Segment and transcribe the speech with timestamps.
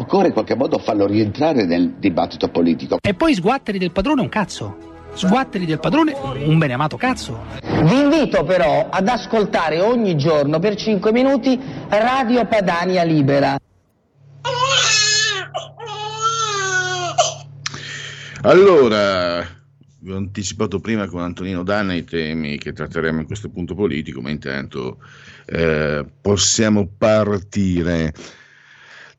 [0.00, 2.96] Occorre in qualche modo farlo rientrare nel dibattito politico.
[3.02, 4.88] E poi sguatteri del padrone un cazzo.
[5.12, 7.38] Sguatteri del padrone un beneamato cazzo.
[7.60, 13.58] Vi invito però ad ascoltare ogni giorno per 5 minuti Radio Padania Libera.
[18.42, 19.46] Allora,
[19.98, 24.22] vi ho anticipato prima con Antonino Danna i temi che tratteremo in questo punto politico,
[24.22, 24.96] ma intanto
[25.44, 28.14] eh, possiamo partire.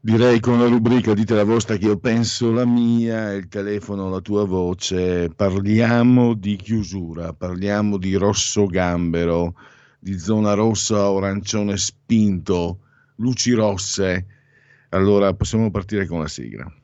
[0.04, 4.20] Direi con la rubrica Dite la vostra che io penso la mia, il telefono la
[4.20, 5.30] tua voce.
[5.30, 9.54] Parliamo di chiusura, parliamo di rosso gambero,
[10.00, 12.80] di zona rossa arancione spinto,
[13.18, 14.26] luci rosse.
[14.90, 16.81] Allora possiamo partire con la sigla.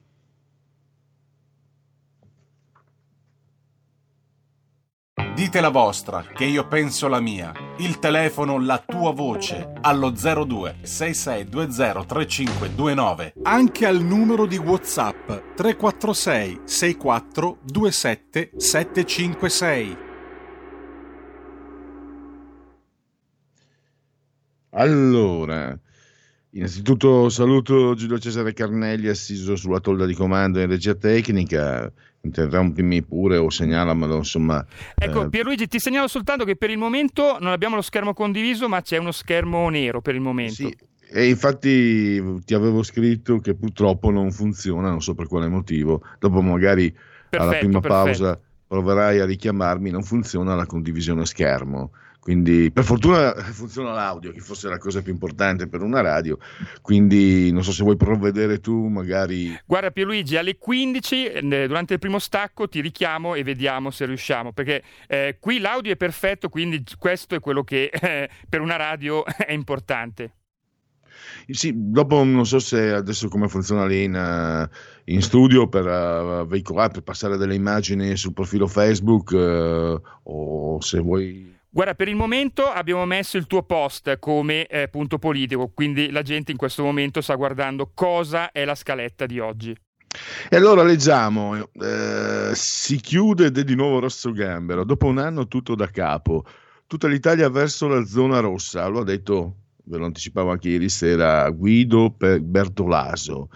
[5.38, 7.53] Dite la vostra, che io penso la mia.
[7.77, 13.33] Il telefono, la tua voce, allo 02 6620 3529.
[13.44, 19.97] Anche al numero di WhatsApp 346 64 27 756.
[24.72, 25.79] Allora,
[26.50, 31.94] innanzitutto saluto Giulio Cesare Carnelli assiso sulla tolda di comando in regia tecnica
[32.27, 34.65] interrompimi pure o segnalamelo, insomma.
[34.95, 35.29] Ecco, eh...
[35.29, 38.97] Pierluigi, ti segnalo soltanto che per il momento non abbiamo lo schermo condiviso, ma c'è
[38.97, 40.53] uno schermo nero per il momento.
[40.53, 40.75] Sì,
[41.09, 46.01] e infatti ti avevo scritto che purtroppo non funziona, non so per quale motivo.
[46.19, 48.03] Dopo magari perfetto, alla prima perfetto.
[48.03, 51.91] pausa proverai a richiamarmi, non funziona la condivisione schermo.
[52.27, 56.38] Quindi per fortuna funziona l'audio, che fosse la cosa più importante per una radio.
[56.81, 59.57] Quindi non so se vuoi provvedere tu, magari.
[59.65, 64.51] Guarda Pierluigi, alle 15 eh, durante il primo stacco ti richiamo e vediamo se riusciamo,
[64.51, 69.23] perché eh, qui l'audio è perfetto, quindi questo è quello che eh, per una radio
[69.23, 70.33] è importante.
[71.47, 74.67] Sì, dopo non so se adesso come funziona lì in, uh,
[75.05, 80.99] in studio per uh, veicolare, per passare delle immagini sul profilo Facebook uh, o se
[80.99, 86.09] vuoi Guarda, per il momento abbiamo messo il tuo post come eh, punto politico, quindi
[86.09, 89.77] la gente in questo momento sta guardando cosa è la scaletta di oggi.
[90.49, 95.85] E allora leggiamo, eh, si chiude di nuovo Rosso Gambero, dopo un anno tutto da
[95.91, 96.45] capo,
[96.88, 101.47] tutta l'Italia verso la zona rossa, lo ha detto, ve lo anticipavo anche ieri sera,
[101.51, 103.49] Guido Bertolaso.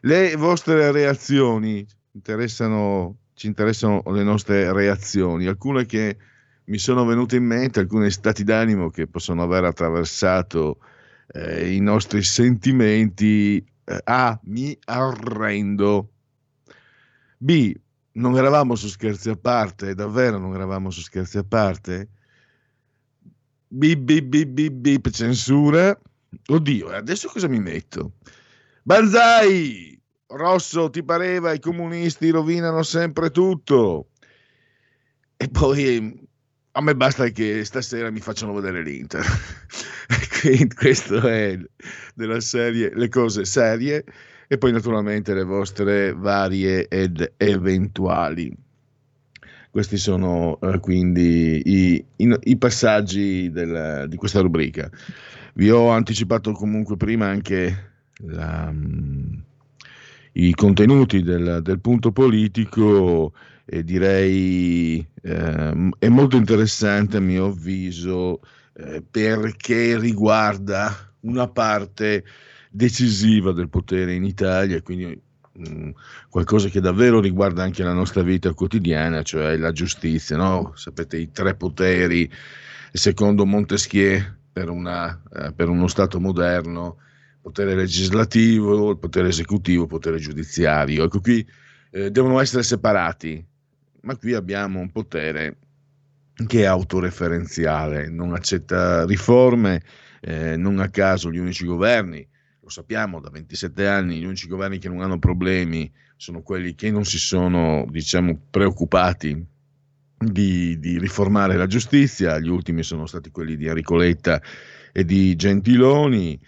[0.00, 6.16] Le vostre reazioni interessano, ci interessano le nostre reazioni, alcune che
[6.66, 10.78] mi sono venute in mente alcuni stati d'animo che possono aver attraversato
[11.28, 13.64] eh, i nostri sentimenti.
[13.84, 14.38] Eh, A.
[14.44, 16.10] Mi arrendo.
[17.38, 17.74] B.
[18.12, 22.08] Non eravamo su scherzi a parte, davvero non eravamo su scherzi a parte.
[23.68, 25.96] B, B, B, B, B, censura.
[26.46, 28.14] Oddio, adesso cosa mi metto?
[28.82, 30.00] Banzai!
[30.28, 34.08] Rosso, ti pareva i comunisti rovinano sempre tutto.
[35.36, 36.25] E poi
[36.76, 39.24] a me basta che stasera mi facciano vedere l'Inter.
[40.76, 41.58] questo è
[42.14, 44.04] della serie Le cose serie
[44.46, 48.54] e poi naturalmente le vostre varie ed eventuali.
[49.70, 54.90] Questi sono uh, quindi i, i, i passaggi del, di questa rubrica.
[55.54, 59.42] Vi ho anticipato comunque prima anche la, um,
[60.32, 63.32] i contenuti del, del punto politico
[63.68, 68.40] e direi eh, è molto interessante a mio avviso
[68.74, 72.24] eh, perché riguarda una parte
[72.70, 75.20] decisiva del potere in Italia, quindi
[75.52, 75.90] mh, mm,
[76.28, 80.72] qualcosa che davvero riguarda anche la nostra vita quotidiana, cioè la giustizia, no?
[80.76, 82.30] Sapete i tre poteri
[82.92, 84.22] secondo Montesquieu
[84.52, 86.98] per, una, eh, per uno Stato moderno,
[87.40, 91.04] potere legislativo, potere esecutivo, potere giudiziario.
[91.04, 91.46] Ecco qui
[91.90, 93.44] eh, devono essere separati,
[94.06, 95.56] ma qui abbiamo un potere
[96.46, 99.82] che è autoreferenziale, non accetta riforme,
[100.20, 102.26] eh, non a caso gli unici governi,
[102.60, 106.90] lo sappiamo da 27 anni, gli unici governi che non hanno problemi sono quelli che
[106.90, 109.44] non si sono, diciamo, preoccupati
[110.18, 114.40] di, di, riformare la giustizia, gli ultimi sono stati quelli di Enrico Letta
[114.92, 116.38] e di Gentiloni,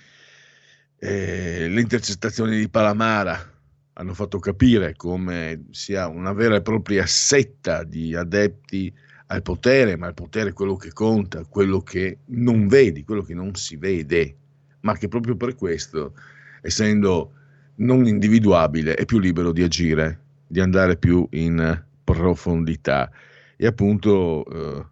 [1.00, 3.57] eh, le intercettazioni di Palamara
[3.98, 8.92] hanno fatto capire come sia una vera e propria setta di adepti
[9.26, 13.34] al potere, ma il potere è quello che conta, quello che non vedi, quello che
[13.34, 14.36] non si vede,
[14.80, 16.14] ma che proprio per questo,
[16.62, 17.32] essendo
[17.76, 23.10] non individuabile, è più libero di agire, di andare più in profondità.
[23.56, 24.86] E appunto eh,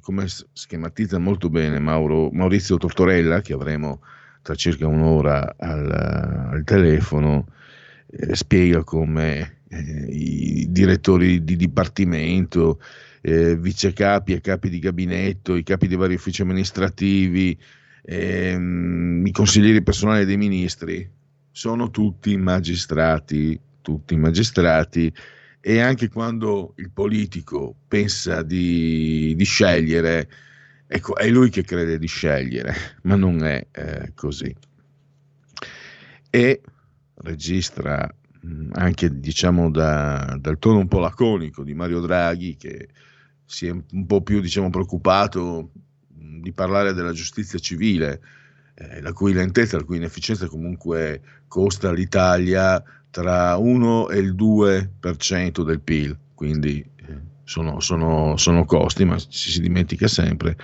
[0.00, 4.02] come schematizza molto bene Mauro, Maurizio Tortorella che avremo
[4.42, 7.46] tra circa un'ora al, al telefono
[8.10, 12.80] eh, spiega come eh, i direttori di dipartimento
[13.22, 17.58] eh, vice capi e capi di gabinetto i capi dei vari uffici amministrativi
[18.02, 21.08] ehm, i consiglieri personali dei ministri
[21.50, 25.12] sono tutti magistrati tutti magistrati
[25.60, 30.28] e anche quando il politico pensa di, di scegliere,
[30.86, 34.54] ecco, è lui che crede di scegliere, ma non è eh, così.
[36.30, 36.60] E
[37.22, 38.12] registra
[38.72, 42.88] anche diciamo da, dal tono un po' laconico di Mario Draghi che
[43.44, 45.70] si è un po' più diciamo preoccupato
[46.08, 48.20] di parlare della giustizia civile
[48.74, 55.62] eh, la cui lentezza, la cui inefficienza comunque costa all'Italia tra 1 e il 2%
[55.62, 56.82] del PIL, quindi
[57.50, 60.56] sono, sono, sono, costi, ma ci si dimentica sempre,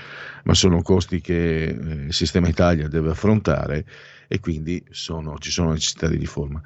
[0.45, 3.85] ma sono costi che eh, il sistema Italia deve affrontare
[4.29, 6.63] e quindi sono, ci sono necessità di riforma.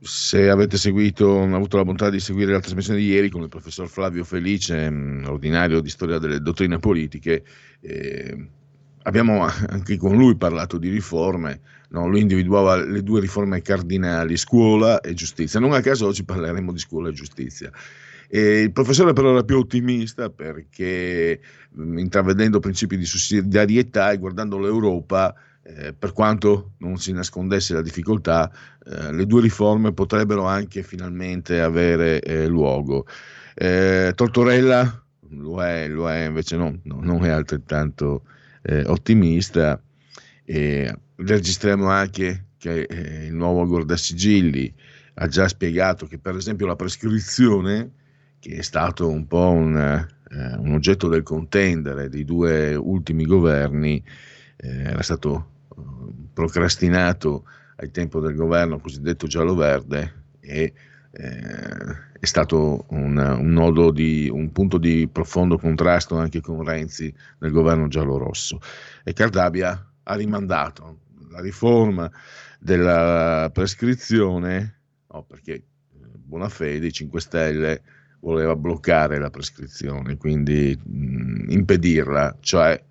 [0.00, 3.86] Se avete seguito, avuto la bontà di seguire la trasmissione di ieri con il professor
[3.88, 7.44] Flavio Felice, mm, ordinario di storia delle dottrine politiche,
[7.80, 8.48] eh,
[9.02, 11.60] abbiamo anche con lui parlato di riforme,
[11.90, 12.08] no?
[12.08, 15.60] lui individuava le due riforme cardinali, scuola e giustizia.
[15.60, 17.70] Non a caso oggi parleremo di scuola e giustizia.
[18.28, 21.40] E il professore però era più ottimista perché
[21.76, 28.50] intravedendo principi di sussidiarietà e guardando l'Europa, eh, per quanto non si nascondesse la difficoltà,
[28.84, 33.06] eh, le due riforme potrebbero anche finalmente avere eh, luogo.
[33.54, 38.22] Eh, Tortorella lo è, lo è invece no, no, non è altrettanto
[38.62, 39.80] eh, ottimista.
[41.16, 44.72] Registriamo anche che eh, il nuovo Guardasigilli
[45.14, 47.90] ha già spiegato che per esempio la prescrizione,
[48.46, 54.00] che è stato un po' un, eh, un oggetto del contendere dei due ultimi governi,
[54.56, 55.82] eh, era stato eh,
[56.32, 57.44] procrastinato
[57.78, 60.72] ai tempo del governo cosiddetto giallo-verde e
[61.10, 67.50] eh, è stato un, un, di un punto di profondo contrasto anche con Renzi nel
[67.50, 68.60] governo giallo-rosso.
[69.02, 71.00] E Cardabia ha rimandato
[71.30, 72.08] la riforma
[72.60, 75.64] della prescrizione, no, perché
[76.26, 77.82] Bonafede, i 5 Stelle,
[78.20, 82.82] voleva bloccare la prescrizione, quindi mh, impedirla, cioè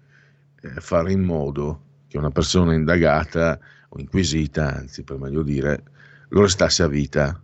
[0.61, 5.83] eh, fare in modo che una persona indagata o inquisita, anzi per meglio dire,
[6.29, 7.39] lo restasse a vita.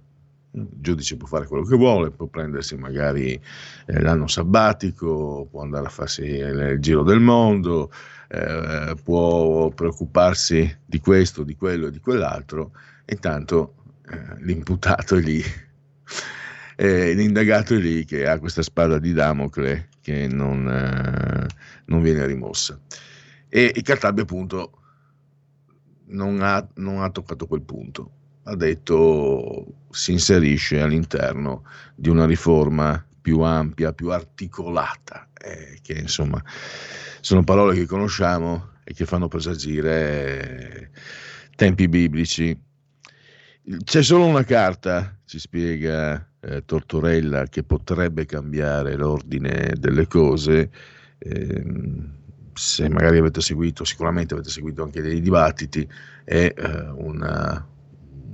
[0.53, 3.39] Il giudice può fare quello che vuole, può prendersi magari
[3.85, 7.89] eh, l'anno sabbatico, può andare a farsi il, giro del mondo,
[8.27, 12.71] eh, può preoccuparsi di questo, di quello e di quell'altro,
[13.05, 13.75] intanto
[14.09, 15.41] eh, l'imputato è lì,
[16.88, 21.45] l'indagato è lì che ha questa spada di Damocle che non, eh,
[21.85, 22.79] non viene rimossa.
[23.47, 24.79] E il Cartabia appunto
[26.07, 28.11] non ha, non ha toccato quel punto
[28.43, 31.63] ha detto si inserisce all'interno
[31.95, 36.41] di una riforma più ampia, più articolata, eh, che insomma
[37.19, 40.91] sono parole che conosciamo e che fanno presagire
[41.55, 42.59] tempi biblici.
[43.83, 50.69] C'è solo una carta, ci spiega eh, Tortorella, che potrebbe cambiare l'ordine delle cose.
[51.17, 51.63] Eh,
[52.53, 55.88] se magari avete seguito, sicuramente avete seguito anche dei dibattiti,
[56.24, 57.65] è eh, una,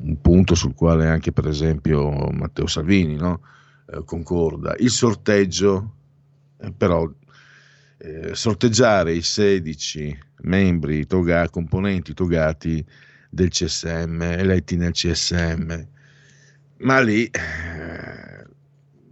[0.01, 3.41] un punto sul quale anche per esempio Matteo Salvini no?
[3.87, 4.75] eh, concorda.
[4.79, 5.95] Il sorteggio,
[6.59, 7.09] eh, però,
[7.99, 12.85] eh, sorteggiare i 16 membri, toga, componenti togati
[13.29, 15.87] del CSM, eletti nel CSM,
[16.79, 17.29] ma lì,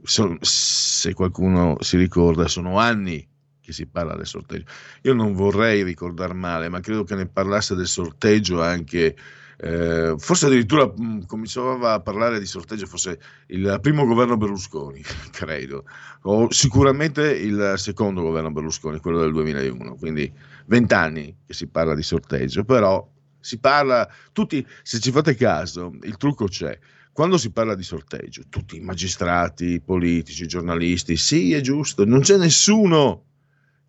[0.06, 3.28] eh, so, se qualcuno si ricorda, sono anni
[3.60, 4.66] che si parla del sorteggio.
[5.02, 9.16] Io non vorrei ricordare male, ma credo che ne parlasse del sorteggio anche
[9.58, 15.86] eh, forse addirittura mh, cominciava a parlare di sorteggio forse il primo governo Berlusconi, credo,
[16.24, 20.32] o sicuramente il secondo governo Berlusconi, quello del 2001, quindi
[20.66, 23.08] vent'anni che si parla di sorteggio, però
[23.40, 26.78] si parla, tutti, se ci fate caso, il trucco c'è.
[27.16, 32.04] Quando si parla di sorteggio, tutti i magistrati, i politici, i giornalisti, sì, è giusto,
[32.04, 33.24] non c'è nessuno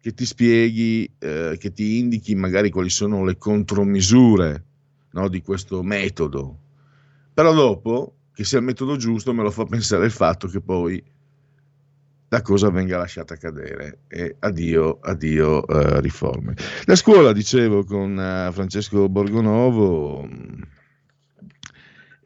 [0.00, 4.64] che ti spieghi, eh, che ti indichi magari quali sono le contromisure
[5.10, 6.56] no, di questo metodo.
[7.34, 11.02] Però dopo, che sia il metodo giusto, me lo fa pensare il fatto che poi
[12.28, 16.54] la cosa venga lasciata cadere e addio, addio uh, riforme.
[16.84, 20.28] La scuola, dicevo con uh, Francesco Borgonovo,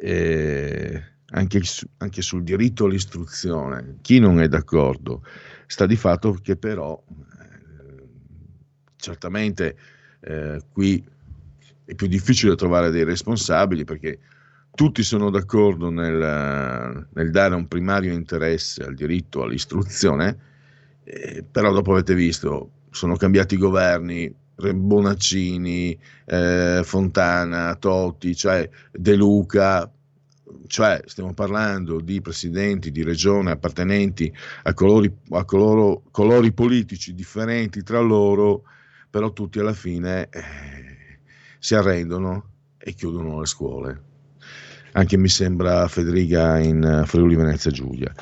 [0.00, 1.02] eh,
[1.32, 1.60] anche,
[1.98, 5.24] anche, sul diritto all'istruzione, chi non è d'accordo
[5.66, 8.08] sta di fatto che però eh,
[8.96, 9.76] certamente
[10.20, 11.04] eh, qui
[11.84, 14.18] è più difficile trovare dei responsabili perché
[14.74, 20.38] tutti sono d'accordo nel, nel dare un primario interesse al diritto all'istruzione,
[21.04, 24.32] eh, però dopo avete visto, sono cambiati i governi,
[24.74, 29.90] Bonaccini, eh, Fontana, Totti, cioè De Luca,
[30.66, 34.32] cioè stiamo parlando di presidenti di regione appartenenti
[34.64, 38.62] a, colori, a coloro, colori politici differenti tra loro,
[39.08, 40.28] però tutti alla fine...
[40.30, 40.90] Eh,
[41.60, 42.48] si arrendono
[42.78, 44.02] e chiudono le scuole.
[44.92, 48.12] Anche mi sembra Federica in Friuli Venezia Giulia.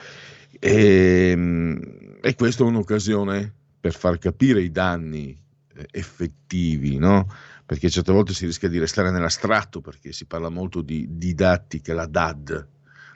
[0.59, 5.48] E, ehm, e questa è un'occasione per far capire i danni eh,
[5.91, 7.27] effettivi, no?
[7.69, 12.07] perché certe volte si rischia di restare nell'astratto perché si parla molto di didattica, la
[12.07, 12.67] DAD,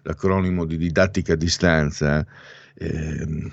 [0.02, 2.26] l'acronimo di didattica a distanza.
[2.75, 3.50] Eh,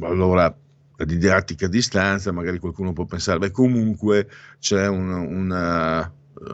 [0.00, 0.56] allora
[0.96, 6.10] la didattica a distanza, magari qualcuno può pensare, beh comunque c'è un, una,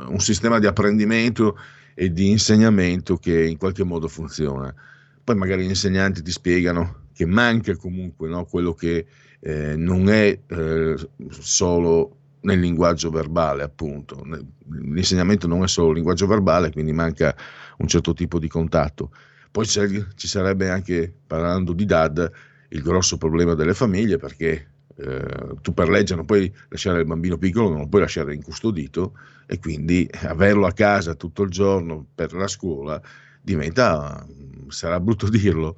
[0.09, 1.57] un sistema di apprendimento
[1.95, 4.75] e di insegnamento che in qualche modo funziona.
[5.23, 9.07] Poi magari gli insegnanti ti spiegano che manca comunque no, quello che
[9.41, 10.97] eh, non è eh,
[11.29, 14.23] solo nel linguaggio verbale, appunto.
[14.71, 17.35] L'insegnamento non è solo linguaggio verbale, quindi manca
[17.79, 19.11] un certo tipo di contatto.
[19.51, 22.31] Poi ci sarebbe anche, parlando di DAD,
[22.69, 27.37] il grosso problema delle famiglie perché eh, tu per legge non puoi lasciare il bambino
[27.37, 29.15] piccolo, non lo puoi lasciare incustodito
[29.47, 33.01] e quindi averlo a casa tutto il giorno per la scuola
[33.41, 34.25] diventa,
[34.69, 35.77] sarà brutto dirlo,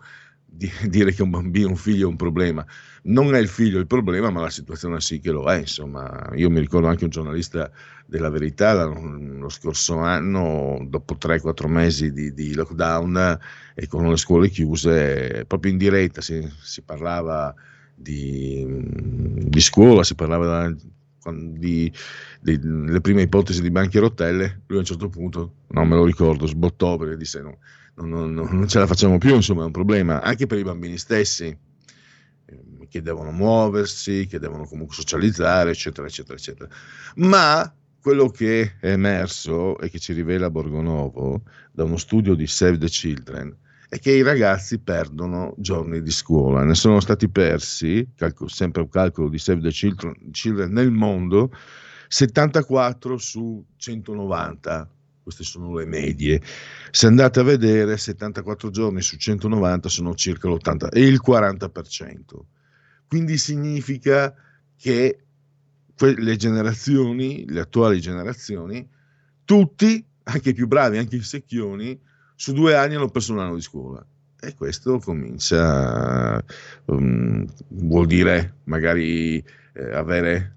[0.53, 2.65] di, dire che un bambino, un figlio è un problema.
[3.05, 5.59] Non è il figlio il problema, ma la situazione sì che lo è.
[5.59, 7.71] Insomma, io mi ricordo anche un giornalista
[8.07, 13.39] della Verità lo scorso anno, dopo 3-4 mesi di, di, lockdown
[13.75, 17.55] e con le scuole chiuse, proprio in diretta si, si parlava
[17.95, 20.73] di, di, scuola, si parlava
[22.41, 24.61] delle prime ipotesi di banchi a rotelle.
[24.67, 27.59] Lui a un certo punto, non me lo ricordo, sbottò perché disse no
[27.95, 30.97] non, non, non ce la facciamo più, insomma è un problema anche per i bambini
[30.97, 31.57] stessi
[32.45, 36.69] ehm, che devono muoversi, che devono comunque socializzare, eccetera, eccetera, eccetera.
[37.17, 42.79] Ma quello che è emerso e che ci rivela Borgonovo da uno studio di Save
[42.79, 43.57] the Children
[43.89, 46.65] è che i ragazzi perdono giorni di scuola.
[46.65, 51.53] Ne sono stati persi, calcolo, sempre un calcolo di Save the Children, Children nel mondo,
[52.09, 54.92] 74 su 190
[55.23, 56.43] queste sono le medie.
[56.91, 62.21] Se andate a vedere, 74 giorni su 190 sono circa l'80 e il 40%.
[63.07, 64.35] Quindi significa
[64.76, 65.25] che
[65.99, 68.88] le generazioni, le attuali generazioni,
[69.45, 72.00] tutti, anche i più bravi, anche i secchioni,
[72.35, 74.05] su due anni hanno perso un anno di scuola.
[74.41, 76.43] E questo comincia,
[76.87, 80.57] um, vuol dire magari eh, avere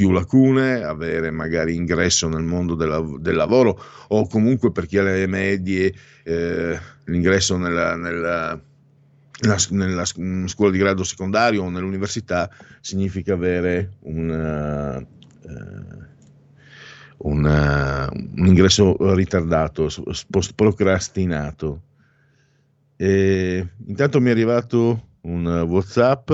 [0.00, 3.78] più lacune, avere magari ingresso nel mondo del, del lavoro
[4.08, 5.92] o comunque per chi ha le medie
[6.22, 8.58] eh, l'ingresso nella, nella,
[9.42, 12.48] nella, nella, scuola di grado secondario o nell'università
[12.80, 15.04] significa avere una, eh,
[17.18, 19.90] una, un ingresso ritardato,
[20.54, 21.82] procrastinato.
[22.96, 26.30] E intanto mi è arrivato un WhatsApp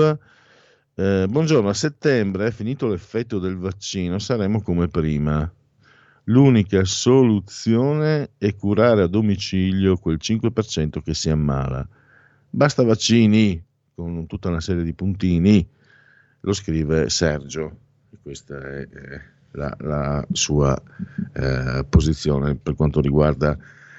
[0.99, 5.47] eh, buongiorno, a settembre, finito l'effetto del vaccino, saremo come prima.
[6.23, 11.87] L'unica soluzione è curare a domicilio quel 5% che si ammala.
[12.49, 13.63] Basta vaccini,
[13.93, 15.69] con tutta una serie di puntini,
[16.39, 17.77] lo scrive Sergio.
[18.23, 18.87] Questa è
[19.51, 20.75] la, la sua
[21.33, 23.55] eh, posizione per quanto riguarda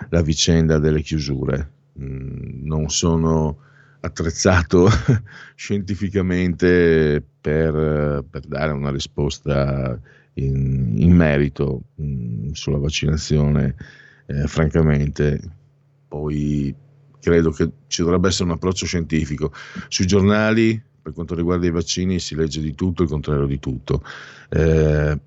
[0.08, 1.70] la vicenda delle chiusure.
[2.00, 3.66] Mm, non sono
[4.08, 4.88] attrezzato
[5.54, 9.98] scientificamente per, per, dare una risposta
[10.34, 13.74] in, in merito mh, mm, sulla vaccinazione,
[14.26, 15.40] eh, francamente,
[16.08, 16.74] poi
[17.20, 19.52] credo che ci dovrebbe essere un approccio scientifico.
[19.88, 24.02] Sui giornali, per quanto riguarda i vaccini, si legge di tutto, il contrario di tutto.
[24.48, 25.18] Eh,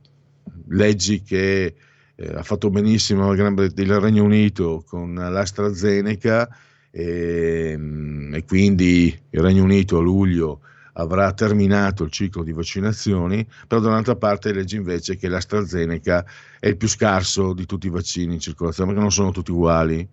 [0.69, 1.75] leggi che
[2.15, 6.49] eh, ha fatto benissimo il, il Regno Unito con l'AstraZeneca
[6.91, 10.59] e, ehm, e quindi il Regno Unito a luglio
[10.93, 16.25] avrà terminato il ciclo di vaccinazioni, però dall'altra parte legge invece che l'AstraZeneca
[16.59, 20.07] è il più scarso di tutti i vaccini in circolazione, perché non sono tutti uguali.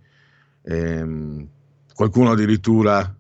[0.62, 1.49] Ehm,
[1.94, 3.16] qualcuno addirittura,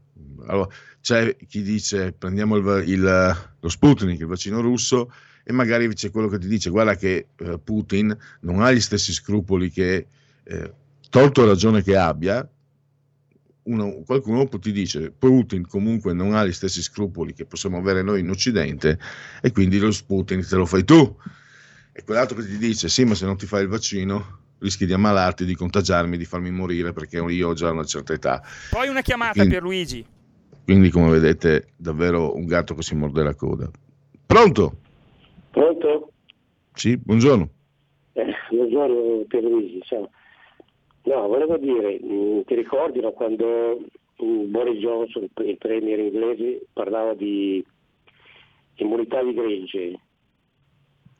[0.46, 0.68] allora,
[1.00, 5.12] c'è chi dice prendiamo il, il, lo Sputnik, il vaccino russo,
[5.42, 9.12] e magari c'è quello che ti dice guarda che eh, Putin non ha gli stessi
[9.12, 10.06] scrupoli che,
[10.44, 10.72] eh,
[11.08, 12.46] tolto ragione che abbia,
[13.68, 18.20] uno, qualcuno ti dice Putin comunque non ha gli stessi scrupoli che possiamo avere noi
[18.20, 18.98] in Occidente
[19.42, 21.16] e quindi lo Putin te lo fai tu.
[21.92, 24.92] E quell'altro che ti dice sì ma se non ti fai il vaccino rischi di
[24.92, 28.42] ammalarti, di contagiarmi, di farmi morire perché io ho già una certa età.
[28.70, 30.04] Poi una chiamata quindi, per Luigi.
[30.64, 33.70] Quindi come vedete davvero un gatto che si morde la coda.
[34.26, 34.78] Pronto?
[35.50, 36.12] Pronto?
[36.74, 37.48] Sì, buongiorno.
[38.12, 40.10] Eh, buongiorno Pierluigi, ciao.
[41.08, 43.80] No, volevo dire, mm, ti ricordi no, quando
[44.22, 47.64] mm, Boris Johnson, il premier inglese, parlava di
[48.74, 50.00] immunità di gregge?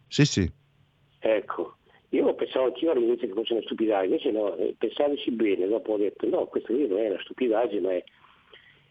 [0.08, 0.52] Sì, sì.
[1.20, 1.76] Ecco,
[2.10, 5.96] io pensavo anch'io all'inizio che fosse una stupidaggine, invece no, eh, pensandoci bene, dopo ho
[5.96, 8.04] detto no, questo lì non è una stupidaggine, ma è,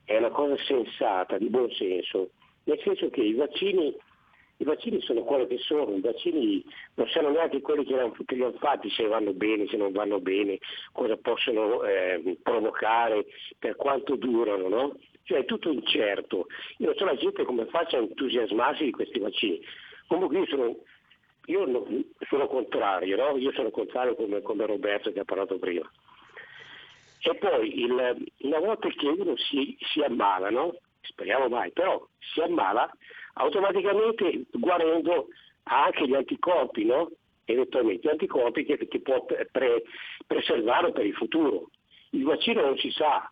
[0.04, 2.32] è una cosa sensata, di buon senso,
[2.64, 3.96] nel senso che i vaccini
[4.58, 6.64] i vaccini sono quello che sono, i vaccini
[6.96, 10.20] non sanno neanche quelli che, che li hanno fatti se vanno bene, se non vanno
[10.20, 10.58] bene,
[10.92, 13.26] cosa possono eh, provocare,
[13.60, 14.98] per quanto durano, no?
[15.24, 16.48] Cioè è tutto incerto.
[16.78, 19.62] Io non so la gente come faccia a entusiasmarsi di questi vaccini.
[20.08, 20.76] Comunque io sono,
[21.46, 21.86] io no,
[22.28, 23.38] sono contrario, no?
[23.38, 25.90] Io sono contrario come, come, Roberto che ha parlato prima.
[27.22, 30.78] E poi il, una volta che uno si, si ammala, no?
[31.02, 32.92] speriamo mai, però si ammala,
[33.38, 35.28] automaticamente guarendo
[35.64, 37.12] ha anche gli anticorpi, no?
[37.46, 39.84] eventualmente, gli anticorpi che, che può pre,
[40.26, 41.70] preservarlo per il futuro.
[42.12, 43.30] Il vaccino non si sa.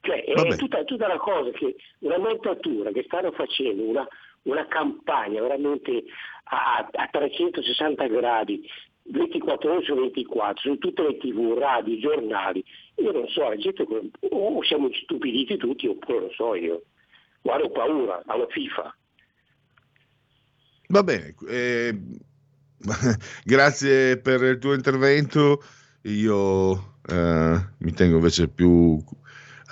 [0.00, 4.06] Cioè, è tutta, tutta, una cosa che, una montatura che stanno facendo, una,
[4.42, 6.04] una campagna veramente
[6.44, 8.68] a, a 360 gradi
[9.10, 12.64] 24 ore su 24, su tutte le tv, radio, giornali.
[12.96, 13.84] Io non so, la gente
[14.30, 16.82] o siamo stupiditi tutti oppure non so io.
[17.42, 18.96] Guarda, ho paura alla FIFA.
[20.88, 22.00] Va bene, eh,
[23.44, 25.62] grazie per il tuo intervento.
[26.02, 29.02] Io eh, mi tengo invece più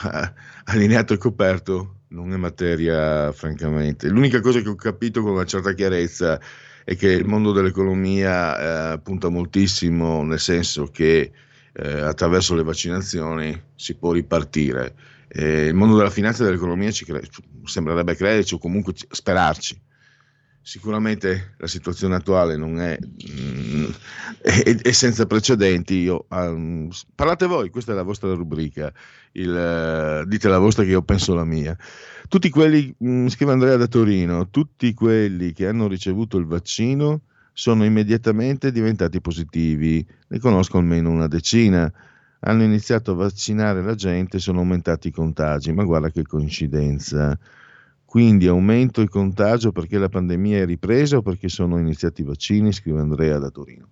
[0.05, 0.33] eh,
[0.65, 1.93] allineato e coperto.
[2.09, 4.09] Non è materia, francamente.
[4.09, 6.41] L'unica cosa che ho capito con una certa chiarezza
[6.85, 11.33] è che il mondo dell'economia eh, punta moltissimo, nel senso che
[11.73, 14.95] eh, attraverso le vaccinazioni si può ripartire.
[15.29, 17.23] Eh, il mondo della finanza e dell'economia ci cre-
[17.65, 19.81] sembrerebbe crederci o comunque sperarci.
[20.63, 23.85] Sicuramente la situazione attuale non è, mm,
[24.43, 25.95] è, è senza precedenti.
[25.99, 28.93] Io, um, parlate voi, questa è la vostra rubrica,
[29.33, 31.77] il, uh, dite la vostra che io penso la mia.
[32.29, 37.85] Tutti quelli, mm, scrive Andrea da Torino, tutti quelli che hanno ricevuto il vaccino sono
[37.85, 40.05] immediatamente diventati positivi.
[40.29, 41.93] Ne conosco almeno una decina
[42.47, 47.37] hanno iniziato a vaccinare la gente sono aumentati i contagi, ma guarda che coincidenza.
[48.05, 52.73] Quindi aumento il contagio perché la pandemia è ripresa o perché sono iniziati i vaccini,
[52.73, 53.89] scrive Andrea da Torino.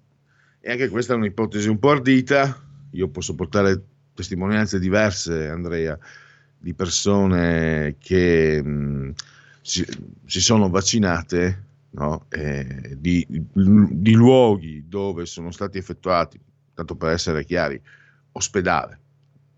[0.61, 2.57] E anche questa è un'ipotesi un po' ardita,
[2.91, 3.83] io posso portare
[4.15, 5.99] testimonianze diverse, Andrea,
[6.57, 9.15] di persone che mh,
[9.61, 9.85] si,
[10.25, 12.27] si, sono vaccinate, no?
[12.29, 16.39] eh, di, di luoghi dove sono stati effettuati,
[16.73, 17.79] tanto per essere chiari,
[18.35, 19.01] ospedale,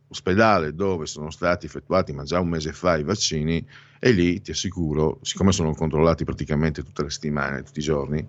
[0.09, 3.67] ospedale dove sono stati effettuati ma già un mese fa i vaccini
[3.99, 8.27] e lì ti assicuro, siccome sono controllati praticamente tutte le settimane, tutti i giorni,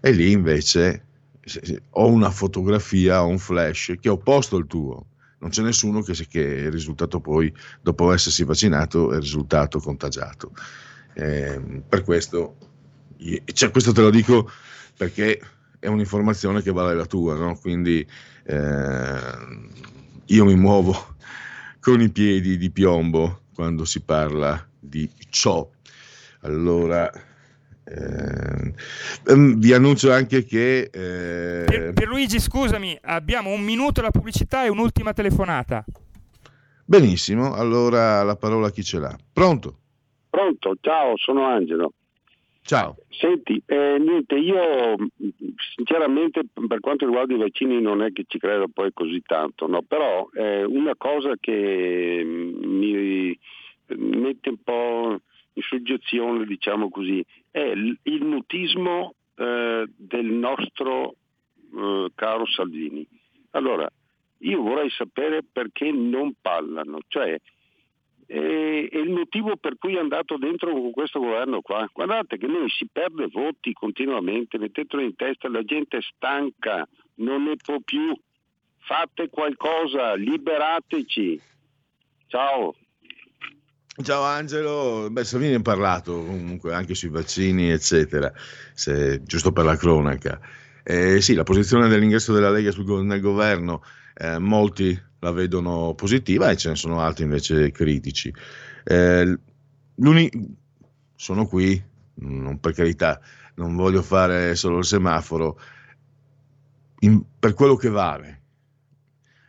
[0.00, 1.04] e lì invece
[1.90, 5.06] ho una fotografia, ho un flash che è opposto al tuo.
[5.38, 10.52] Non c'è nessuno che, che è risultato poi, dopo essersi vaccinato, è risultato contagiato.
[11.14, 12.56] Eh, per questo,
[13.52, 14.50] cioè, questo te lo dico
[14.96, 15.40] perché
[15.78, 17.56] è un'informazione che vale la tua, no?
[17.56, 18.06] quindi
[18.46, 19.66] eh,
[20.26, 20.94] io mi muovo
[21.80, 25.68] con i piedi di piombo quando si parla di ciò.
[26.40, 28.72] Allora, eh,
[29.26, 30.90] ehm, vi annuncio anche che...
[30.92, 31.64] Eh...
[31.64, 35.84] Per, Pierluigi, scusami, abbiamo un minuto alla pubblicità e un'ultima telefonata.
[36.84, 39.16] Benissimo, allora la parola a chi ce l'ha.
[39.32, 39.78] Pronto?
[40.30, 41.92] Pronto, ciao, sono Angelo.
[42.66, 42.96] Ciao.
[43.10, 44.96] Senti, eh, niente, io
[45.76, 49.82] sinceramente per quanto riguarda i vaccini non è che ci credo poi così tanto, no?
[49.82, 53.38] però eh, una cosa che mi
[53.86, 55.20] mette un po'
[55.52, 61.14] in soggezione, diciamo così, è il mutismo eh, del nostro
[61.72, 63.06] eh, caro Salvini.
[63.50, 63.88] Allora,
[64.38, 67.38] io vorrei sapere perché non parlano, cioè
[68.26, 71.88] e, il motivo per cui è andato dentro con questo governo qua.
[71.92, 76.86] Guardate che noi si perde voti continuamente, mettetelo in testa, la gente è stanca,
[77.16, 78.14] non ne può più.
[78.78, 81.40] Fate qualcosa, liberateci.
[82.26, 82.74] Ciao.
[84.02, 88.30] Ciao Angelo, beh Salvini ha parlato comunque anche sui vaccini eccetera,
[88.74, 90.38] se, giusto per la cronaca.
[90.84, 93.82] Eh, sì, la posizione dell'ingresso della Lega sul, nel governo,
[94.14, 98.32] eh, molti la vedono positiva e ce ne sono altri invece critici.
[98.84, 99.38] Eh,
[101.16, 101.82] sono qui,
[102.14, 103.20] non per carità,
[103.56, 105.58] non voglio fare solo il semaforo,
[107.00, 108.34] in, per quello che vale.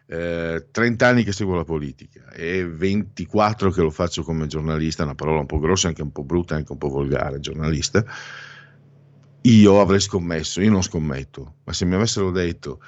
[0.10, 5.16] Eh, 30 anni che seguo la politica e 24 che lo faccio come giornalista, una
[5.16, 8.04] parola un po' grossa, anche un po' brutta, anche un po' volgare, giornalista.
[9.42, 12.82] Io avrei scommesso, io non scommetto, ma se mi avessero detto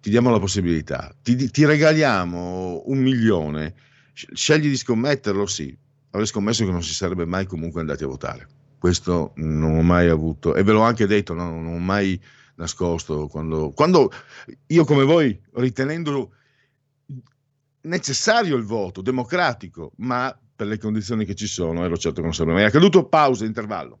[0.00, 3.74] ti diamo la possibilità, ti, ti regaliamo un milione,
[4.12, 5.76] scegli di scommetterlo, sì,
[6.10, 8.48] avrei scommesso che non si sarebbe mai comunque andati a votare.
[8.78, 11.50] Questo non ho mai avuto, e ve l'ho anche detto, no?
[11.50, 12.20] non ho mai
[12.56, 14.10] nascosto quando, quando
[14.66, 16.32] io come voi, ritenendo
[17.82, 22.34] necessario il voto democratico, ma per le condizioni che ci sono, ero certo che non
[22.34, 23.06] sarebbe mai accaduto.
[23.06, 24.00] Pausa, intervallo.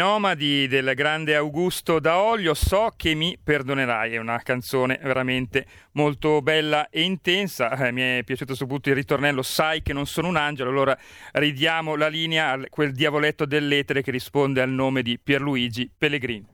[0.00, 6.88] Nomadi del grande Augusto Daolio, so che mi perdonerai, è una canzone veramente molto bella
[6.88, 10.70] e intensa, eh, mi è piaciuto soprattutto il ritornello, sai che non sono un angelo,
[10.70, 10.96] allora
[11.32, 16.46] ridiamo la linea a quel diavoletto dell'etere che risponde al nome di Pierluigi Pellegrini.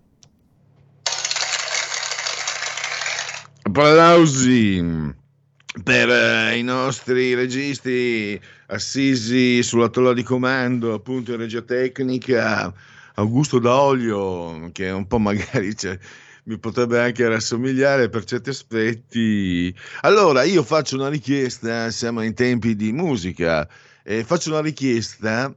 [3.62, 5.14] Applausi
[5.84, 12.74] per eh, i nostri registi assisi sulla tolla di comando, appunto in regia tecnica,
[13.16, 15.98] Augusto D'Olio, che un po' magari cioè,
[16.44, 19.74] mi potrebbe anche rassomigliare per certi aspetti.
[20.02, 23.68] Allora, io faccio una richiesta, siamo in tempi di musica,
[24.02, 25.54] e faccio una richiesta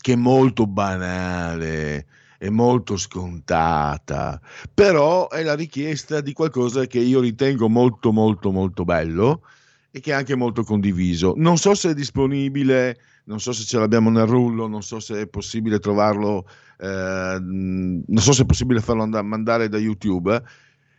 [0.00, 2.06] che è molto banale
[2.38, 4.40] è molto scontata,
[4.72, 9.42] però è la richiesta di qualcosa che io ritengo molto molto molto bello
[9.90, 11.32] e che è anche molto condiviso.
[11.36, 15.22] Non so se è disponibile, non so se ce l'abbiamo nel rullo, non so se
[15.22, 16.46] è possibile trovarlo,
[16.78, 20.42] eh, non so se è possibile farlo and- mandare da YouTube.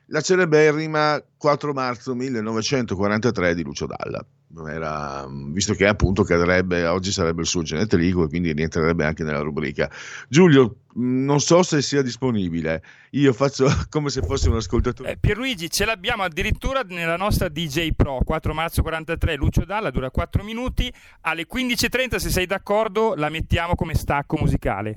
[0.09, 4.25] La celeberrima 4 marzo 1943 di Lucio Dalla.
[4.65, 9.41] Era, visto che appunto cadrebbe, oggi sarebbe il suo genetrico e quindi rientrerebbe anche nella
[9.41, 9.91] rubrica.
[10.29, 15.11] Giulio, non so se sia disponibile, io faccio come se fosse un ascoltatore.
[15.11, 20.09] Eh, Pierluigi, ce l'abbiamo addirittura nella nostra DJ Pro, 4 marzo 43, Lucio Dalla, dura
[20.09, 24.95] 4 minuti, alle 15.30 se sei d'accordo la mettiamo come stacco musicale.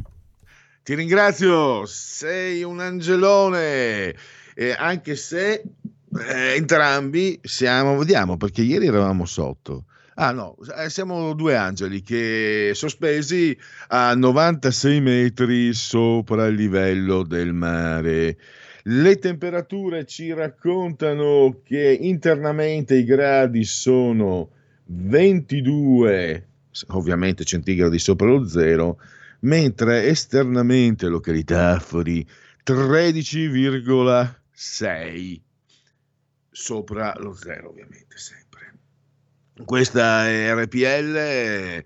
[0.83, 4.15] Ti ringrazio, sei un angelone,
[4.55, 9.85] eh, anche se eh, entrambi siamo, vediamo, perché ieri eravamo sotto.
[10.15, 13.57] Ah no, eh, siamo due angeli che sospesi
[13.89, 18.39] a 96 metri sopra il livello del mare.
[18.85, 24.49] Le temperature ci raccontano che internamente i gradi sono
[24.87, 26.47] 22,
[26.89, 28.99] ovviamente centigradi sopra lo zero,
[29.41, 32.27] mentre esternamente, località Fori,
[32.65, 35.41] 13,6
[36.51, 38.75] sopra lo zero, ovviamente, sempre.
[39.65, 41.85] Questa è RPL,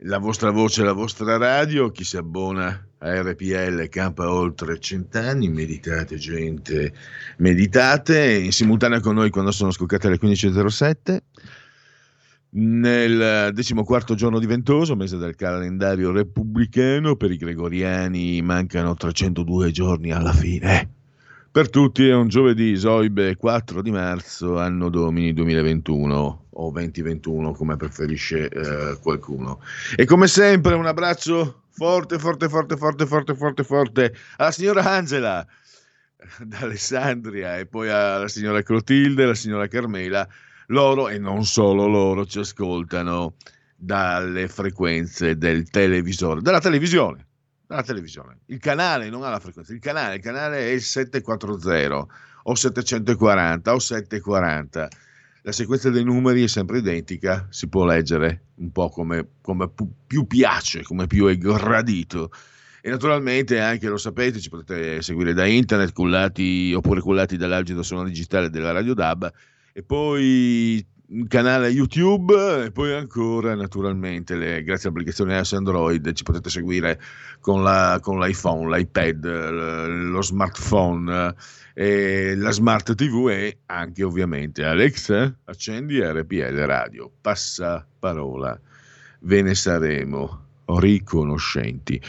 [0.00, 1.90] la vostra voce, la vostra radio.
[1.90, 5.48] Chi si abbona a RPL campa oltre cent'anni.
[5.48, 6.92] Meditate, gente,
[7.38, 8.34] meditate.
[8.34, 11.18] In simultanea con noi quando sono scoccate le 15.07.
[12.58, 20.10] Nel decimoquarto giorno di Ventoso, mese del calendario repubblicano, per i gregoriani mancano 302 giorni
[20.10, 20.88] alla fine.
[21.50, 27.76] Per tutti è un giovedì, Soibe 4 di marzo, anno domini 2021 o 2021 come
[27.76, 29.60] preferisce eh, qualcuno.
[29.94, 35.46] E come sempre un abbraccio forte, forte, forte, forte, forte, forte, forte alla signora Angela
[36.40, 40.26] da Alessandria e poi alla signora Clotilde, alla signora Carmela.
[40.68, 43.34] Loro e non solo loro ci ascoltano
[43.76, 47.26] dalle frequenze del televisore, della televisione
[47.66, 48.38] dalla televisione.
[48.46, 52.06] Il canale non ha la frequenza, il canale, il canale è il 740
[52.44, 54.88] o 740 o 740.
[55.42, 59.70] La sequenza dei numeri è sempre identica, si può leggere un po' come, come
[60.06, 62.30] più piace, come più è gradito.
[62.80, 68.04] E naturalmente anche lo sapete, ci potete seguire da internet, cullati oppure cullati dall'algido suono
[68.04, 69.32] digitale della Radio DAB.
[69.76, 76.22] E poi un canale YouTube e poi ancora naturalmente le, grazie all'applicazione iOS Android ci
[76.22, 76.98] potete seguire
[77.40, 81.34] con, la, con l'iPhone, l'iPad, lo smartphone
[81.74, 87.10] la smart TV e anche ovviamente Alexa accendi RPL Radio.
[87.20, 88.58] Passa parola
[89.20, 92.00] ve ne saremo riconoscenti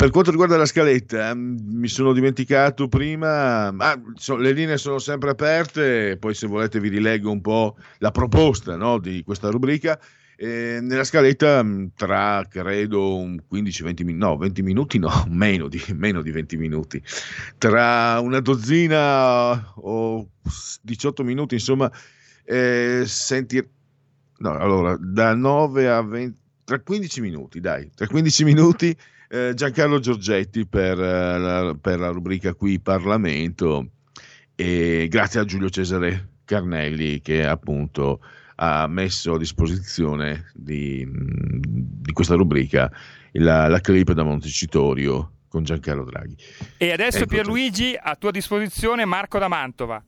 [0.00, 4.00] per quanto riguarda la scaletta, mm, mi sono dimenticato prima, ah,
[4.38, 8.98] le linee sono sempre aperte, poi se volete vi rileggo un po' la proposta no,
[8.98, 10.00] di questa rubrica.
[10.36, 15.82] Eh, nella scaletta mm, tra credo un 15-20 minuti, no 20 minuti no, meno di,
[15.92, 17.02] meno di 20 minuti,
[17.58, 20.26] tra una dozzina o
[20.80, 21.92] 18 minuti insomma,
[22.44, 23.62] eh, senti,
[24.38, 28.96] no allora da 9 a 20, tra 15 minuti dai, tra 15 minuti
[29.30, 33.90] eh, Giancarlo Giorgetti per, eh, la, per, la, rubrica qui Parlamento
[34.56, 38.20] e grazie a Giulio Cesare Carnelli che appunto
[38.56, 42.90] ha messo a disposizione di, di questa rubrica
[43.32, 46.36] la, la, clip da Montecitorio con Giancarlo Draghi.
[46.76, 50.04] E adesso ecco Pierluigi a tua disposizione Marco da Mantova.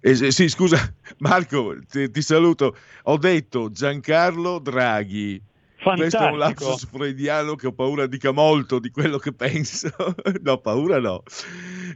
[0.00, 2.76] Eh, sì, scusa Marco, ti, ti saluto.
[3.04, 5.42] Ho detto Giancarlo Draghi
[5.82, 5.96] Fantastico.
[5.96, 9.90] Questo è un lapsus freudiano che ho paura dica molto di quello che penso.
[10.42, 11.24] no, paura no.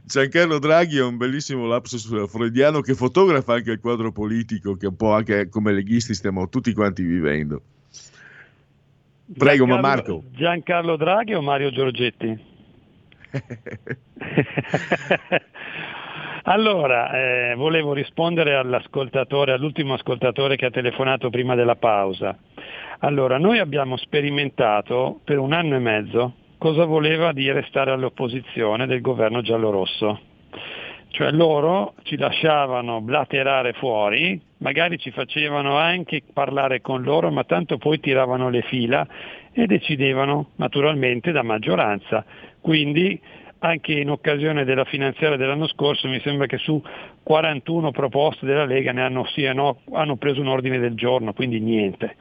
[0.03, 4.97] Giancarlo Draghi è un bellissimo lapsus freudiano che fotografa anche il quadro politico che un
[4.97, 7.61] po' anche come leghisti stiamo tutti quanti vivendo.
[9.37, 10.23] Prego, Giancarlo, ma Marco.
[10.31, 12.55] Giancarlo Draghi o Mario Giorgetti?
[16.43, 22.37] allora, eh, volevo rispondere all'ascoltatore, all'ultimo ascoltatore che ha telefonato prima della pausa.
[22.99, 29.01] Allora, noi abbiamo sperimentato per un anno e mezzo cosa voleva dire stare all'opposizione del
[29.01, 30.19] governo giallorosso.
[31.09, 37.77] Cioè loro ci lasciavano blaterare fuori, magari ci facevano anche parlare con loro, ma tanto
[37.77, 39.07] poi tiravano le fila
[39.51, 42.25] e decidevano naturalmente da maggioranza.
[42.59, 43.19] Quindi
[43.59, 46.81] anche in occasione della finanziaria dell'anno scorso mi sembra che su
[47.21, 51.59] 41 proposte della Lega ne hanno, sì no, hanno preso un ordine del giorno, quindi
[51.59, 52.15] niente.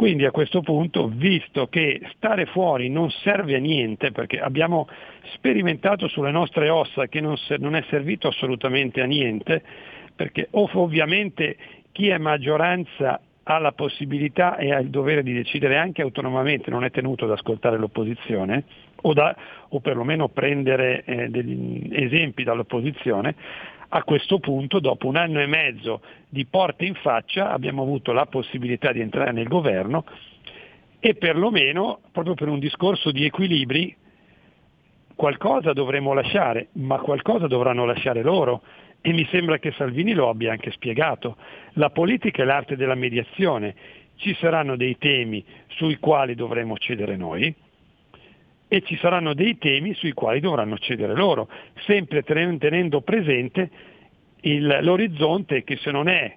[0.00, 4.88] Quindi a questo punto, visto che stare fuori non serve a niente, perché abbiamo
[5.34, 9.62] sperimentato sulle nostre ossa che non, non è servito assolutamente a niente,
[10.16, 11.54] perché ovviamente
[11.92, 16.84] chi è maggioranza ha la possibilità e ha il dovere di decidere anche autonomamente, non
[16.84, 18.64] è tenuto ad ascoltare l'opposizione
[19.02, 19.36] o, da,
[19.68, 23.34] o perlomeno prendere eh, degli esempi dall'opposizione,
[23.92, 28.26] a questo punto, dopo un anno e mezzo di porte in faccia, abbiamo avuto la
[28.26, 30.04] possibilità di entrare nel governo
[31.00, 33.96] e perlomeno, proprio per un discorso di equilibri,
[35.14, 38.62] qualcosa dovremo lasciare, ma qualcosa dovranno lasciare loro.
[39.00, 41.36] E mi sembra che Salvini lo abbia anche spiegato.
[41.74, 43.74] La politica è l'arte della mediazione.
[44.16, 47.52] Ci saranno dei temi sui quali dovremo cedere noi,
[48.72, 51.48] e ci saranno dei temi sui quali dovranno cedere loro,
[51.86, 53.68] sempre tenendo presente
[54.42, 56.36] il, l'orizzonte che se non è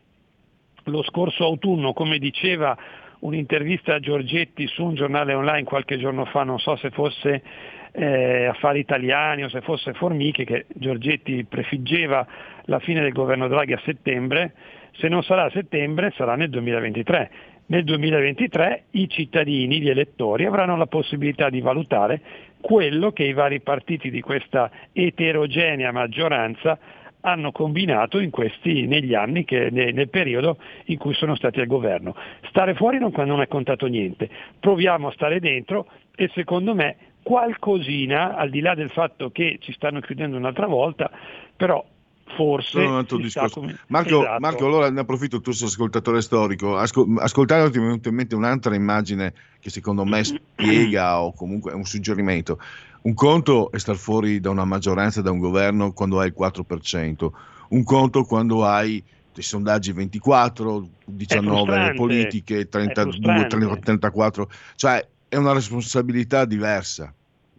[0.86, 2.76] lo scorso autunno, come diceva
[3.20, 7.44] un'intervista a Giorgetti su un giornale online qualche giorno fa, non so se fosse
[7.92, 12.26] eh, Affari Italiani o se fosse Formiche, che Giorgetti prefiggeva
[12.64, 14.54] la fine del governo Draghi a settembre,
[14.94, 17.30] se non sarà a settembre sarà nel 2023
[17.68, 22.22] nel 2023 i cittadini, gli elettori, avranno la possibilità di valutare
[22.60, 26.78] quello che i vari partiti di questa eterogenea maggioranza
[27.26, 32.16] hanno combinato in questi, negli anni, che, nel periodo in cui sono stati al governo.
[32.50, 38.36] Stare fuori non, non è contato niente, proviamo a stare dentro e secondo me qualcosina,
[38.36, 41.10] al di là del fatto che ci stanno chiudendo un'altra volta,
[41.56, 41.84] però
[42.26, 43.60] forse un altro discorso.
[43.60, 43.78] Come...
[43.88, 44.40] Marco, esatto.
[44.40, 48.36] Marco, allora ne approfitto, tu sei ascoltatore storico, Ascol- ascoltare ti è venuta in mente
[48.36, 52.60] un'altra immagine che secondo me spiega o comunque è un suggerimento.
[53.02, 57.30] Un conto è star fuori da una maggioranza, da un governo quando hai il 4%,
[57.70, 65.54] un conto quando hai dei sondaggi 24, 19 le politiche, 32, 34, cioè è una
[65.54, 67.14] responsabilità diversa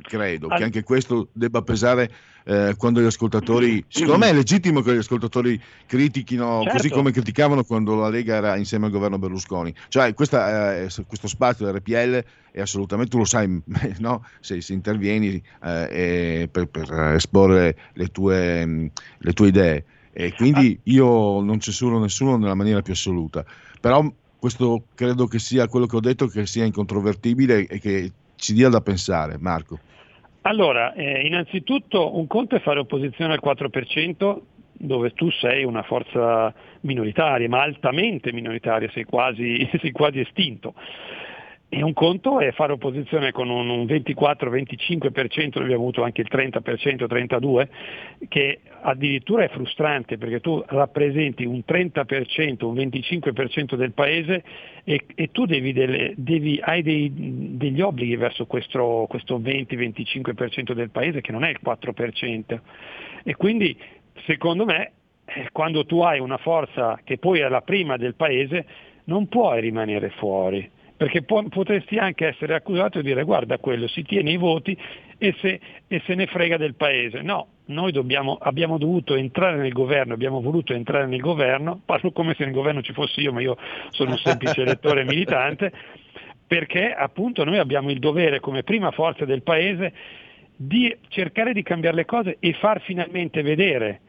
[0.06, 2.10] credo che anche questo debba pesare
[2.44, 6.76] eh, quando gli ascoltatori, secondo me è legittimo che gli ascoltatori critichino certo.
[6.76, 9.74] così come criticavano quando la Lega era insieme al governo Berlusconi.
[9.88, 13.62] Cioè questa, eh, questo spazio RPL è assolutamente, tu lo sai,
[13.98, 14.24] no?
[14.40, 19.84] se, se, intervieni eh, per, per, esporre le tue, le tue idee.
[20.12, 23.44] E quindi io non censuro nessuno nella maniera più assoluta,
[23.80, 28.52] però questo credo che sia quello che ho detto, che sia incontrovertibile e che ci
[28.52, 29.80] dia da pensare, Marco.
[30.46, 36.52] Allora, eh, innanzitutto un conto è fare opposizione al 4% dove tu sei una forza
[36.80, 40.74] minoritaria, ma altamente minoritaria, sei quasi, sei quasi estinto.
[41.68, 46.60] E un conto è fare opposizione con un 24-25%, abbiamo avuto anche il 30%,
[47.06, 47.68] 32%,
[48.28, 54.44] che addirittura è frustrante perché tu rappresenti un 30%, un 25% del paese
[54.84, 57.10] e, e tu devi delle, devi, hai dei,
[57.56, 62.60] degli obblighi verso questo, questo 20-25% del paese che non è il 4%.
[63.24, 63.76] E quindi
[64.26, 64.92] secondo me
[65.24, 68.66] eh, quando tu hai una forza che poi è la prima del paese
[69.04, 70.70] non puoi rimanere fuori
[71.04, 74.74] perché po- potresti anche essere accusato di dire guarda quello si tiene i voti
[75.18, 77.20] e se, e se ne frega del paese.
[77.20, 82.32] No, noi dobbiamo, abbiamo dovuto entrare nel governo, abbiamo voluto entrare nel governo, parlo come
[82.32, 83.58] se nel governo ci fossi io, ma io
[83.90, 85.70] sono un semplice elettore militante,
[86.46, 89.92] perché appunto noi abbiamo il dovere come prima forza del paese
[90.56, 94.00] di cercare di cambiare le cose e far finalmente vedere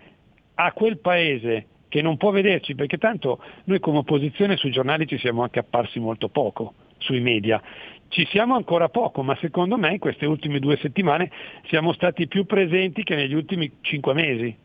[0.53, 5.17] a quel paese che non può vederci, perché tanto noi come opposizione sui giornali ci
[5.17, 7.61] siamo anche apparsi molto poco, sui media.
[8.07, 11.31] Ci siamo ancora poco, ma secondo me in queste ultime due settimane
[11.67, 14.55] siamo stati più presenti che negli ultimi cinque mesi.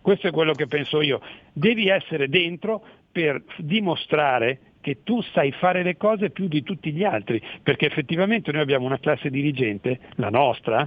[0.00, 1.20] Questo è quello che penso io.
[1.52, 7.04] Devi essere dentro per dimostrare che tu sai fare le cose più di tutti gli
[7.04, 10.86] altri, perché effettivamente noi abbiamo una classe dirigente, la nostra,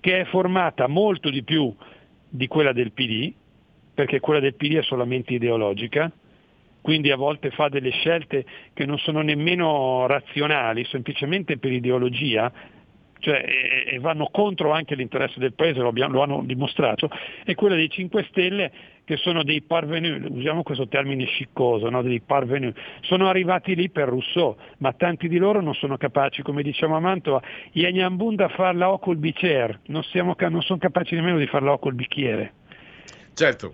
[0.00, 1.74] che è formata molto di più
[2.28, 3.32] di quella del PD,
[3.94, 6.12] perché quella del PD è solamente ideologica,
[6.82, 12.52] quindi a volte fa delle scelte che non sono nemmeno razionali, semplicemente per ideologia,
[13.22, 17.08] cioè, e, e vanno contro anche l'interesse del Paese, lo, abbiamo, lo hanno dimostrato,
[17.44, 18.72] è quella dei 5 Stelle
[19.04, 22.02] che sono dei parvenu, usiamo questo termine sciccoso, no?
[22.02, 26.62] dei parvenu, sono arrivati lì per Rousseau, ma tanti di loro non sono capaci, come
[26.62, 27.40] diciamo a Mantova,
[27.72, 31.94] Iagnambunda farla o col bicchiere, non, siamo, non sono capaci nemmeno di farla o col
[31.94, 32.54] bicchiere.
[33.34, 33.72] Certo,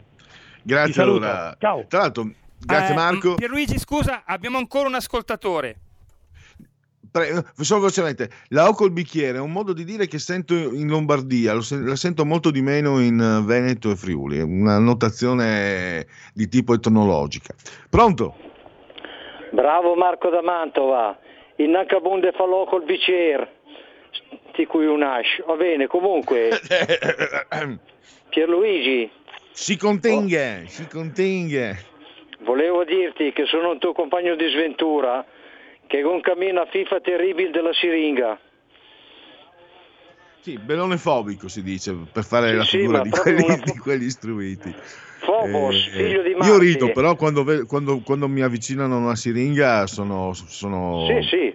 [0.62, 1.56] grazie allora.
[1.58, 1.84] Ciao.
[1.88, 2.30] Tra l'altro,
[2.64, 3.34] grazie Eh, Marco.
[3.34, 5.76] Pierluigi, scusa, abbiamo ancora un ascoltatore.
[7.10, 10.88] Pre- solo velocemente, la O col bicchiere è un modo di dire che sento in
[10.88, 14.78] Lombardia, lo sen- la sento molto di meno in eh, Veneto e Friuli, è una
[14.78, 17.54] notazione di tipo etnologica.
[17.88, 18.36] Pronto?
[19.52, 21.18] Bravo Marco da Mantova,
[21.56, 23.54] in Nancabunde falò col bicchiere,
[24.54, 25.42] di cui un ash.
[25.46, 26.50] Va bene, comunque,
[28.28, 29.10] Pierluigi,
[29.52, 31.74] Si contenga, si contenga.
[32.48, 35.22] Volevo dirti che sono un tuo compagno di sventura,
[35.86, 38.40] che con cammino a FIFA terribile della siringa.
[40.40, 43.56] Sì, bellone fobico si dice, per fare Sì, la sì, figura ma di quelli, una
[43.62, 44.74] di quelli istruiti.
[45.26, 46.58] Phobos, Eh, figlio di Io Marte.
[46.58, 50.32] rido, però quando, quando- quando mi avvicinano a una siringa sono...
[50.32, 51.06] sono...
[51.06, 51.54] Sì, sì,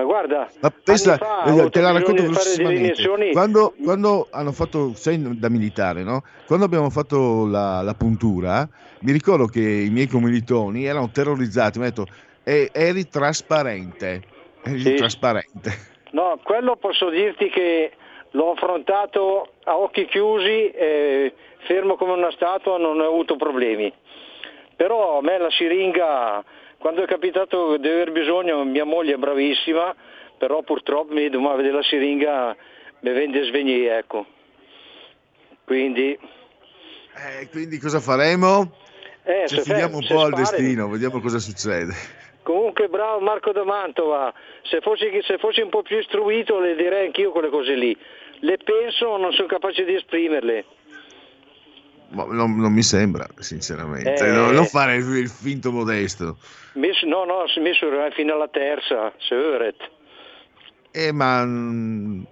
[0.00, 3.30] ma guarda, Ma pensa, fa eh, te la racconto velocissimamente.
[3.32, 6.22] Quando, quando hanno fatto, sei da militare, no?
[6.46, 8.68] Quando abbiamo fatto la, la puntura,
[9.00, 12.12] mi ricordo che i miei commilitoni erano terrorizzati, mi hanno detto,
[12.44, 14.22] "E- eri trasparente,
[14.64, 14.94] eri Sì.
[14.94, 15.88] trasparente.
[16.12, 17.92] No, quello posso dirti che
[18.32, 21.32] l'ho affrontato a occhi chiusi, eh,
[21.66, 23.92] fermo come una statua, non ho avuto problemi.
[24.76, 26.42] Però a me la siringa,
[26.80, 29.94] quando è capitato di aver bisogno, mia moglie è bravissima,
[30.38, 32.56] però purtroppo mi domani vedere la siringa
[33.00, 34.24] mi vende svegni, ecco.
[35.64, 36.18] Quindi,
[37.14, 38.72] Eh, quindi cosa faremo?
[39.24, 41.92] eh, Ci affidiamo un po' al destino, vediamo cosa succede.
[42.42, 47.06] Comunque bravo Marco da Mantova, se fossi, se fossi un po' più istruito le direi
[47.06, 47.94] anch'io quelle cose lì.
[48.40, 50.64] Le penso, non sono capace di esprimerle.
[52.10, 54.14] Non, non mi sembra, sinceramente.
[54.14, 54.32] Eh.
[54.32, 56.38] Non, non fare il, il finto modesto.
[56.74, 59.90] Messo- no, no, si è messo fino alla terza, se Öret.
[60.92, 62.22] Eh, ma mm,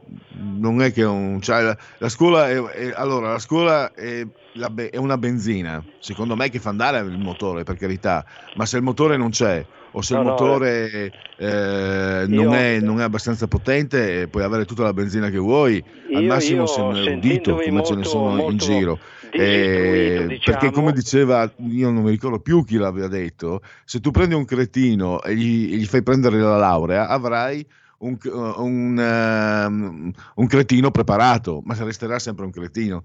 [0.59, 4.73] non è che un, cioè, la, la scuola è, è- allora la scuola è, la
[4.91, 8.25] è una benzina, secondo me che fa andare il motore, per carità,
[8.57, 12.81] ma se il motore non c'è o se No, il no, motore eh, non, è,
[12.81, 15.83] non è abbastanza potente, eh, puoi avere tutta la benzina che vuoi,
[16.15, 18.65] al Io- massimo io, sei un erudito, sentendomi come ce ne molto- sono in molto
[18.65, 18.99] giro.
[19.31, 20.41] Eh, diciamo.
[20.45, 24.45] Perché come diceva, io non mi ricordo più chi l'aveva detto, se tu prendi un
[24.45, 27.65] cretino e gli, gli fai prendere la laurea, avrai
[27.99, 28.17] un,
[28.57, 33.05] un, ehm, un cretino preparato, ma resterà sempre un cretino.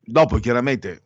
[0.00, 1.02] Dopo, chiaramente,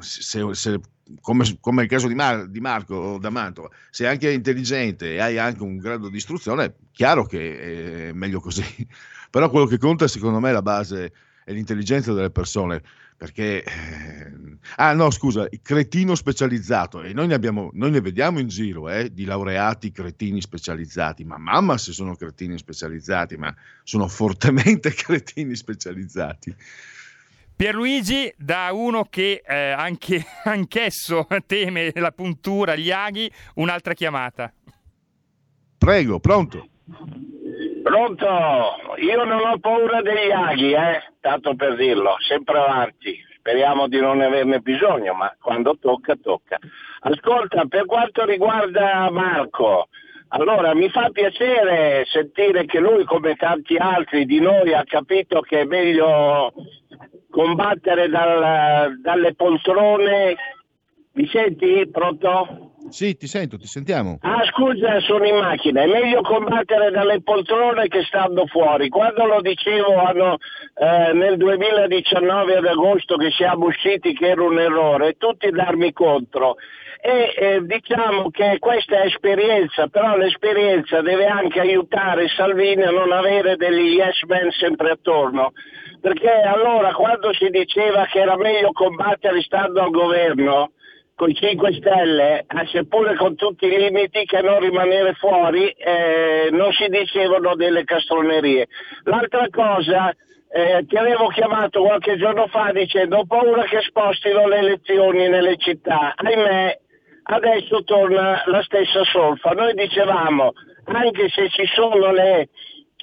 [0.00, 0.80] se, se-
[1.20, 5.38] come, come il caso di, Mar- di Marco da Mantova, se anche intelligente e hai
[5.38, 8.64] anche un grado di istruzione, chiaro che è meglio così.
[9.30, 11.12] Però quello che conta, secondo me, è la base
[11.44, 12.82] è l'intelligenza delle persone.
[13.16, 14.32] Perché, eh,
[14.76, 19.12] ah no, scusa, cretino specializzato, e noi ne, abbiamo, noi ne vediamo in giro eh,
[19.12, 23.52] di laureati cretini specializzati, ma mamma se sono cretini specializzati, ma
[23.82, 26.54] sono fortemente cretini specializzati.
[27.58, 34.52] Pierluigi, da uno che eh, anche, anch'esso teme la puntura, gli aghi, un'altra chiamata.
[35.76, 36.68] Prego, pronto?
[37.82, 38.26] Pronto?
[38.98, 41.02] Io non ho paura degli aghi, eh?
[41.20, 43.18] Tanto per dirlo, sempre avanti.
[43.38, 46.58] Speriamo di non averne bisogno, ma quando tocca, tocca.
[47.00, 49.88] Ascolta, per quanto riguarda Marco,
[50.28, 55.62] allora mi fa piacere sentire che lui, come tanti altri di noi, ha capito che
[55.62, 56.52] è meglio
[57.30, 60.36] combattere dal- dalle poltrone.
[61.12, 61.88] Mi senti?
[61.90, 62.72] Pronto?
[62.90, 64.18] Sì, ti sento, ti sentiamo.
[64.22, 68.88] Ah scusa, sono in macchina, è meglio combattere dalle poltrone che stando fuori.
[68.88, 70.36] Quando lo dicevo hanno,
[70.74, 76.56] eh, nel 2019 ad agosto che siamo usciti che era un errore, tutti darmi contro.
[77.00, 83.12] E eh, diciamo che questa è esperienza, però l'esperienza deve anche aiutare Salvini a non
[83.12, 85.52] avere degli yes men sempre attorno.
[86.00, 90.72] Perché allora quando si diceva che era meglio combattere stando al governo,
[91.18, 96.48] con i 5 Stelle, eh, seppure con tutti i limiti che non rimanere fuori, eh,
[96.52, 98.68] non si dicevano delle castronerie.
[99.02, 100.14] L'altra cosa,
[100.50, 105.56] eh, ti avevo chiamato qualche giorno fa dicendo ho paura che spostino le elezioni nelle
[105.56, 106.14] città.
[106.14, 106.78] Ahimè,
[107.24, 109.50] adesso torna la stessa solfa.
[109.50, 110.52] Noi dicevamo,
[110.84, 112.48] anche se ci sono le,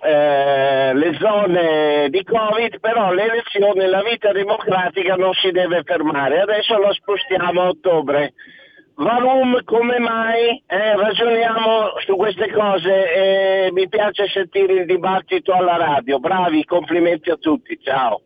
[0.06, 6.42] eh, le zone di Covid, però l'elezione, la vita democratica non si deve fermare.
[6.42, 8.34] Adesso la spostiamo a ottobre.
[8.96, 10.64] Varum, come mai?
[10.66, 16.20] Eh, ragioniamo su queste cose e mi piace sentire il dibattito alla radio.
[16.20, 18.22] Bravi, complimenti a tutti, ciao.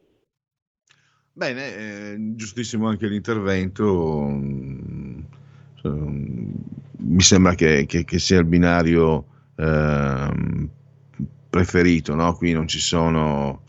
[1.34, 4.28] Bene, eh, giustissimo anche l'intervento.
[4.28, 5.20] Mm,
[6.98, 9.26] mi sembra che, che, che sia il binario
[9.56, 10.30] eh,
[11.50, 12.36] preferito, no?
[12.36, 13.64] Qui non ci sono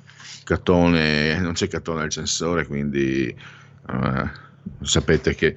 [0.44, 4.30] Catone, non c'è Catone al censore, quindi eh,
[4.82, 5.56] sapete che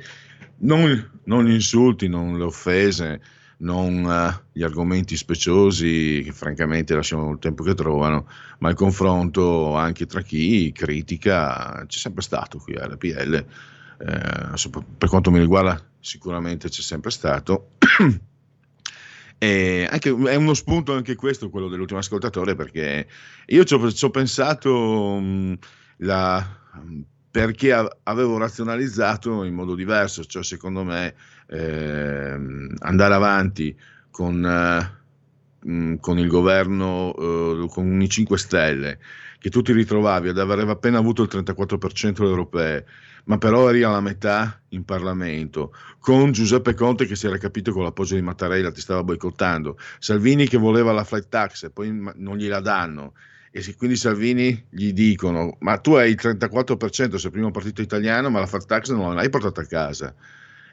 [0.60, 3.22] non, non, insulti, non le offese,
[3.58, 8.28] non uh, gli argomenti speciosi che francamente lasciano il tempo che trovano,
[8.60, 13.46] ma il confronto anche tra chi critica c'è sempre stato qui a RPL, eh,
[14.98, 17.70] per quanto mi riguarda sicuramente c'è sempre stato.
[19.90, 23.08] Anche, è uno spunto anche questo, quello dell'ultimo ascoltatore, perché
[23.48, 25.58] io ci ho, pensato mh,
[25.98, 26.46] la,
[27.34, 27.74] perché
[28.04, 31.16] avevo razionalizzato in modo diverso, cioè secondo me
[31.48, 32.38] eh,
[32.80, 33.76] andare avanti
[34.12, 39.00] con, eh, con il governo, eh, con i 5 Stelle,
[39.44, 42.86] che tu ti ritrovavi ad aver appena avuto il 34% delle europee,
[43.26, 47.84] ma però eri alla metà in Parlamento, con Giuseppe Conte che si era capito con
[47.84, 52.38] l'appoggio di Mattarella ti stava boicottando, Salvini che voleva la flight tax e poi non
[52.38, 53.16] gliela danno,
[53.52, 58.30] e quindi Salvini gli dicono ma tu hai il 34% sei il primo partito italiano
[58.30, 60.16] ma la flight tax non l'hai portata a casa.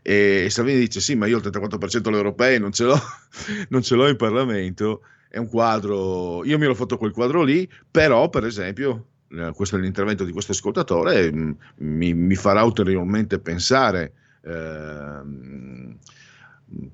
[0.00, 3.00] E Salvini dice sì ma io il 34% delle europee non ce l'ho,
[3.70, 7.68] non ce l'ho in Parlamento è un quadro, io mi ero fatto quel quadro lì
[7.90, 13.38] però per esempio eh, questo è l'intervento di questo ascoltatore, mm, mi, mi farà ulteriormente
[13.38, 14.12] pensare.
[14.42, 15.22] Eh,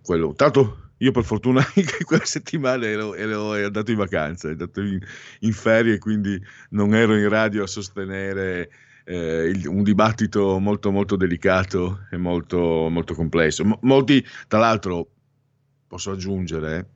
[0.02, 0.34] quello.
[0.34, 1.62] Tanto io per fortuna
[2.04, 4.98] quella settimana ero, ero, andato in vacanza, ero andato in,
[5.40, 8.70] in, ferie, quindi non ero in radio a sostenere
[9.04, 13.64] eh, il, un dibattito molto molto delicato e molto, molto complesso.
[13.64, 15.08] M- molti, tra l'altro,
[15.86, 16.90] posso aggiungere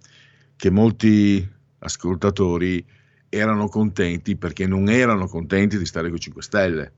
[0.61, 1.49] che molti
[1.79, 2.85] ascoltatori
[3.31, 6.93] erano contenti perché non erano contenti di stare con i 5 Stelle,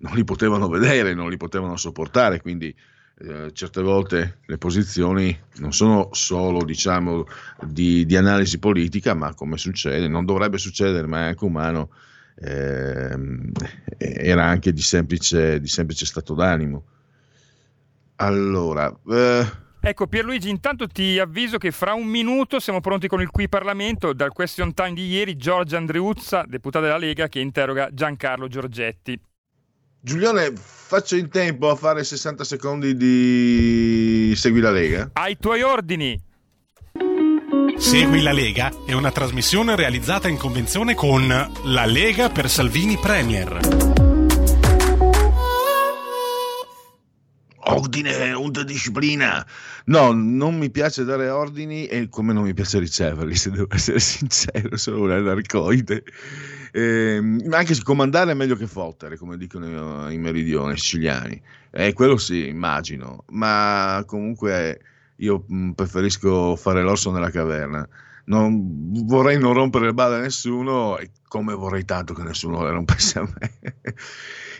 [0.00, 2.76] non li potevano vedere, non li potevano sopportare, quindi
[3.20, 7.26] eh, certe volte le posizioni non sono solo diciamo
[7.62, 11.92] di, di, analisi politica, ma come succede, non dovrebbe succedere, ma è anche umano,
[12.34, 13.18] eh,
[13.96, 16.84] era anche di semplice, di semplice stato d'animo.
[18.16, 23.30] Allora, eh, Ecco Pierluigi, intanto ti avviso che fra un minuto siamo pronti con il
[23.30, 28.48] qui Parlamento, dal question time di ieri Giorgia Andreuzza, deputata della Lega, che interroga Giancarlo
[28.48, 29.16] Giorgetti.
[30.00, 35.10] Giulione, faccio in tempo a fare 60 secondi di Segui la Lega?
[35.12, 36.20] Ai tuoi ordini!
[37.76, 43.85] Segui la Lega è una trasmissione realizzata in convenzione con La Lega per Salvini Premier.
[47.66, 49.44] Ordine, unta disciplina.
[49.86, 54.00] No, non mi piace dare ordini e come non mi piace riceverli, se devo essere
[54.00, 56.04] sincero, sono un anarcoide.
[56.72, 57.16] Eh,
[57.50, 61.40] anche se comandare è meglio che fottere, come dicono i meridioni siciliani.
[61.70, 64.80] Eh, quello sì, immagino, ma comunque
[65.16, 67.88] io mm, preferisco fare l'orso nella caverna.
[68.26, 70.98] Non, vorrei non rompere le balle a nessuno,
[71.28, 73.52] come vorrei tanto che nessuno le rompesse a me.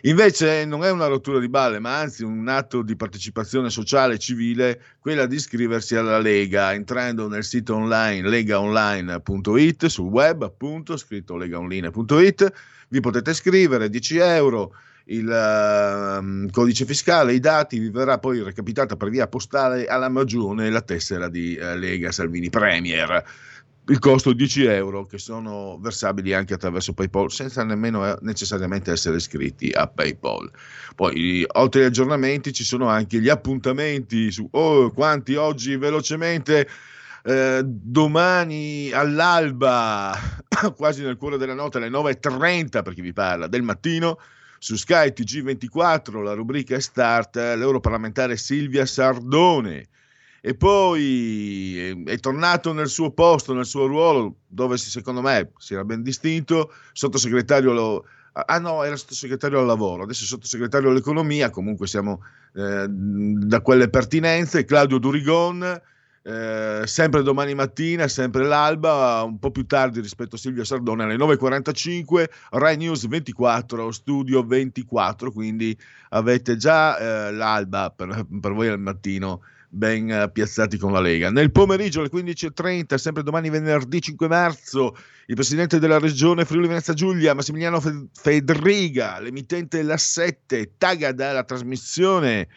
[0.02, 4.18] Invece non è una rottura di balle, ma anzi un atto di partecipazione sociale e
[4.18, 11.36] civile, quella di iscriversi alla Lega, entrando nel sito online legaonline.it, sul web appunto, scritto
[11.36, 12.52] legaonline.it,
[12.88, 14.74] vi potete iscrivere, 10 euro,
[15.06, 20.70] il uh, codice fiscale, i dati, vi verrà poi recapitata per via postale alla magione
[20.70, 23.24] la tessera di uh, Lega Salvini Premier
[23.88, 29.16] il costo 10 euro che sono versabili anche attraverso PayPal senza nemmeno eh, necessariamente essere
[29.16, 30.50] iscritti a PayPal.
[30.94, 36.68] Poi oltre agli aggiornamenti ci sono anche gli appuntamenti su oh, quanti oggi velocemente
[37.22, 40.16] eh, domani all'alba,
[40.74, 44.18] quasi nel cuore della notte alle 9.30 per chi vi parla del mattino
[44.58, 49.86] su Sky TG24 la rubrica è Start l'europarlamentare Silvia Sardone
[50.46, 55.82] e poi è, tornato nel suo posto, nel suo ruolo, dove secondo me si era
[55.82, 61.88] ben distinto, sottosegretario lo, Ah no, era sottosegretario al lavoro, adesso è sottosegretario all'economia, comunque
[61.88, 62.22] siamo
[62.54, 64.64] eh, da quelle pertinenze.
[64.64, 65.64] Claudio Durigon,
[66.22, 71.16] eh, sempre domani mattina, sempre l'alba, un po' più tardi rispetto a Silvia Sardone, alle
[71.16, 75.76] 9.45, Rai News 24, Studio 24, quindi
[76.10, 81.30] avete già eh, l'alba per, per voi al mattino ben eh, piazzati con la Lega.
[81.30, 84.96] Nel pomeriggio alle 15.30, sempre domani venerdì 5 marzo,
[85.26, 92.48] il presidente della regione Friuli Venezia Giulia, Massimiliano Fedriga, l'emittente La 7, Tagada, la trasmissione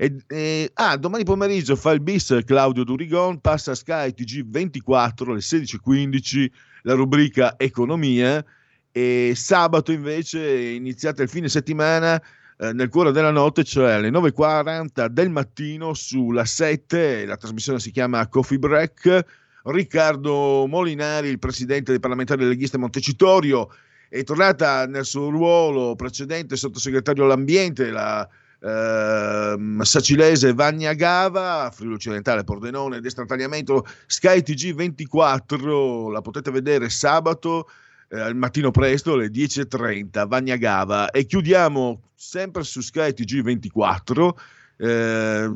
[0.00, 5.40] E, e, ah, domani pomeriggio fa il bis Claudio Durigon, passa a Sky TG24 alle
[5.40, 6.48] 16.15
[6.82, 8.44] la rubrica Economia
[8.92, 12.22] e sabato invece iniziate il fine settimana
[12.60, 17.92] eh, nel cuore della notte, cioè alle 9.40 del mattino sulla 7, la trasmissione si
[17.92, 19.24] chiama Coffee Break,
[19.62, 23.70] Riccardo Molinari, il presidente dei parlamentari leghista Montecitorio,
[24.08, 28.28] è tornata nel suo ruolo precedente sottosegretario all'ambiente, la
[28.60, 36.88] eh, Sacilese Vagna Gava, Friuli Occidentale, Pordenone, Destra Tagliamento, Sky TG 24, la potete vedere
[36.88, 37.68] sabato
[38.08, 44.40] eh, mattino presto alle 10.30, Vagna Gava e chiudiamo sempre su Sky TG 24
[44.78, 45.52] eh,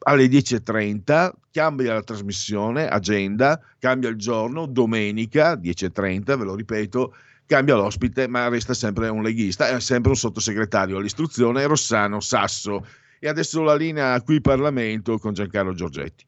[0.00, 7.14] alle 10.30, cambia la trasmissione, agenda, cambia il giorno, domenica 10.30, ve lo ripeto,
[7.46, 12.86] cambia l'ospite, ma resta sempre un leghista, è sempre un sottosegretario all'istruzione, Rossano Sasso.
[13.18, 16.27] E adesso la linea qui Parlamento con Giancarlo Giorgetti.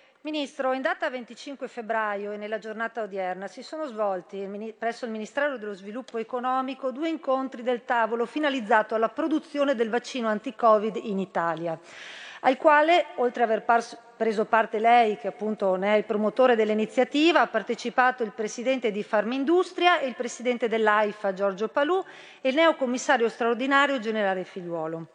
[0.23, 4.47] Ministro, in data 25 febbraio e nella giornata odierna si sono svolti
[4.77, 10.27] presso il Ministero dello Sviluppo Economico due incontri del tavolo finalizzato alla produzione del vaccino
[10.27, 11.75] anti-Covid in Italia,
[12.41, 13.65] al quale, oltre ad aver
[14.15, 19.01] preso parte lei, che appunto ne è il promotore dell'iniziativa, ha partecipato il presidente di
[19.01, 21.99] Farmindustria e il presidente dell'AIFA Giorgio Palù
[22.41, 25.07] e il neocommissario straordinario generale Figliuolo.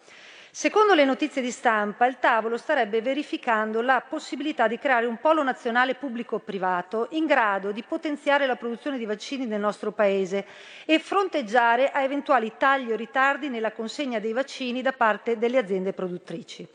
[0.58, 5.42] Secondo le notizie di stampa, il tavolo starebbe verificando la possibilità di creare un polo
[5.42, 10.46] nazionale pubblico-privato in grado di potenziare la produzione di vaccini nel nostro Paese
[10.86, 15.92] e fronteggiare a eventuali tagli o ritardi nella consegna dei vaccini da parte delle aziende
[15.92, 16.66] produttrici.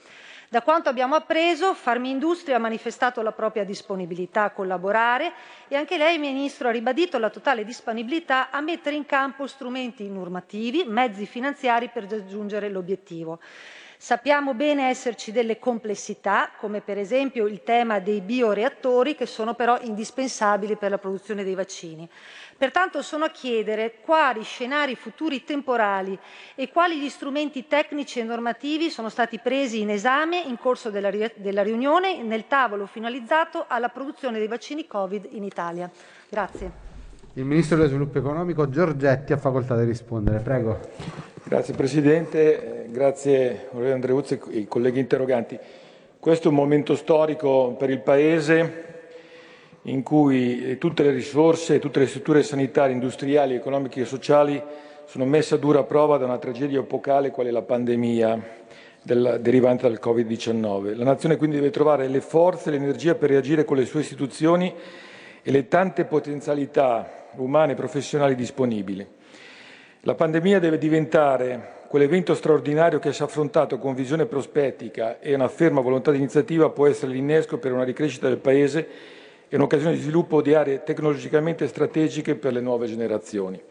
[0.51, 5.31] Da quanto abbiamo appreso, Farmindustria ha manifestato la propria disponibilità a collaborare
[5.69, 10.83] e anche lei, Ministro, ha ribadito la totale disponibilità a mettere in campo strumenti normativi,
[10.85, 13.39] mezzi finanziari per raggiungere l'obiettivo.
[13.95, 19.79] Sappiamo bene esserci delle complessità, come per esempio il tema dei bioreattori, che sono però
[19.79, 22.09] indispensabili per la produzione dei vaccini.
[22.61, 26.15] Pertanto sono a chiedere quali scenari futuri temporali
[26.53, 31.09] e quali gli strumenti tecnici e normativi sono stati presi in esame in corso della,
[31.09, 35.89] della riunione nel tavolo finalizzato alla produzione dei vaccini Covid in Italia.
[36.29, 36.71] Grazie.
[37.33, 40.37] Il Ministro dello Sviluppo Economico Giorgetti ha facoltà di rispondere.
[40.37, 40.77] Prego.
[41.41, 45.57] Grazie Presidente, grazie onorevole Andreuzzi e i colleghi interroganti.
[46.19, 48.91] Questo è un momento storico per il Paese
[49.83, 54.61] in cui tutte le risorse, tutte le strutture sanitarie, industriali, economiche e sociali
[55.05, 58.59] sono messe a dura prova da una tragedia epocale quale la pandemia
[59.01, 60.95] del, derivante dal Covid-19.
[60.95, 64.73] La Nazione quindi deve trovare le forze e l'energia per reagire con le sue istituzioni
[65.43, 69.05] e le tante potenzialità umane e professionali disponibili.
[70.01, 75.81] La pandemia deve diventare quell'evento straordinario che se affrontato con visione prospettica e una ferma
[75.81, 78.87] volontà di iniziativa può essere l'innesco per una ricrescita del Paese
[79.53, 83.61] e un'occasione di sviluppo di aree tecnologicamente strategiche per le nuove generazioni.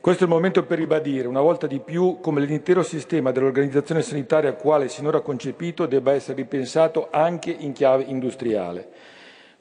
[0.00, 4.54] Questo è il momento per ribadire una volta di più come l'intero sistema dell'organizzazione sanitaria
[4.54, 8.88] quale sinora concepito debba essere ripensato anche in chiave industriale.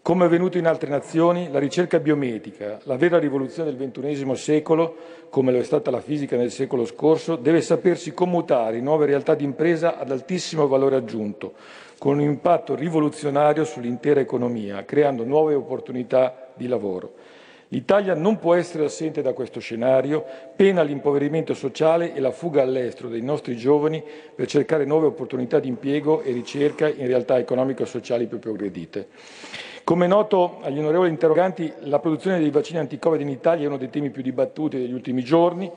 [0.04, 4.96] Come è avvenuto in altre nazioni, la ricerca biomedica, la vera rivoluzione del XXI secolo,
[5.32, 9.34] come lo è stata la fisica nel secolo scorso, deve sapersi commutare in nuove realtà
[9.34, 11.54] di impresa ad altissimo valore aggiunto,
[11.98, 17.14] con un impatto rivoluzionario sull'intera economia, creando nuove opportunità di lavoro.
[17.70, 20.24] L'Italia non può essere assente da questo scenario,
[20.56, 24.04] pena l'impoverimento sociale e la fuga all'estero dei nostri giovani
[24.36, 29.08] per cercare nuove opportunità di impiego e ricerca in realtà economico-sociali più progredite.
[29.84, 33.78] Come è noto agli onorevoli interroganti, la produzione dei vaccini anti-Covid in Italia è uno
[33.78, 35.72] dei temi più dibattuti degli ultimi giorni.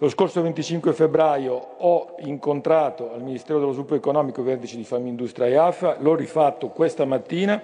[0.00, 5.46] Lo scorso 25 febbraio ho incontrato al Ministero dello Sviluppo Economico i vertici di Famindustria
[5.46, 7.60] e AFA, l'ho rifatto questa mattina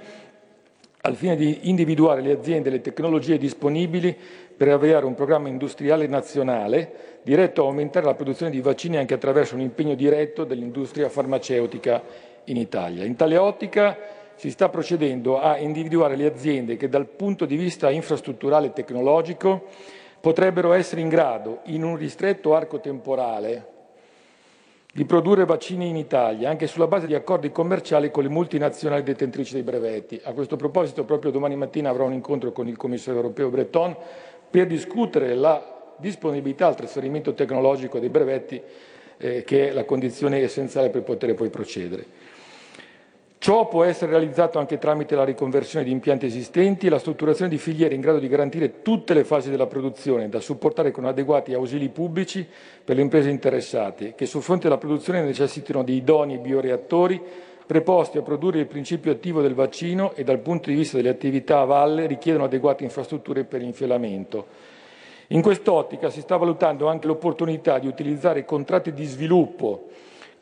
[1.02, 4.16] al fine di individuare le aziende e le tecnologie disponibili
[4.56, 9.54] per avviare un programma industriale nazionale diretto a aumentare la produzione di vaccini anche attraverso
[9.54, 12.02] un impegno diretto dell'industria farmaceutica
[12.46, 13.04] in Italia.
[13.04, 13.96] In tale ottica
[14.34, 19.68] si sta procedendo a individuare le aziende che dal punto di vista infrastrutturale e tecnologico
[20.24, 23.66] potrebbero essere in grado, in un ristretto arco temporale,
[24.90, 29.52] di produrre vaccini in Italia, anche sulla base di accordi commerciali con le multinazionali detentrici
[29.52, 30.18] dei brevetti.
[30.24, 33.94] A questo proposito, proprio domani mattina avrò un incontro con il commissario europeo Breton
[34.48, 38.62] per discutere la disponibilità al trasferimento tecnologico dei brevetti,
[39.18, 42.06] eh, che è la condizione essenziale per poter poi procedere.
[43.44, 47.58] Ciò può essere realizzato anche tramite la riconversione di impianti esistenti e la strutturazione di
[47.58, 51.90] filiere in grado di garantire tutte le fasi della produzione, da supportare con adeguati ausili
[51.90, 52.48] pubblici
[52.82, 57.20] per le imprese interessate, che sul fronte della produzione necessitano di idonei bioreattori
[57.66, 61.60] preposti a produrre il principio attivo del vaccino e dal punto di vista delle attività
[61.60, 64.46] a valle richiedono adeguate infrastrutture per l'infielamento.
[65.28, 69.88] In quest'ottica si sta valutando anche l'opportunità di utilizzare contratti di sviluppo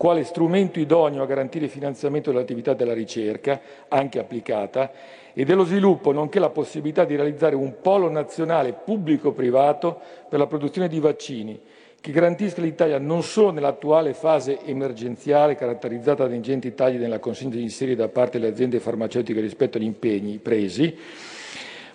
[0.03, 4.90] quale strumento idoneo a garantire il finanziamento dell'attività della ricerca, anche applicata,
[5.32, 10.88] e dello sviluppo, nonché la possibilità di realizzare un polo nazionale pubblico-privato per la produzione
[10.88, 11.61] di vaccini,
[12.00, 17.68] che garantisca l'Italia non solo nell'attuale fase emergenziale caratterizzata da ingenti tagli nella consegna di
[17.68, 20.98] serie da parte delle aziende farmaceutiche rispetto agli impegni presi,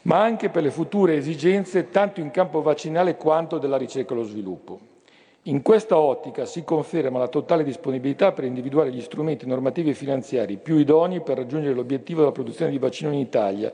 [0.03, 4.24] ma anche per le future esigenze tanto in campo vaccinale quanto della ricerca e lo
[4.24, 4.95] sviluppo.
[5.48, 10.58] In questa ottica si conferma la totale disponibilità per individuare gli strumenti normativi e finanziari
[10.58, 13.72] più idonei per raggiungere l'obiettivo della produzione di vaccino in Italia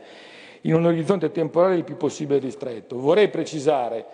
[0.62, 3.00] in un orizzonte temporale il più possibile ristretto.
[3.00, 4.06] Vorrei precisare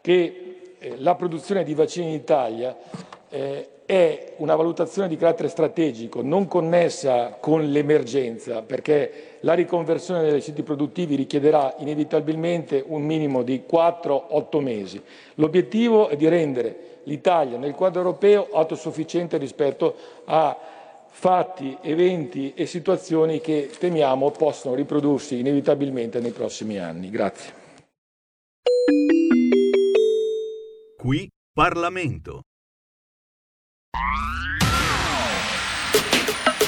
[0.00, 2.76] che eh, la produzione di vaccini in Italia
[3.28, 10.40] eh, è una valutazione di carattere strategico, non connessa con l'emergenza, perché la riconversione dei
[10.40, 15.00] siti produttivi richiederà inevitabilmente un minimo di 4-8 mesi.
[15.34, 19.96] L'obiettivo è di rendere l'Italia nel quadro europeo autosufficiente rispetto
[20.26, 20.56] a
[21.08, 27.10] fatti, eventi e situazioni che temiamo possano riprodursi inevitabilmente nei prossimi anni.
[27.10, 27.64] Grazie.
[30.96, 32.42] Qui Parlamento.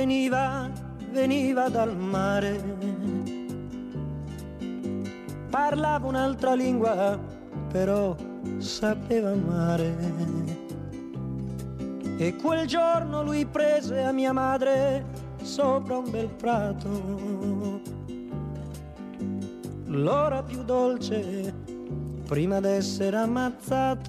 [0.00, 0.70] Veniva,
[1.12, 2.58] veniva dal mare.
[5.50, 7.18] Parlava un'altra lingua,
[7.70, 8.16] però
[8.56, 9.94] sapeva amare.
[12.16, 15.04] E quel giorno lui prese a mia madre
[15.42, 17.82] sopra un bel prato.
[19.84, 21.52] L'ora più dolce
[22.26, 24.08] prima d'essere ammazzato.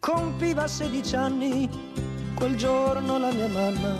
[0.00, 1.68] Compiva 16 anni
[2.34, 3.96] quel giorno la mia mamma.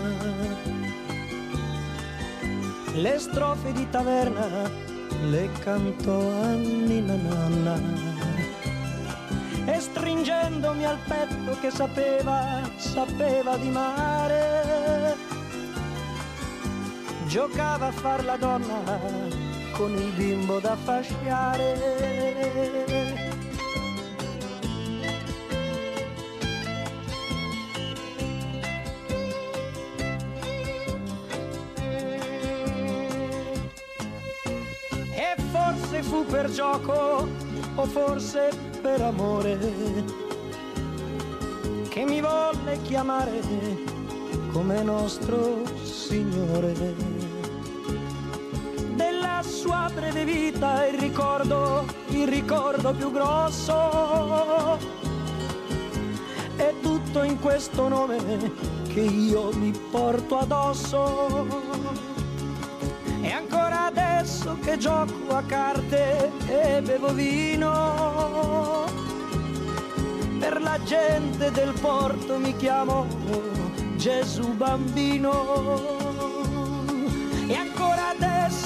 [2.93, 4.67] Le strofe di taverna
[5.29, 7.79] le cantò a Nina Nanna.
[9.65, 15.15] E stringendomi al petto che sapeva, sapeva di mare,
[17.35, 18.81] giocava a far la donna
[19.73, 21.73] con il bimbo da fasciare.
[35.11, 37.27] E forse fu per gioco
[37.75, 38.49] o forse
[38.81, 39.57] per amore
[41.89, 43.41] che mi volle chiamare
[44.53, 47.14] come nostro Signore.
[49.95, 54.77] Breve vita il ricordo, il ricordo più grosso
[56.57, 58.51] è tutto in questo nome
[58.87, 61.47] che io mi porto addosso.
[63.21, 68.83] E ancora adesso che gioco a carte e bevo vino,
[70.39, 73.07] per la gente del porto mi chiamo
[73.95, 76.04] Gesù bambino.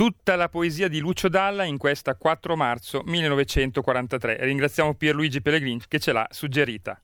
[0.00, 4.38] Tutta la poesia di Lucio Dalla in questa 4 marzo 1943.
[4.40, 6.98] Ringraziamo Pierluigi Pellegrini che ce l'ha suggerita.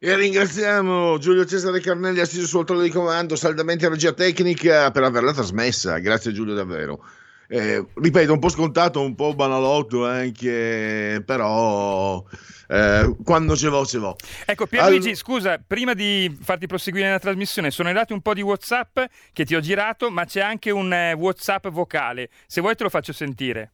[0.00, 5.04] E ringraziamo Giulio Cesare Carnelli assiso sul trono di comando, saldamente a regia tecnica per
[5.04, 5.96] averla trasmessa.
[5.98, 7.04] Grazie Giulio davvero.
[7.48, 12.24] Eh, ripeto, un po' scontato, un po' banalotto anche, però
[12.68, 14.16] eh, quando ce l'ho, ce l'ho.
[14.44, 18.42] Ecco, Pierluigi, All- scusa, prima di farti proseguire nella trasmissione, sono arrivati un po' di
[18.42, 18.98] WhatsApp
[19.32, 22.30] che ti ho girato, ma c'è anche un eh, WhatsApp vocale.
[22.46, 23.72] Se vuoi te lo faccio sentire.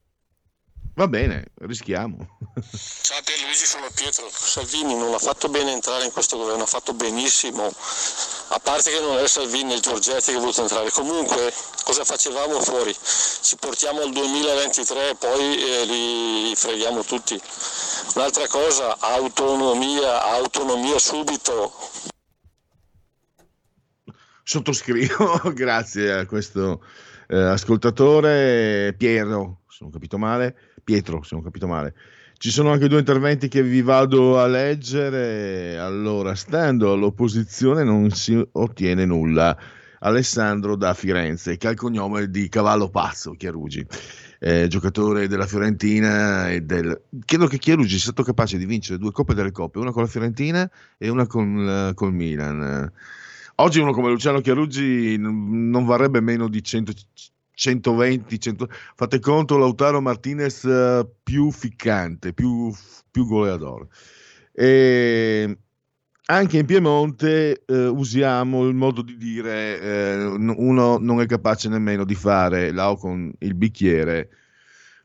[0.95, 2.19] Va bene, rischiamo.
[3.01, 4.29] Ciao Pierluigi, sono Pietro.
[4.31, 7.73] Salvini non l'ha fatto bene entrare in questo governo, ha fatto benissimo.
[8.49, 10.91] A parte che non è Salvini, è Giorgetti che ha voluto entrare.
[10.91, 11.51] Comunque,
[11.85, 12.95] cosa facevamo fuori?
[12.95, 17.41] Ci portiamo al 2023 e poi eh, li freghiamo tutti.
[18.15, 21.73] Un'altra cosa, autonomia, autonomia subito.
[24.43, 26.85] Sottoscrivo, grazie a questo
[27.29, 31.95] eh, ascoltatore Piero, se non ho capito male, Pietro, se non ho capito male.
[32.37, 35.79] Ci sono anche due interventi che vi vado a leggere.
[35.79, 39.57] Allora, stando all'opposizione non si ottiene nulla.
[40.05, 43.87] Alessandro da Firenze, che ha il cognome di Cavallo Pazzo, Chiarugi,
[44.41, 47.03] eh, giocatore della Fiorentina e del...
[47.25, 50.09] Credo che Chiarugi sia stato capace di vincere due coppe delle coppe, una con la
[50.09, 50.69] Fiorentina
[50.99, 52.91] e una con eh, col Milan.
[53.57, 56.93] Oggi uno come Luciano Chiaruggi n- non varrebbe meno di 100,
[57.55, 58.69] 120, 100...
[58.95, 62.73] fate conto Lautaro Martinez eh, più ficcante, più,
[63.11, 63.87] più goleador.
[64.53, 65.59] E
[66.27, 72.05] anche in Piemonte eh, usiamo il modo di dire eh, uno non è capace nemmeno
[72.05, 74.29] di fare là con il bicchiere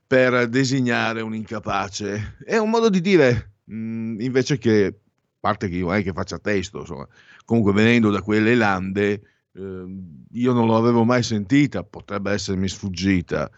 [0.05, 2.37] per designare un incapace.
[2.43, 4.93] È un modo di dire mh, invece che, a
[5.39, 7.07] parte che io non è che faccia testo, insomma,
[7.43, 9.21] comunque venendo da quelle lande,
[9.57, 13.49] io non l'avevo mai sentita, potrebbe essermi sfuggita.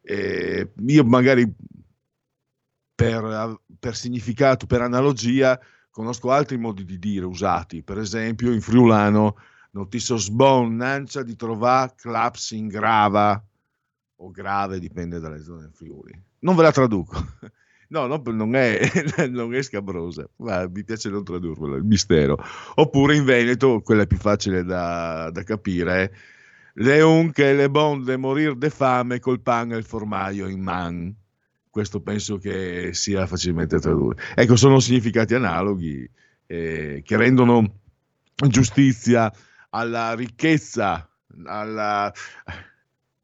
[0.00, 1.52] Eh, io magari
[2.94, 5.58] per, per significato, per analogia,
[5.90, 9.36] conosco altri modi di dire usati, per esempio in friulano
[9.70, 13.42] non ti so sbonnancia di trovare claps in grava
[14.20, 16.20] o grave, dipende dalle zone del Friuli.
[16.40, 17.14] Non ve la traduco.
[17.90, 18.80] No, no non, è,
[19.30, 22.36] non è scabrosa, ma mi piace non tradurvela, il mistero.
[22.74, 26.14] Oppure in Veneto, quella è più facile da, da capire,
[26.74, 31.14] le unche e le bonde morir de fame col pan e il formaio in man.
[31.70, 34.22] Questo penso che sia facilmente tradurre.
[34.34, 36.08] Ecco, sono significati analoghi
[36.46, 37.80] eh, che rendono
[38.48, 39.32] giustizia
[39.70, 41.08] alla ricchezza,
[41.44, 42.12] alla,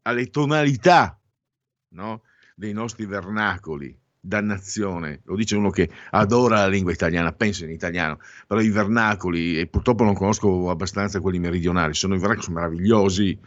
[0.01, 1.19] alle tonalità
[1.89, 2.23] no?
[2.55, 3.95] dei nostri vernacoli
[4.25, 9.59] dannazione, lo dice uno che adora la lingua italiana, pensa in italiano, però i vernacoli,
[9.59, 13.39] e purtroppo non conosco abbastanza quelli meridionali, sono i vernacoli meravigliosi,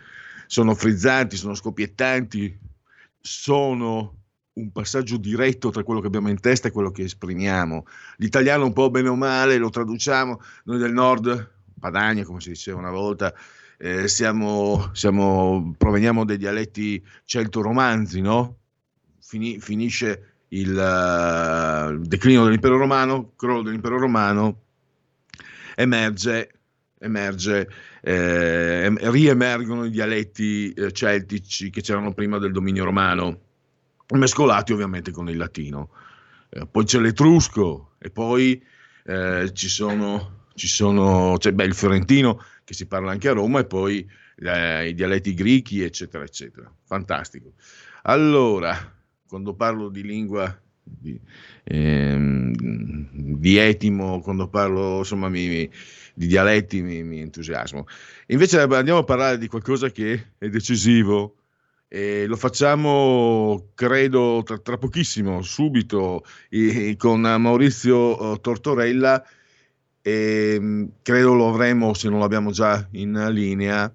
[0.46, 2.58] sono frizzanti, sono scoppiettanti,
[3.20, 4.14] sono
[4.52, 7.84] un passaggio diretto tra quello che abbiamo in testa e quello che esprimiamo.
[8.16, 12.78] L'italiano un po' bene o male lo traduciamo, noi del nord, Padania come si diceva
[12.78, 13.32] una volta,
[13.78, 18.56] eh, siamo, siamo, proveniamo dai dialetti celto-romanzi, no?
[19.20, 24.62] Fini, finisce il uh, declino dell'impero romano, crollo dell'impero romano,
[25.74, 26.50] emerge,
[26.98, 27.68] emerge
[28.00, 33.40] eh, riemergono i dialetti eh, celtici che c'erano prima del dominio romano,
[34.14, 35.90] mescolati ovviamente con il latino.
[36.50, 38.62] Eh, poi c'è l'etrusco e poi
[39.04, 43.60] eh, ci sono, ci sono c'è beh, il fiorentino che si parla anche a Roma
[43.60, 46.72] e poi eh, i dialetti greci, eccetera, eccetera.
[46.84, 47.52] Fantastico.
[48.02, 48.97] Allora,
[49.28, 50.58] quando parlo di lingua
[50.88, 51.20] di,
[51.64, 52.54] ehm,
[53.36, 55.70] di etimo, quando parlo insomma mi, mi,
[56.14, 57.86] di dialetti mi, mi entusiasmo.
[58.28, 61.34] Invece andiamo a parlare di qualcosa che è decisivo
[61.88, 69.24] e lo facciamo credo tra, tra pochissimo, subito, e, con Maurizio eh, Tortorella
[70.02, 73.92] e credo lo avremo se non l'abbiamo già in linea.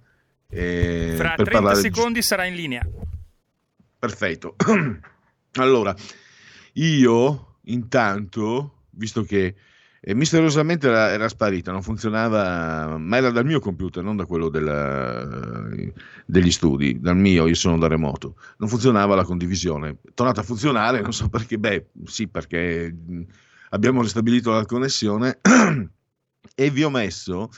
[0.50, 2.26] Eh, Fra 30 secondi di...
[2.26, 2.88] sarà in linea.
[3.98, 4.56] Perfetto.
[5.62, 5.96] allora,
[6.74, 9.56] io intanto, visto che
[10.06, 14.50] eh, misteriosamente era, era, sparita, non funzionava, ma era dal mio computer, non da quello
[14.50, 15.70] della,
[16.26, 20.00] degli studi, dal mio, io sono da remoto, non funzionava la condivisione.
[20.14, 22.94] Tornata a funzionare, non so perché, beh, sì, perché
[23.70, 25.40] abbiamo ristabilito la connessione
[26.56, 27.50] e vi ho messo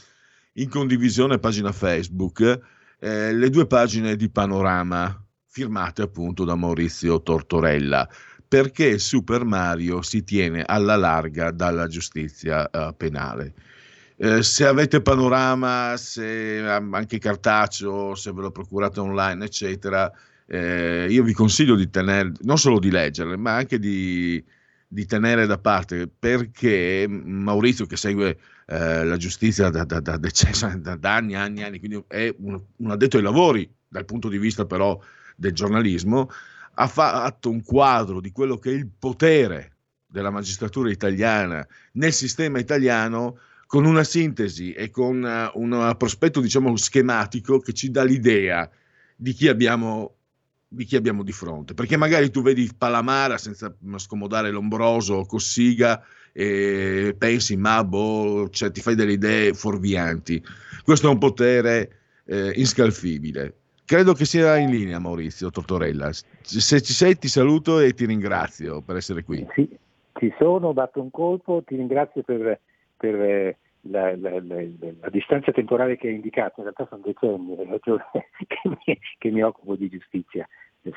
[0.54, 2.60] in condivisione pagina Facebook
[3.00, 5.25] eh, le due pagine di panorama
[5.56, 8.06] firmate appunto da Maurizio Tortorella
[8.46, 13.54] perché Super Mario si tiene alla larga dalla giustizia uh, penale.
[14.18, 20.12] Eh, se avete panorama, se anche cartaceo, se ve lo procurate online, eccetera,
[20.46, 24.44] eh, io vi consiglio di tenere, non solo di leggerle, ma anche di,
[24.88, 28.38] di tenere da parte, perché Maurizio, che segue
[28.68, 32.92] eh, la giustizia da, da, da, da, anni e anni, anni, quindi è un, un
[32.92, 35.00] addetto ai lavori dal punto di vista però
[35.36, 36.30] del giornalismo,
[36.76, 39.74] ha fatto un quadro di quello che è il potere
[40.08, 46.76] della magistratura italiana nel sistema italiano con una sintesi e con uh, un prospetto diciamo
[46.76, 48.70] schematico che ci dà l'idea
[49.16, 50.14] di chi abbiamo
[50.68, 51.74] di chi abbiamo di fronte.
[51.74, 58.72] Perché magari tu vedi Palamara senza scomodare Lombroso o Cossiga e pensi ma boh, cioè,
[58.72, 60.44] ti fai delle idee fuorvianti
[60.84, 63.56] questo è un potere eh, inscalfibile
[63.86, 66.12] Credo che sia in linea Maurizio Tortorella.
[66.12, 69.46] Se ci sei ti saluto e ti ringrazio per essere qui.
[69.54, 69.78] Sì,
[70.14, 72.60] ci sono, batto un colpo, ti ringrazio per,
[72.98, 74.62] per eh, la, la, la,
[75.02, 76.62] la, distanza temporale che hai indicato.
[76.62, 77.56] In realtà sono decenni
[78.48, 80.48] che mi, che mi occupo di giustizia.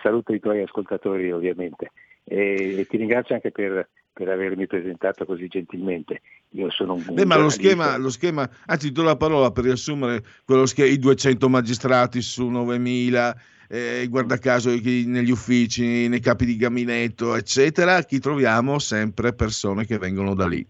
[0.03, 1.93] Saluto i tuoi ascoltatori ovviamente
[2.25, 6.21] e, e ti ringrazio anche per, per avermi presentato così gentilmente.
[6.51, 10.23] Io sono un, Beh, ma lo schema, lo schema, anzi, do la parola per riassumere
[10.45, 13.37] quello schema, i 200 magistrati su 9000,
[13.69, 19.99] eh, guarda caso negli uffici, nei capi di gabinetto, eccetera, chi troviamo sempre persone che
[19.99, 20.67] vengono da lì.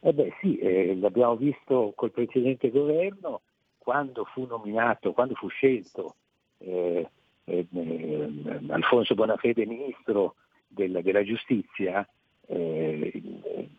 [0.00, 3.40] Eh beh sì, eh, l'abbiamo visto col precedente governo,
[3.78, 6.16] quando fu nominato, quando fu scelto
[6.58, 7.08] eh,
[7.44, 7.66] eh,
[8.68, 10.36] Alfonso Bonafede ministro
[10.66, 12.06] della, della giustizia,
[12.46, 13.22] eh,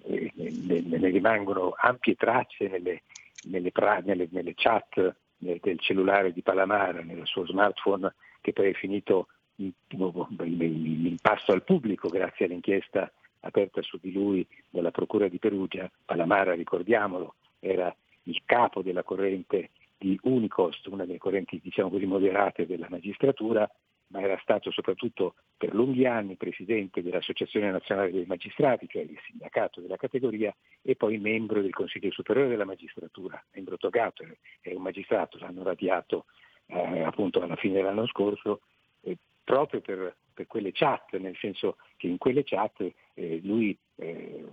[0.03, 3.03] eh, ne, rimangono ampie tracce nelle,
[3.49, 8.73] nelle, pra, nelle, nelle chat del cellulare di Palamara, nel suo smartphone che poi è
[8.73, 13.11] finito in, in pasto al pubblico grazie all'inchiesta
[13.41, 15.89] aperta su di lui dalla Procura di Perugia.
[16.03, 19.69] Palamara, ricordiamolo, era il capo della corrente
[20.05, 23.67] di Unicost, una delle correnti diciamo così moderate della magistratura,
[24.09, 29.81] ma era stato soprattutto per lunghi anni presidente dell'Associazione Nazionale dei Magistrati, cioè il sindacato
[29.81, 34.23] della categoria, e poi membro del Consiglio Superiore della Magistratura, membro togato,
[34.61, 36.25] è un magistrato, l'hanno radiato
[36.67, 38.61] eh, appunto alla fine dell'anno scorso,
[39.01, 42.79] eh, proprio per, per, quelle chat, nel senso che in quelle chat
[43.15, 44.45] eh, lui eh,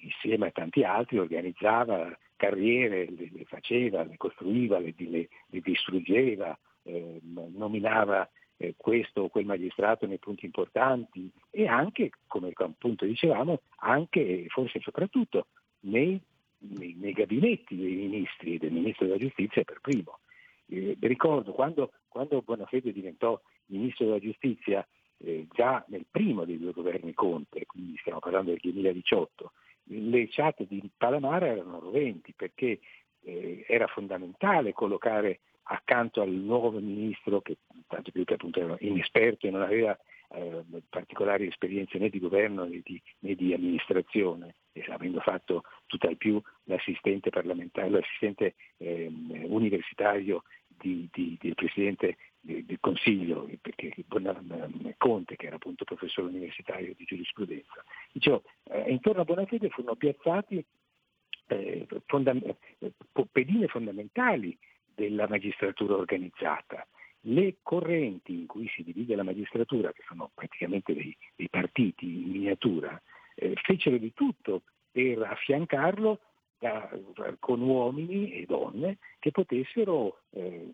[0.00, 6.58] insieme a tanti altri organizzava carriere, le, le faceva, le costruiva, le, le, le distruggeva,
[6.82, 13.60] eh, nominava eh, questo o quel magistrato nei punti importanti e anche, come appunto dicevamo,
[13.82, 15.46] anche forse soprattutto
[15.82, 16.20] nei,
[16.58, 20.18] nei, nei gabinetti dei ministri e del ministro della giustizia per primo.
[20.66, 24.84] Eh, ricordo quando, quando Bonafede diventò ministro della giustizia
[25.18, 29.52] eh, già nel primo dei due governi Conte, quindi stiamo parlando del 2018,
[29.84, 32.80] le chat di Palamara erano roventi perché
[33.24, 39.46] eh, era fondamentale collocare accanto al nuovo ministro che tanto più che appunto era inesperto
[39.46, 39.96] e non aveva
[40.34, 44.56] eh, particolari esperienze né di governo né di, né di amministrazione,
[44.88, 49.10] avendo fatto tutt'al più l'assistente parlamentare, l'assistente eh,
[49.44, 50.42] universitario
[50.82, 53.94] di, di, del Presidente del Consiglio, perché
[54.98, 57.84] Conte, che era appunto professore universitario di giurisprudenza.
[58.12, 60.64] Dicevo, eh, intorno a Bonafede furono piazzati
[61.46, 62.92] eh, fonda- eh,
[63.30, 66.86] pedine fondamentali della magistratura organizzata.
[67.26, 72.30] Le correnti in cui si divide la magistratura, che sono praticamente dei, dei partiti in
[72.30, 73.00] miniatura,
[73.36, 76.20] eh, fecero di tutto per affiancarlo
[77.40, 80.72] con uomini e donne che potessero eh,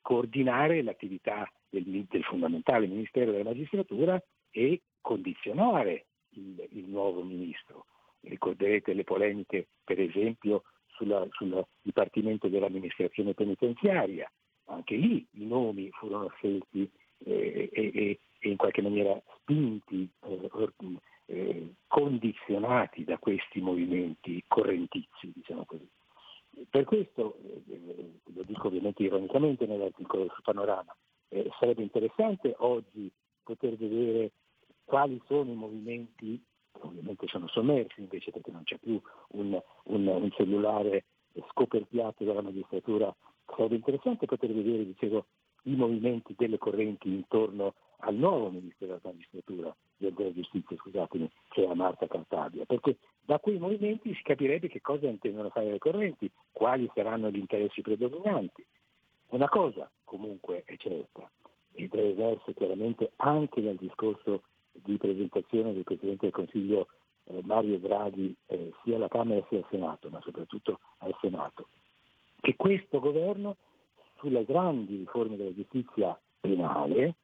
[0.00, 7.84] coordinare l'attività del, del, fondamentale Ministero della Magistratura e condizionare il, il nuovo ministro.
[8.20, 14.30] Ricorderete le polemiche, per esempio, sul Dipartimento dell'amministrazione penitenziaria.
[14.66, 16.90] Anche lì i nomi furono scelti
[17.24, 18.18] eh, e, e,
[18.48, 20.48] in qualche maniera spinti, eh,
[21.28, 25.88] eh, condizionati da questi movimenti correntizi, diciamo così.
[26.68, 27.36] Per questo,
[27.68, 30.94] eh, lo dico ovviamente ironicamente nell'articolo su Panorama,
[31.28, 33.10] eh, sarebbe interessante oggi
[33.42, 34.32] poter vedere
[34.84, 36.42] quali sono i movimenti
[36.80, 39.00] ovviamente sono sommersi invece perché non c'è più
[39.30, 41.04] un, un, un cellulare
[41.50, 43.14] scoperchiato dalla magistratura.
[43.46, 45.26] Sarebbe interessante poter vedere, dicevo,
[45.64, 51.74] i movimenti delle correnti intorno al nuovo Ministero della Magistratura, della Giustizia, scusatemi, cioè a
[51.74, 56.90] Marta Cartabia, perché da quei movimenti si capirebbe che cosa intendono fare le correnti, quali
[56.94, 58.64] saranno gli interessi predominanti.
[59.28, 61.28] Una cosa comunque è certa,
[61.72, 64.42] ed è emerso chiaramente anche nel discorso
[64.72, 66.88] di presentazione del Presidente del Consiglio
[67.24, 71.68] eh, Mario Draghi eh, sia alla Camera sia al Senato, ma soprattutto al Senato,
[72.40, 73.56] che questo governo
[74.18, 77.14] sulle grandi riforme della giustizia penale,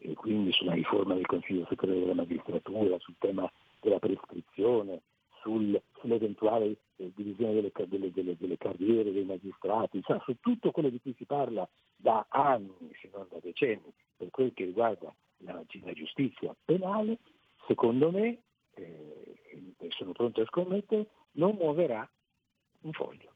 [0.00, 5.02] e quindi sulla riforma del Consiglio Superiore della Magistratura, sul tema della prescrizione,
[5.40, 10.88] sul, sull'eventuale eh, divisione delle, delle, delle, delle, carriere dei magistrati, insomma, su tutto quello
[10.88, 15.52] di cui si parla da anni, se non da decenni, per quel che riguarda la,
[15.52, 17.18] la giustizia penale,
[17.66, 18.38] secondo me,
[18.74, 19.36] eh,
[19.90, 22.08] sono pronto a scommettere, non muoverà
[22.82, 23.32] un foglio.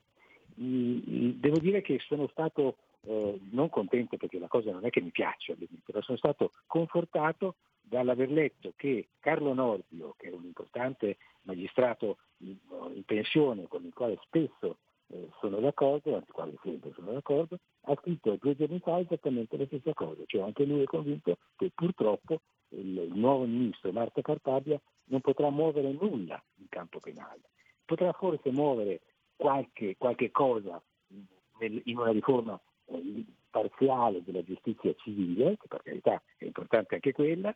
[0.54, 5.10] Devo dire che sono stato eh, non contento perché la cosa non è che mi
[5.10, 12.18] piaccia, però sono stato confortato dall'aver letto che Carlo Nordio, che è un importante magistrato
[12.38, 12.56] in,
[12.94, 14.78] in pensione con il quale spesso
[15.08, 19.66] eh, sono d'accordo, anzi quasi sempre sono d'accordo, ha scritto due giorni fa esattamente la
[19.66, 24.80] stessa cosa, cioè anche lui è convinto che purtroppo il, il nuovo ministro Marta Cartabia
[25.06, 27.42] non potrà muovere nulla in campo penale,
[27.84, 29.00] potrà forse muovere
[29.36, 30.80] qualche, qualche cosa
[31.58, 32.58] nel, in una riforma
[33.50, 37.54] parziale della giustizia civile, che per carità è importante anche quella,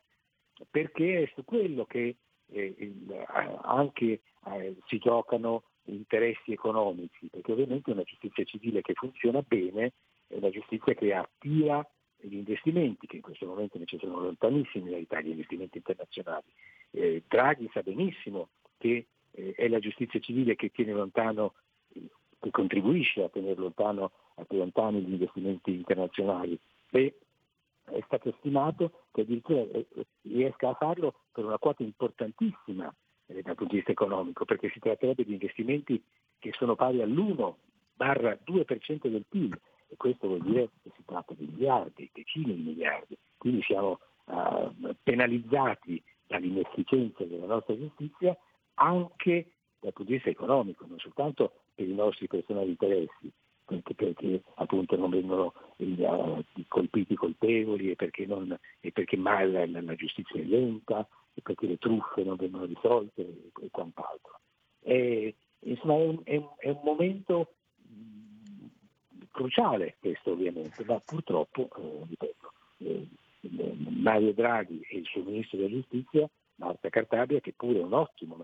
[0.69, 2.15] perché è su quello che
[2.49, 3.25] eh, il,
[3.61, 9.93] anche eh, si giocano interessi economici, perché ovviamente una giustizia civile che funziona bene
[10.27, 11.87] è una giustizia che attira
[12.19, 16.45] gli investimenti, che in questo momento invece sono lontanissimi dall'Italia, gli investimenti internazionali.
[16.91, 21.53] Eh, Draghi sa benissimo che eh, è la giustizia civile che tiene lontano,
[22.39, 24.11] che contribuisce a tenere lontano,
[24.49, 26.59] lontani gli investimenti internazionali.
[26.91, 27.17] E
[27.83, 29.85] è stato stimato che addirittura eh,
[30.23, 32.93] riesca a farlo per una quota importantissima
[33.27, 36.03] eh, dal punto di vista economico, perché si tratterebbe di investimenti
[36.39, 42.09] che sono pari all'1-2% del PIL e questo vuol dire che si tratta di miliardi,
[42.13, 44.69] decine di miliardi, quindi siamo uh,
[45.01, 48.37] penalizzati dall'inefficienza della nostra giustizia
[48.75, 53.31] anche dal punto di vista economico, non soltanto per i nostri personali interessi,
[53.67, 59.51] perché, perché appunto non vengono uh, colpiti i colpevoli e perché, non, e perché mai
[59.51, 64.39] la, la, giustizia è lenta e perché le truffe non vengono risolte e, quant'altro.
[64.79, 67.53] E, insomma è un, è, è un, momento
[69.31, 73.07] cruciale questo ovviamente, ma purtroppo, eh, ripeto, eh,
[73.99, 78.35] Mario Draghi e il suo ministro della giustizia, Marta Cartabia, che pure è un ottimo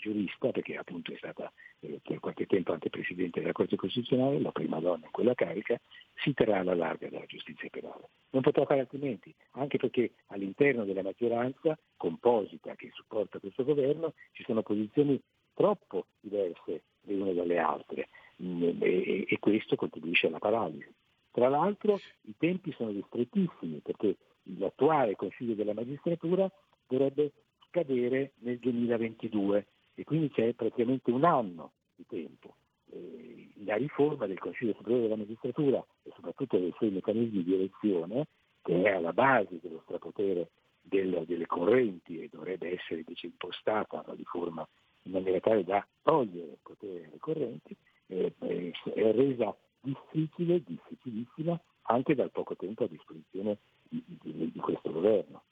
[0.00, 4.52] giurista, perché appunto è stata eh, per qualche tempo anche Presidente della Corte Costituzionale, la
[4.52, 5.78] prima donna in quella carica,
[6.16, 8.08] si terrà alla larga della giustizia penale.
[8.30, 14.42] Non potrà fare altrimenti, anche perché all'interno della maggioranza composita che supporta questo governo ci
[14.44, 15.20] sono posizioni
[15.54, 18.08] troppo diverse le une dalle altre
[18.42, 20.92] mm, e, e questo contribuisce alla paralisi.
[21.30, 24.16] Tra l'altro i tempi sono ristrettissimi perché
[24.58, 26.50] l'attuale Consiglio della Magistratura
[26.86, 27.32] dovrebbe
[27.66, 29.66] scadere nel 2022
[30.00, 32.56] e quindi c'è praticamente un anno di tempo.
[32.90, 38.26] Eh, la riforma del Consiglio Superiore della Magistratura e soprattutto dei suoi meccanismi di elezione,
[38.62, 44.14] che è alla base dello strapotere del, delle correnti e dovrebbe essere invece impostata la
[44.14, 44.66] riforma
[45.02, 52.14] in maniera tale da togliere il potere alle correnti, eh, è resa difficile, difficilissima anche
[52.14, 55.42] dal poco tempo a disposizione di, di, di questo governo.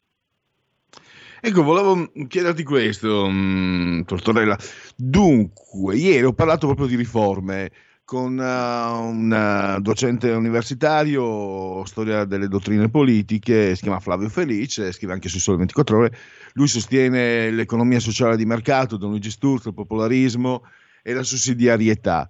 [1.40, 4.59] Ecco, volevo chiederti questo, mh, mm, Tortorella.
[4.97, 7.70] Dunque, ieri ho parlato proprio di riforme.
[8.09, 15.12] con uh, un uh, docente universitario, storia delle dottrine politiche, si chiama Flavio Felice, scrive
[15.12, 16.19] anche su Sole 24 Ore.
[16.55, 20.62] Lui sostiene l'economia sociale di mercato, Don Luigi Sturzo, il popolarismo
[21.02, 22.27] e la sussidiarietà,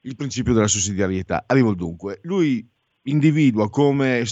[0.00, 1.44] il principio della sussidiarietà.
[1.46, 2.20] Arrivo dunque.
[2.22, 2.66] Lui
[3.02, 4.24] individua come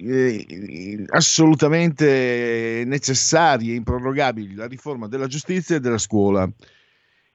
[0.00, 6.50] eh, assolutamente necessarie improrogabili la riforma della giustizia e della scuola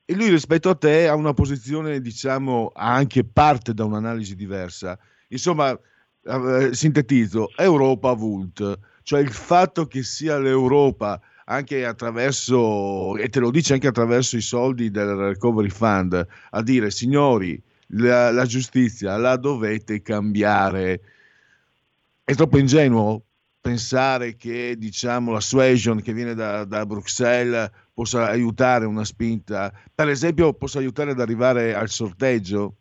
[0.07, 4.97] e lui rispetto a te ha una posizione, diciamo, anche parte da un'analisi diversa.
[5.29, 5.77] Insomma,
[6.23, 13.49] eh, sintetizzo, Europa Vult, cioè il fatto che sia l'Europa anche attraverso, e te lo
[13.49, 19.37] dice anche attraverso i soldi del Recovery Fund, a dire signori, la, la giustizia la
[19.37, 21.01] dovete cambiare.
[22.27, 23.21] È troppo ingenuo
[23.61, 30.09] pensare che diciamo, la suasion che viene da, da, Bruxelles possa aiutare una spinta, per
[30.09, 32.77] esempio possa aiutare ad arrivare al sorteggio?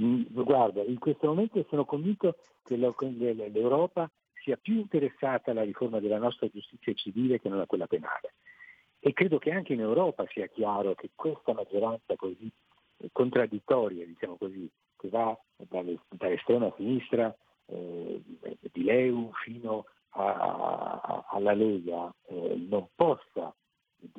[0.00, 6.18] Mm, guarda, in questo momento sono convinto che l'Europa sia più interessata alla riforma della
[6.18, 8.34] nostra giustizia civile che non a quella penale.
[9.00, 12.48] E credo che anche in Europa sia chiaro che questa maggioranza così
[13.10, 17.34] contraddittoria, diciamo così, che va dall'estrema sinistra
[17.70, 18.22] eh,
[18.72, 23.54] di Leu fino a, a, alla Lega eh, non possa,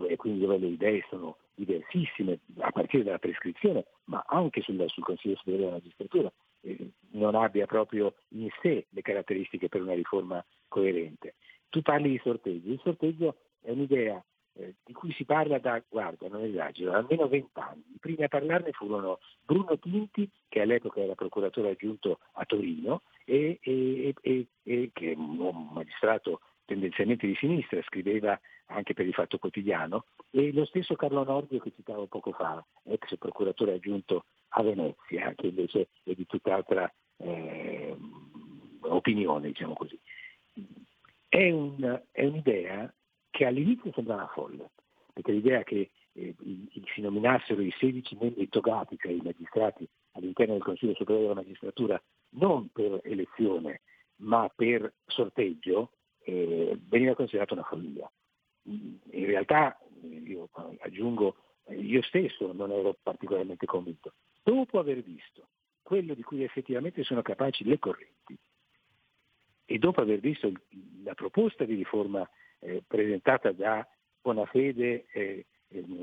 [0.07, 5.03] e quindi dove le idee sono diversissime a partire dalla prescrizione, ma anche sul, sul
[5.03, 10.43] Consiglio Superiore della Magistratura, eh, non abbia proprio in sé le caratteristiche per una riforma
[10.67, 11.35] coerente.
[11.69, 14.23] Tu parli di sorteggio, il sorteggio è un'idea
[14.53, 17.83] eh, di cui si parla da, guarda, non esagero, almeno vent'anni.
[17.95, 23.59] I primi a parlarne furono Bruno Tinti, che all'epoca era procuratore aggiunto a Torino, e,
[23.61, 29.37] e, e, e che è un magistrato tendenzialmente di sinistra, scriveva anche per il Fatto
[29.37, 35.33] Quotidiano, e lo stesso Carlo Nordio che citavo poco fa, ex procuratore aggiunto a Venezia,
[35.35, 37.95] che invece è di tutt'altra eh,
[38.81, 39.99] opinione, diciamo così.
[41.27, 42.93] È, un, è un'idea
[43.31, 44.69] che all'inizio sembrava folle,
[45.13, 46.35] perché l'idea che eh,
[46.93, 52.01] si nominassero i 16 membri togati, cioè i magistrati all'interno del Consiglio Superiore della Magistratura,
[52.31, 53.81] non per elezione,
[54.17, 55.93] ma per sorteggio,
[56.23, 58.11] eh, veniva considerata una follia.
[58.63, 60.49] In realtà, io
[60.79, 61.35] aggiungo,
[61.69, 64.13] io stesso non ero particolarmente convinto.
[64.43, 65.47] Dopo aver visto
[65.81, 68.37] quello di cui effettivamente sono capaci le correnti
[69.65, 70.51] e dopo aver visto
[71.03, 72.27] la proposta di riforma
[72.61, 73.85] eh, presentata da
[74.21, 75.45] Bonafede eh,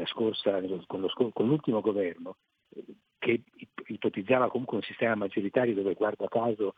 [0.06, 2.36] scorsa, con, lo, con, l'ultimo governo,
[2.70, 2.84] eh,
[3.18, 3.42] che
[3.86, 6.74] ipotizzava comunque un sistema maggioritario dove, guarda caso,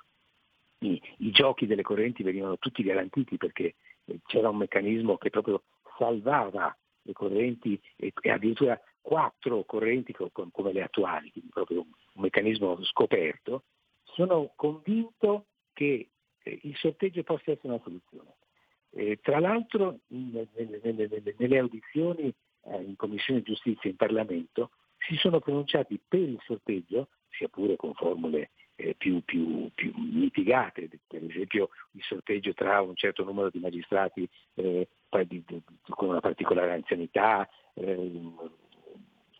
[0.80, 3.74] i, i, giochi delle correnti venivano tutti garantiti perché
[4.04, 5.64] eh, c'era un meccanismo che proprio
[5.98, 12.82] salvava le correnti e, e addirittura quattro correnti come le attuali, quindi proprio un meccanismo
[12.84, 13.64] scoperto,
[14.02, 16.10] sono convinto che
[16.42, 18.34] eh, il sorteggio possa essere una soluzione.
[18.92, 20.48] Eh, tra l'altro nelle,
[20.82, 22.32] nelle, nelle audizioni
[22.64, 27.94] eh, in Commissione Giustizia in Parlamento si sono pronunciati per il sorteggio, sia pure con
[27.94, 33.58] formule eh, più, più, più, mitigate, per esempio il sorteggio tra un certo numero di
[33.58, 34.88] magistrati eh,
[35.88, 38.50] con una particolare anzianità, ehm,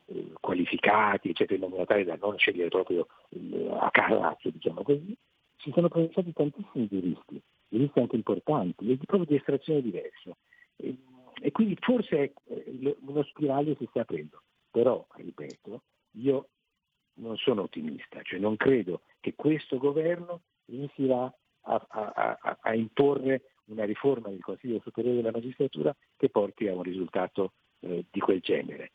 [0.06, 5.16] eh, qualificati, eccetera, in maniera tale da non scegliere proprio eh, a carazzo, diciamo così,
[5.58, 10.36] si sono pronunciati tantissimi giuristi giuristi anche importanti, proprio di estrazione diversa.
[10.76, 10.96] E,
[11.40, 15.82] e quindi forse eh, uno spiraglio si sta aprendo, però, ripeto,
[16.12, 16.48] io
[17.14, 21.22] non sono ottimista, cioè non credo che questo governo riuscirà
[21.62, 26.74] a, a, a, a, imporre una riforma del Consiglio Superiore della Magistratura che porti a
[26.74, 28.92] un risultato eh, di quel genere.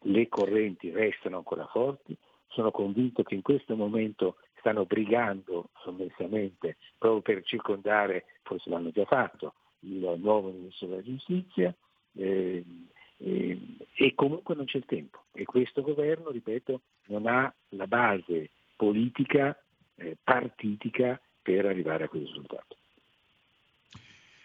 [0.00, 2.16] Le correnti restano ancora forti,
[2.48, 4.36] sono convinto che in questo momento
[4.66, 11.72] stanno brigando sommessamente proprio per circondare, forse l'hanno già fatto, il nuovo ministro della giustizia
[12.16, 12.64] eh,
[13.18, 13.58] eh,
[13.94, 19.56] e comunque non c'è il tempo e questo governo, ripeto, non ha la base politica,
[19.94, 22.76] eh, partitica per arrivare a quel risultato.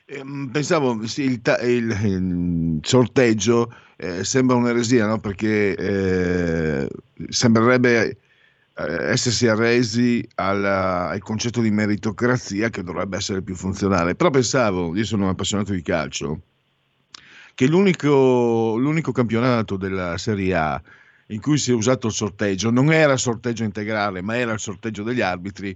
[0.06, 5.20] Ehm, pensavo il, il, il, sorteggio eh, sembra un'eresia, no?
[5.20, 6.88] perché eh,
[7.30, 8.18] sembrerebbe
[8.74, 14.16] essersi arresi alla, al concetto di meritocrazia che dovrebbe essere più funzionale.
[14.16, 16.42] Però pensavo, io sono un appassionato di calcio,
[17.54, 20.82] che l'unico, l'unico campionato della Serie A
[21.28, 24.60] in cui si è usato il sorteggio non era il sorteggio integrale, ma era il
[24.60, 25.76] sorteggio degli arbitri,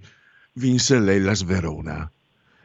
[0.53, 2.09] vinse l'Ellas Verona.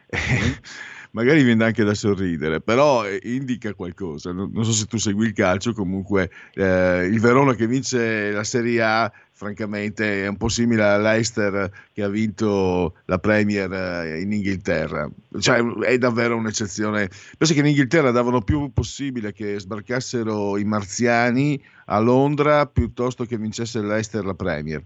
[1.12, 4.32] magari viene anche da sorridere, però eh, indica qualcosa.
[4.32, 8.44] Non, non, so se tu segui il calcio, comunque eh, il Verona che vince la
[8.44, 14.32] Serie A francamente è un po' simile all'Eister che ha vinto la Premier eh, in
[14.32, 15.10] Inghilterra.
[15.38, 17.08] Cioè, è davvero un'eccezione.
[17.38, 23.38] Penso che in Inghilterra davano più possibile che sbarcassero i marziani a Londra piuttosto che
[23.38, 24.84] vincesse l'Eister la Premier.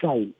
[0.00, 0.34] Sai,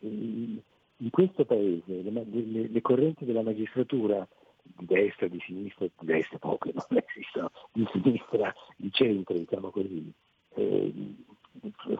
[1.03, 4.27] in questo paese le, le, le correnti della magistratura
[4.63, 10.13] di destra, di sinistra, di destra poche, non esistono, di sinistra, di centro, diciamo così,
[10.55, 10.93] eh,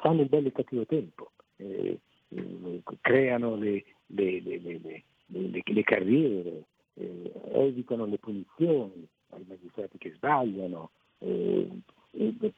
[0.01, 1.99] fanno il bello e il cattivo tempo, eh,
[2.29, 6.65] eh, creano le, le, le, le carriere,
[6.95, 11.69] eh, evitano le punizioni ai magistrati che sbagliano, eh,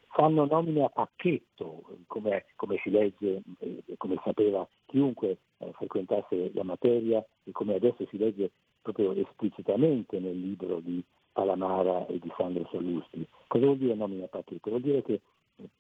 [0.09, 6.65] fanno nomine a pacchetto, come, come si legge, eh, come sapeva chiunque eh, frequentasse la
[6.65, 8.51] materia e come adesso si legge
[8.83, 11.03] proprio esplicitamente nel libro di
[11.33, 13.27] Palamara e di Sandro Sallusti.
[13.47, 14.71] Cosa vuol dire nomine a pacchetto?
[14.71, 15.21] Vuol dire che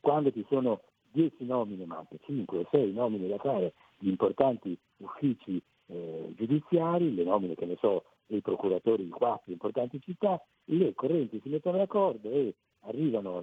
[0.00, 0.80] quando ci sono
[1.12, 7.14] 10 nomine, ma anche 5 o 6 nomine da fare di importanti uffici eh, giudiziari,
[7.14, 11.76] le nomine che ne so dei procuratori di quattro importanti città, le correnti si mettono
[11.76, 12.54] d'accordo e
[12.86, 13.36] arrivano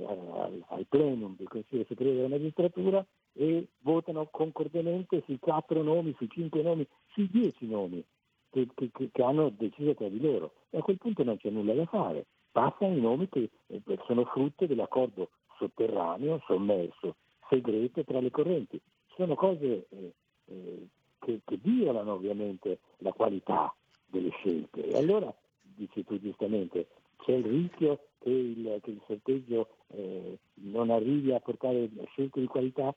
[0.68, 6.61] al, plenum del Consiglio Superiore della Magistratura e votano concordemente sui quattro nomi, sui cinque
[6.61, 8.03] nomi, sui dieci nomi
[8.49, 10.53] che, che, che, hanno deciso tra di loro.
[10.69, 12.26] E a quel punto non c'è nulla da fare.
[12.51, 17.15] Passano i nomi che eh, sono frutto dell'accordo sotterraneo, sommerso,
[17.49, 18.80] segreto tra le correnti.
[19.15, 20.13] Sono cose eh,
[20.45, 20.88] eh,
[21.19, 23.73] che, che violano ovviamente la qualità
[24.05, 24.85] delle scelte.
[24.85, 26.88] E allora, dici tu giustamente,
[27.23, 32.48] c'è il rischio che il, che il sorteggio eh, non arrivi a portare scelte di
[32.48, 32.93] qualità?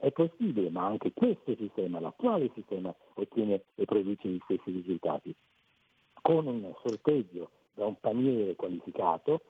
[0.00, 5.34] È possibile, ma anche questo sistema, l'attuale sistema, ottiene e produce gli stessi risultati.
[6.20, 9.40] Con un sorteggio da un paniere qualificato,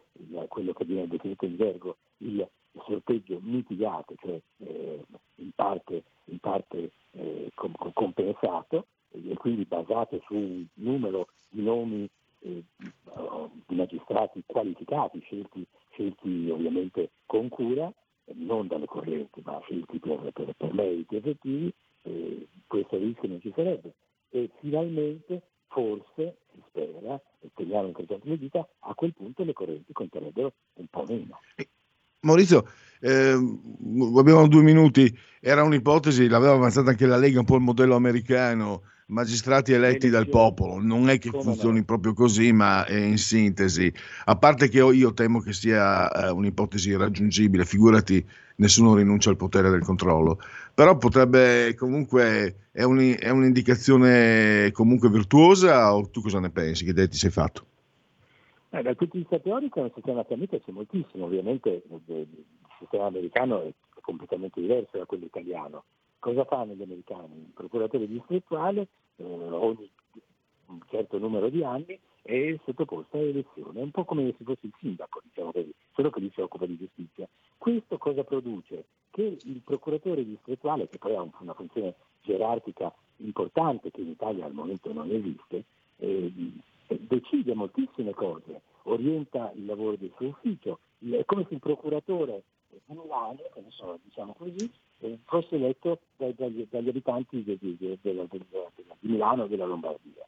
[0.48, 2.46] quello che viene definito in gergo il
[2.86, 5.04] sorteggio mitigato, cioè eh,
[5.36, 12.08] in parte, in parte eh, compensato e quindi basato su un numero di nomi
[12.40, 12.64] eh,
[13.66, 17.92] di magistrati qualificati, scelti, scelti, ovviamente con cura,
[18.34, 23.52] non dalle correnti, ma scelti per, per, per meriti effettivi, eh, questo rischio non ci
[23.54, 23.94] sarebbe.
[24.30, 29.92] E finalmente, forse, si spera, e teniamo in crescente medita, a quel punto le correnti
[29.92, 31.38] conterebbero un po' meno.
[32.20, 32.66] Maurizio,
[33.00, 33.30] eh,
[34.16, 38.82] abbiamo due minuti, era un'ipotesi, l'aveva avanzata anche la Lega, un po' il modello americano,
[39.06, 43.92] magistrati eletti dal popolo, non è che funzioni proprio così, ma in sintesi,
[44.24, 48.26] a parte che io temo che sia eh, un'ipotesi irraggiungibile, figurati,
[48.56, 50.40] nessuno rinuncia al potere del controllo,
[50.74, 56.90] però potrebbe comunque, è, un, è un'indicazione comunque virtuosa o tu cosa ne pensi, che
[56.90, 57.66] idea ti sei fatto?
[58.70, 62.26] Eh, dal punto di vista teorico nel sistema che c'è moltissimo, ovviamente il
[62.78, 65.84] sistema americano è completamente diverso da quello italiano.
[66.18, 67.34] Cosa fanno gli americani?
[67.36, 69.90] Il procuratore distrettuale eh, ogni
[70.90, 74.74] certo numero di anni è sottoposto a elezione, è un po' come se fosse il
[74.78, 77.26] sindaco, diciamo così, solo che lui si occupa di giustizia.
[77.56, 78.84] Questo cosa produce?
[79.10, 84.52] Che il procuratore distrettuale, che poi ha una funzione gerarchica importante che in Italia al
[84.52, 85.64] momento non esiste,
[85.96, 86.32] eh,
[86.96, 90.78] decide moltissime cose, orienta il lavoro del suo ufficio,
[91.10, 93.38] è come se il procuratore di Milano,
[93.68, 94.70] so, diciamo così,
[95.00, 100.26] eh, fosse eletto dagli, dagli, abitanti di, di, di, di Milano e della Lombardia.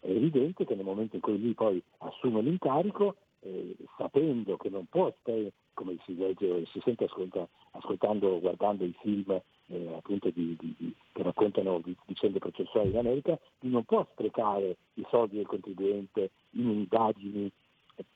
[0.00, 4.86] È evidente che nel momento in cui lui poi assume l'incarico, eh, sapendo che non
[4.86, 9.40] può stare, come si legge, si sente ascolta, ascoltando, guardando i film
[9.72, 14.76] eh, appunto di, di, di, che raccontano di, vicende processuali in America, non può sprecare
[14.94, 17.50] i soldi del contribuente in indagini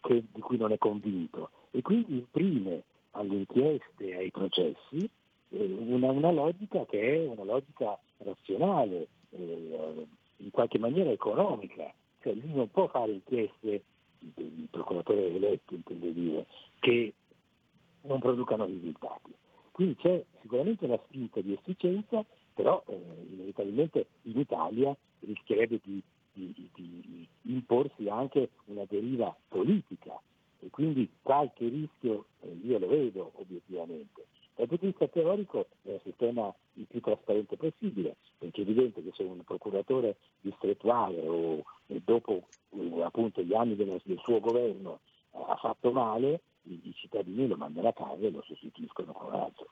[0.00, 1.50] che, di cui non è convinto.
[1.70, 5.08] E quindi imprime alle inchieste ai processi
[5.50, 10.06] eh, una, una, logica che è una logica razionale, eh,
[10.38, 13.82] in qualche maniera economica, cioè lui non può fare inchieste,
[14.34, 16.46] il procuratore eletto intende dire,
[16.80, 17.12] che
[18.06, 19.34] non producano risultati.
[19.70, 22.24] Quindi c'è sicuramente una spinta di efficienza,
[22.54, 22.98] però eh,
[23.30, 26.02] inevitabilmente in Italia rischierebbe di,
[26.32, 30.18] di, di, imporsi anche una deriva politica
[30.60, 34.26] e quindi qualche rischio eh, io lo vedo obiettivamente.
[34.54, 39.02] Dal punto di vista teorico è un sistema il più trasparente possibile, perché è evidente
[39.02, 45.00] che se un procuratore distrettuale o dopo eh, appunto gli anni del, del suo governo
[45.32, 49.70] eh, ha fatto male, i, cittadini lo mandano a casa e lo sostituiscono con altro.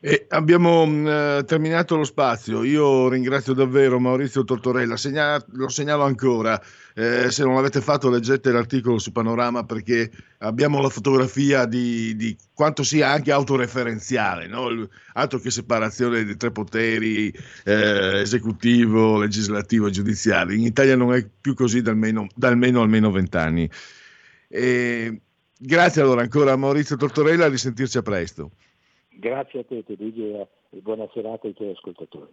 [0.00, 2.62] E abbiamo mh, terminato lo spazio.
[2.62, 4.98] Io ringrazio davvero Maurizio Tortorella.
[4.98, 6.60] Segna- lo segnalo ancora.
[6.94, 12.36] Eh, se non l'avete fatto, leggete l'articolo su Panorama perché abbiamo la fotografia di, di
[12.52, 14.86] quanto sia anche autoreferenziale, no?
[15.14, 17.32] Altro che separazione dei tre poteri,
[17.64, 20.54] eh, esecutivo, legislativo e giudiziario.
[20.54, 23.70] In Italia non è più così da almeno, da almeno, almeno vent'anni.
[24.56, 25.20] E
[25.58, 28.52] grazie allora ancora a Maurizio Tortorella, a risentirci a presto.
[29.08, 30.46] Grazie a te, Luigi, e
[30.80, 32.32] buona serata ai tuoi ascoltatori.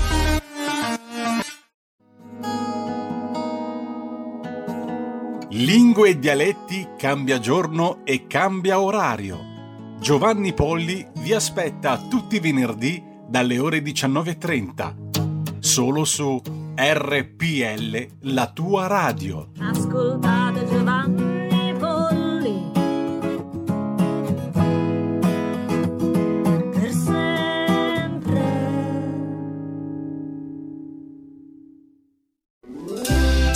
[5.63, 9.95] Lingue e dialetti cambia giorno e cambia orario.
[9.99, 15.59] Giovanni Polli vi aspetta tutti i venerdì dalle ore 19.30.
[15.59, 16.41] Solo su
[16.75, 19.51] RPL, la tua radio.
[19.59, 20.80] Ascoltate Giovanni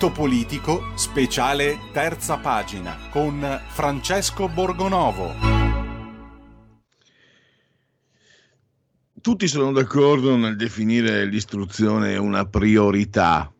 [0.00, 5.30] Punto politico, speciale terza pagina, con Francesco Borgonovo.
[9.20, 13.52] Tutti sono d'accordo nel definire l'istruzione una priorità,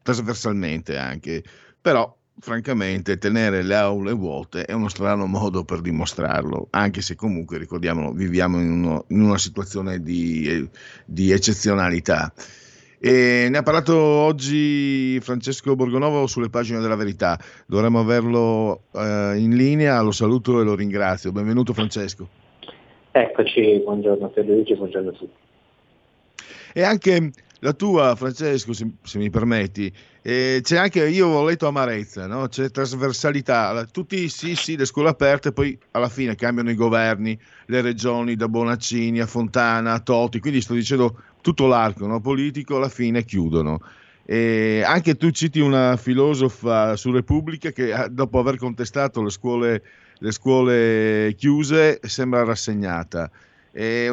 [0.00, 1.44] trasversalmente anche,
[1.78, 7.58] però francamente tenere le aule vuote è uno strano modo per dimostrarlo, anche se comunque
[7.58, 10.66] ricordiamolo, viviamo in, uno, in una situazione di,
[11.04, 12.32] di eccezionalità.
[13.06, 17.38] E ne ha parlato oggi Francesco Borgonovo sulle pagine della verità.
[17.66, 21.30] Dovremmo averlo eh, in linea, lo saluto e lo ringrazio.
[21.30, 22.26] Benvenuto Francesco.
[23.10, 25.36] Eccoci, buongiorno Luigi, buongiorno a tutti.
[26.72, 31.66] E anche la tua, Francesco, se, se mi permetti, eh, c'è anche, io ho letto
[31.66, 32.48] amarezza, no?
[32.48, 37.80] c'è trasversalità, tutti sì, sì, le scuole aperte, poi alla fine cambiano i governi, le
[37.82, 42.20] regioni, da Bonaccini a Fontana a Totti, quindi sto dicendo tutto l'arco no?
[42.20, 43.80] politico, alla fine chiudono.
[44.24, 49.82] E anche tu citi una filosofa su Repubblica che dopo aver contestato le scuole,
[50.18, 53.30] le scuole chiuse sembra rassegnata.
[53.70, 54.08] E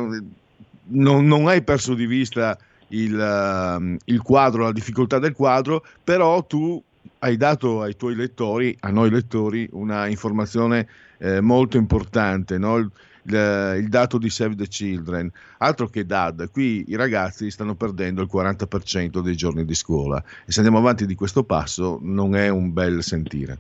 [0.88, 2.58] non, non hai perso di vista
[2.90, 6.84] il, uh, il quadro, la difficoltà del quadro, però tu
[7.20, 10.86] hai dato ai tuoi lettori, a noi lettori, una informazione
[11.20, 12.91] eh, molto importante, no?
[13.23, 18.22] Il, il, dato di Save the Children, altro che DAD, qui i ragazzi stanno perdendo
[18.22, 22.49] il 40% dei giorni di scuola e se andiamo avanti di questo passo non è
[22.49, 23.60] un bel sentire.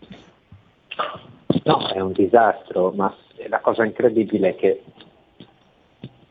[1.63, 3.13] No, è un disastro, ma
[3.47, 4.83] la cosa incredibile è che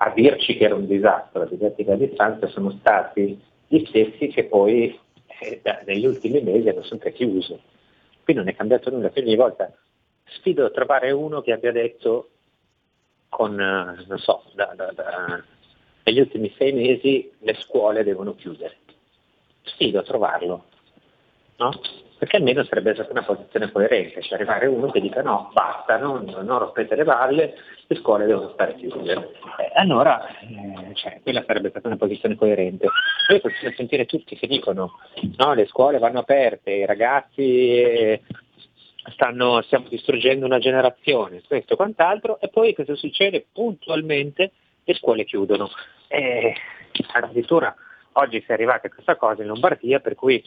[0.03, 4.45] a dirci che era un disastro la didattica a distanza sono stati gli stessi che
[4.45, 4.99] poi
[5.41, 7.61] eh, da, negli ultimi mesi hanno sempre chiuso.
[8.25, 9.73] Qui non è cambiato nulla, quindi ogni volta
[10.25, 12.30] sfido a trovare uno che abbia detto
[13.31, 15.43] con, eh, non so, da, da, da,
[16.05, 18.77] negli ultimi sei mesi le scuole devono chiudere.
[19.63, 20.65] Sfido a trovarlo,
[21.57, 21.71] no?
[22.21, 26.25] perché almeno sarebbe stata una posizione coerente, cioè arrivare uno che dica no, basta, non,
[26.27, 27.55] non rompete le balle,
[27.87, 29.13] le scuole devono stare chiuse.
[29.13, 32.89] Eh, allora, eh, cioè, quella sarebbe stata una posizione coerente.
[33.27, 34.99] Noi possiamo sentire tutti che dicono
[35.39, 38.21] no, le scuole vanno aperte, i ragazzi eh,
[39.13, 43.47] stanno, stiamo distruggendo una generazione, questo e quant'altro, e poi cosa succede?
[43.53, 44.53] Puntualmente
[44.85, 45.71] le scuole chiudono.
[46.09, 46.55] E
[47.13, 47.75] addirittura
[48.13, 50.43] oggi si è arrivati a questa cosa in Lombardia per cui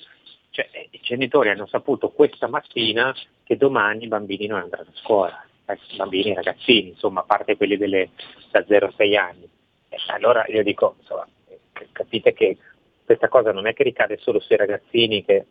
[0.50, 3.14] cioè, i genitori hanno saputo questa mattina
[3.44, 7.58] che domani i bambini non andranno a scuola, eh, bambini e ragazzini, insomma, a parte
[7.58, 8.10] quelli delle,
[8.52, 9.50] da 0 a 6 anni.
[9.90, 11.28] E allora io dico, insomma,
[11.92, 12.58] capite che
[13.04, 15.48] questa cosa non è che ricade solo sui ragazzini che,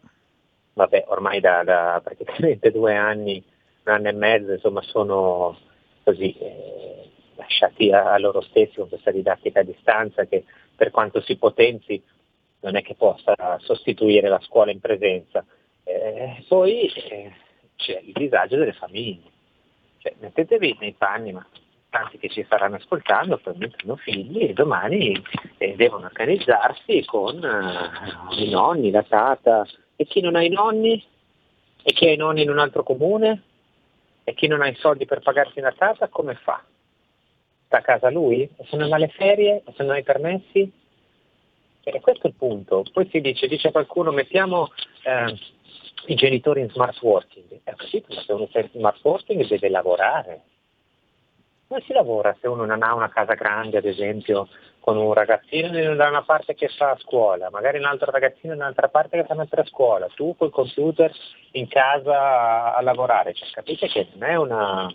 [0.74, 3.42] vabbè, ormai da, da praticamente due anni,
[3.84, 5.58] un anno e mezzo, insomma, sono
[6.04, 10.44] così eh, lasciati a, a loro stessi con questa didattica a distanza che
[10.74, 12.02] per quanto si potenzi
[12.60, 15.44] non è che possa sostituire la scuola in presenza.
[15.84, 17.32] Eh, poi eh,
[17.76, 19.30] c'è il disagio delle famiglie.
[19.98, 21.46] Cioè, mettetevi nei panni, ma
[21.92, 25.22] tanti che ci staranno ascoltando probabilmente hanno figli e domani
[25.58, 29.66] eh, devono organizzarsi con eh, i nonni, la tata.
[29.94, 31.04] E chi non ha i nonni?
[31.82, 33.42] E chi ha i nonni in un altro comune?
[34.24, 36.64] E chi non ha i soldi per pagarsi una tata, come fa?
[37.66, 38.42] Sta a casa lui?
[38.42, 39.62] E se non ha le ferie?
[39.64, 40.72] E se non ha i permessi?
[41.84, 42.84] E questo è il punto.
[42.90, 44.70] Poi si dice, dice qualcuno, mettiamo
[45.02, 45.36] eh,
[46.06, 47.60] i genitori in smart working.
[47.62, 50.42] È così, se uno è in smart working deve lavorare.
[51.72, 54.46] Come si lavora se uno non ha una casa grande, ad esempio,
[54.78, 58.64] con un ragazzino da una parte che fa a scuola, magari un altro ragazzino da
[58.64, 61.10] un'altra parte che fa un'altra scuola, tu col computer
[61.52, 63.32] in casa a, a lavorare.
[63.32, 64.86] Cioè, capite che non è una,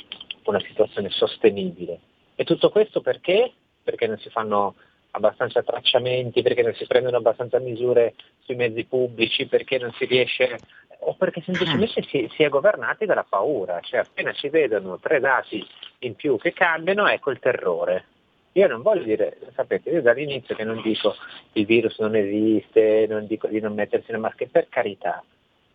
[0.43, 1.99] una situazione sostenibile.
[2.35, 3.51] E tutto questo perché?
[3.81, 4.75] Perché non si fanno
[5.11, 10.59] abbastanza tracciamenti, perché non si prendono abbastanza misure sui mezzi pubblici, perché non si riesce
[10.99, 15.65] o perché semplicemente si, si, è governati dalla paura, cioè appena si vedono tre dati
[15.99, 18.05] in più che cambiano, ecco il terrore.
[18.53, 21.15] Io non voglio dire, sapete, io dall'inizio che non dico
[21.53, 25.23] il virus non esiste, non dico di non mettersi le maschere, per carità,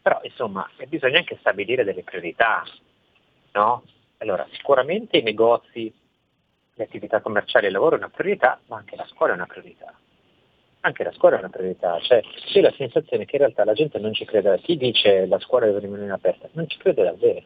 [0.02, 2.64] però insomma bisogna anche stabilire delle priorità,
[3.52, 3.84] no?
[4.18, 5.92] Allora, sicuramente i negozi
[6.74, 9.46] le attività commerciali e il lavoro è una priorità, ma anche la scuola è una
[9.46, 9.94] priorità.
[10.84, 14.00] Anche la scuola è una priorità, cioè c'è la sensazione che in realtà la gente
[14.00, 17.42] non ci crede, chi dice la scuola deve rimanere aperta, non ci crede davvero.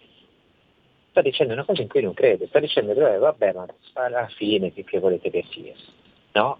[1.11, 4.73] Sta dicendo una cosa in cui non crede, sta dicendo eh, vabbè ma alla fine
[4.73, 5.75] che, che volete che sia.
[6.33, 6.59] No?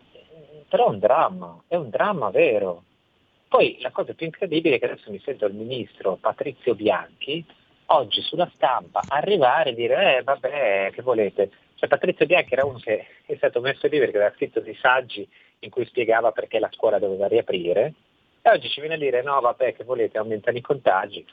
[0.69, 2.83] Però è un dramma, è un dramma vero.
[3.49, 7.43] Poi la cosa più incredibile è che adesso mi sento il ministro Patrizio Bianchi
[7.87, 12.79] oggi sulla stampa arrivare e dire eh vabbè che volete, cioè, Patrizio Bianchi era uno
[12.79, 15.27] che è stato messo lì perché aveva scritto dei saggi
[15.67, 17.95] in cui spiegava perché la scuola doveva riaprire
[18.47, 21.27] e oggi ci viene a dire no vabbè che volete aumentare i contagi,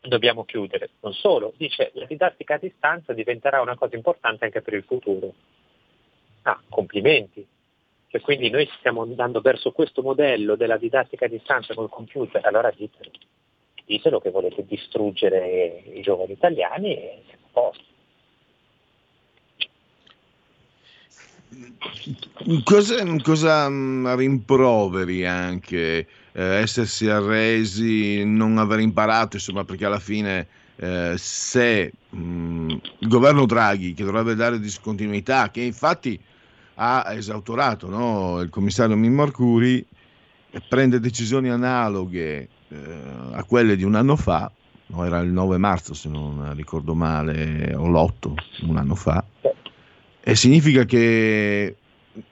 [0.00, 0.90] dobbiamo chiudere.
[1.00, 5.34] Non solo, dice la didattica a distanza diventerà una cosa importante anche per il futuro.
[6.42, 7.44] Ah, complimenti.
[8.06, 12.70] Cioè, quindi noi stiamo andando verso questo modello della didattica a distanza col computer, allora
[12.70, 13.10] ditelo.
[13.84, 17.92] ditelo che volete distruggere i giovani italiani e siamo a.
[22.64, 30.46] Cosa, cosa mm, rimproveri anche eh, essersi arresi, non aver imparato, insomma, perché alla fine
[30.76, 32.68] eh, se mh, mm,
[32.98, 36.20] il governo Draghi, che dovrebbe dare discontinuità, che infatti
[36.76, 38.40] ha esautorato no?
[38.40, 39.84] il commissario Mimmo Arcuri,
[40.68, 42.76] prende decisioni analoghe eh,
[43.32, 44.50] a quelle di un anno fa,
[44.86, 48.32] no, era il 9 marzo se non ricordo male, o l'8,
[48.66, 49.24] un anno fa,
[50.26, 51.76] e significa che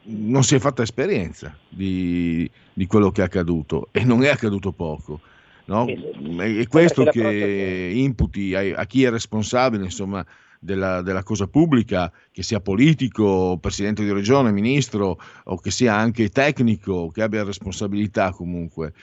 [0.05, 4.73] non si è fatta esperienza di, di quello che è accaduto e non è accaduto
[4.73, 5.21] poco.
[5.67, 5.85] No?
[5.87, 10.25] È questo che imputi a, a, chi è responsabile insomma,
[10.59, 16.31] della, della, cosa pubblica, che sia politico, presidente di regione, ministro o che sia anche
[16.31, 18.95] tecnico, che abbia responsabilità comunque.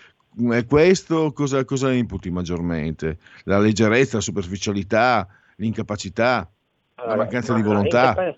[0.51, 3.19] E questo cosa, cosa imputi maggiormente?
[3.43, 6.49] La leggerezza, la superficialità, l'incapacità,
[6.95, 8.37] allora, la mancanza di volontà?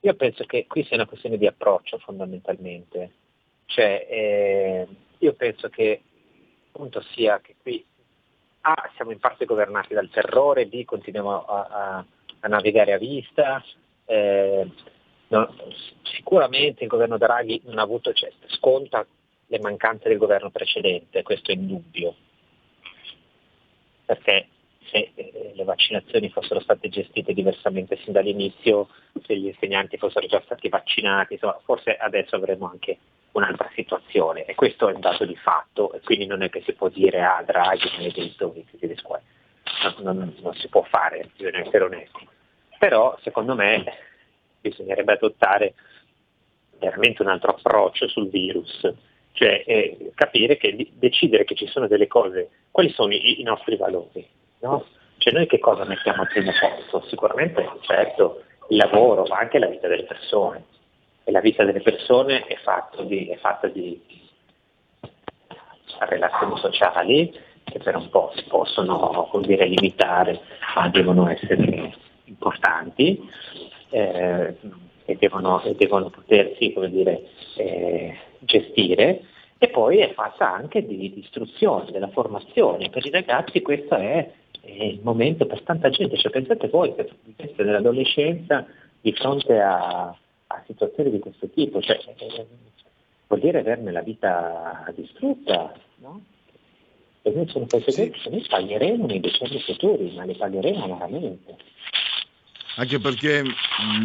[0.00, 3.12] Io penso che qui sia una questione di approccio fondamentalmente,
[3.66, 4.86] cioè eh,
[5.18, 6.00] io penso che
[6.68, 7.84] appunto sia che qui
[8.60, 12.04] A siamo in parte governati dal terrore, B continuiamo a, a,
[12.40, 13.64] a navigare a vista,
[14.04, 14.70] eh,
[15.28, 15.54] no,
[16.02, 19.06] sicuramente il governo Draghi non ha avuto, cioè, sconta
[19.48, 22.14] le mancanze del governo precedente, questo è indubbio,
[24.04, 24.48] perché
[24.90, 28.88] se eh, le vaccinazioni fossero state gestite diversamente sin dall'inizio,
[29.24, 32.98] se gli insegnanti fossero già stati vaccinati, insomma, forse adesso avremo anche
[33.32, 34.44] un'altra situazione.
[34.44, 37.22] E questo è un dato di fatto e quindi non è che si può dire
[37.22, 39.22] ah Draghi non è detto tutti le scuole,
[40.02, 42.28] non, non, non si può fare, bisogna essere onesti.
[42.78, 43.84] Però secondo me
[44.60, 45.74] bisognerebbe adottare
[46.78, 48.80] veramente un altro approccio sul virus,
[49.32, 53.76] cioè eh, capire che decidere che ci sono delle cose, quali sono i, i nostri
[53.76, 54.26] valori,
[54.60, 54.84] No?
[55.18, 57.08] Cioè noi che cosa mettiamo al primo posto?
[57.08, 60.64] Sicuramente, certo, il lavoro, ma anche la vita delle persone.
[61.24, 62.56] E la vita delle persone è,
[63.04, 64.00] di, è fatta di
[66.00, 67.34] relazioni sociali
[67.64, 70.40] che per un po' si possono dire, limitare,
[70.76, 73.28] ma devono essere importanti
[73.90, 74.54] eh,
[75.04, 77.22] e, devono, e, devono, potersi dire,
[77.56, 79.22] eh, gestire
[79.58, 82.88] e poi è fatta anche di, di istruzione, della formazione.
[82.90, 84.30] Per i ragazzi questo è
[84.66, 88.66] è il momento per tanta gente, cioè, pensate voi che siete nell'adolescenza
[89.00, 90.08] di fronte a,
[90.46, 92.46] a, situazioni di questo tipo, cioè, eh,
[93.28, 96.20] vuol dire averne la vita distrutta, no?
[97.22, 101.56] E noi sono conseguenze che noi pagheremo nei decenni futuri, ma le pagheremo amaramente.
[102.76, 103.42] Anche perché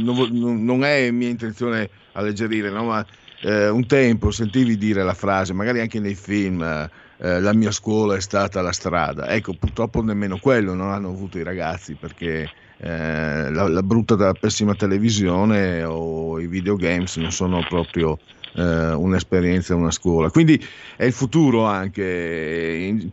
[0.02, 2.86] non, non è mia intenzione alleggerire, no?
[2.86, 3.06] ma
[3.42, 6.90] eh, un tempo sentivi dire la frase, magari anche nei film,
[7.24, 9.28] eh, la mia scuola è stata la strada.
[9.30, 14.34] Ecco, purtroppo nemmeno quello non hanno avuto i ragazzi perché eh, la, la, brutta, la
[14.34, 18.18] pessima televisione o i videogames non sono proprio
[18.56, 20.32] eh, un'esperienza, una scuola.
[20.32, 20.60] Quindi
[20.96, 23.12] è il futuro anche.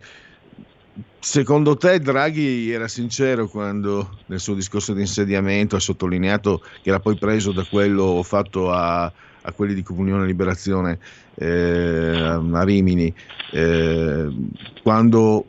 [1.21, 7.01] Secondo te Draghi era sincero quando nel suo discorso di insediamento ha sottolineato che era
[7.01, 9.13] poi preso da quello fatto a,
[9.49, 10.99] a quelli di Comunione e Liberazione
[11.35, 13.13] eh, a Rimini,
[13.53, 14.29] eh,
[14.83, 15.45] quando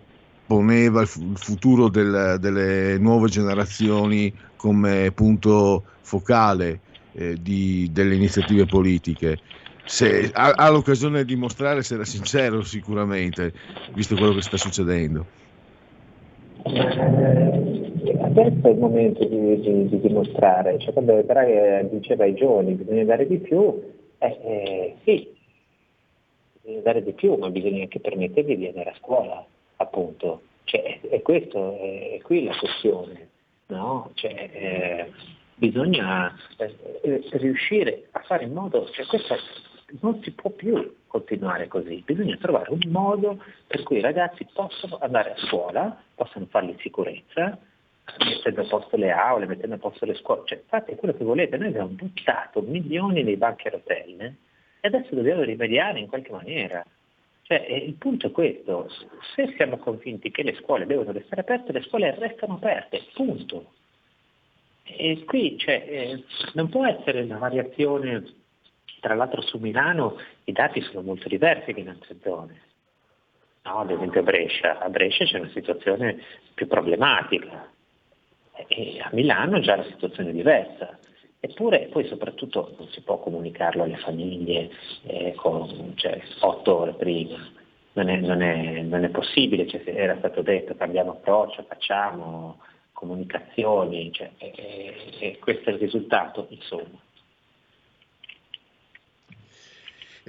[0.45, 6.79] poneva il, futuro del, delle nuove generazioni come punto focale
[7.13, 9.39] eh, di, delle iniziative politiche.
[9.85, 13.53] Se, ha, ha, l'occasione di dimostrare se era sincero sicuramente,
[13.93, 15.25] visto quello che sta succedendo.
[18.29, 22.73] Eh, adesso è il momento di, di, di dimostrare, cioè, quando Draghi diceva ai giovani
[22.73, 23.81] bisogna dare di più,
[24.19, 25.35] eh, eh, sì,
[26.61, 29.45] bisogna dare di più, ma bisogna anche permettergli di andare a scuola,
[29.77, 30.41] appunto.
[30.65, 33.29] Cioè, è, questo, è, è, qui la questione,
[33.67, 34.11] no?
[34.13, 35.11] Cioè, eh,
[35.55, 39.35] bisogna eh, eh, riuscire a fare in modo, cioè questo
[40.01, 44.99] non si può più continuare così, bisogna trovare un modo per cui i ragazzi possano
[45.01, 47.57] andare a scuola, possano farlo in sicurezza,
[48.17, 51.57] mettendo a posto le aule, mettendo a posto le scuole, cioè fate quello che volete,
[51.57, 54.35] noi abbiamo buttato milioni nei banchi a rotelle
[54.79, 56.85] e adesso dobbiamo rimediare in qualche maniera.
[57.43, 58.89] Cioè, il punto è questo,
[59.33, 63.71] se siamo convinti che le scuole devono restare aperte, le scuole restano aperte, punto.
[64.83, 66.23] E qui cioè, eh,
[66.53, 68.23] non può essere una variazione,
[68.99, 72.61] tra l'altro su Milano i dati sono molto diversi che in altre zone.
[73.63, 76.21] No, ad esempio a Brescia, a Brescia c'è una situazione
[76.53, 77.69] più problematica
[78.67, 80.97] e a Milano già la situazione è diversa.
[81.39, 84.69] Eppure poi soprattutto non si può comunicarlo alle famiglie
[85.03, 87.37] eh, con, cioè, otto ore prima.
[87.93, 92.59] non è, non è, non è possibile, cioè, era stato detto cambiamo approccio, facciamo
[92.93, 96.99] comunicazioni, cioè, e, e questo è il risultato, insomma.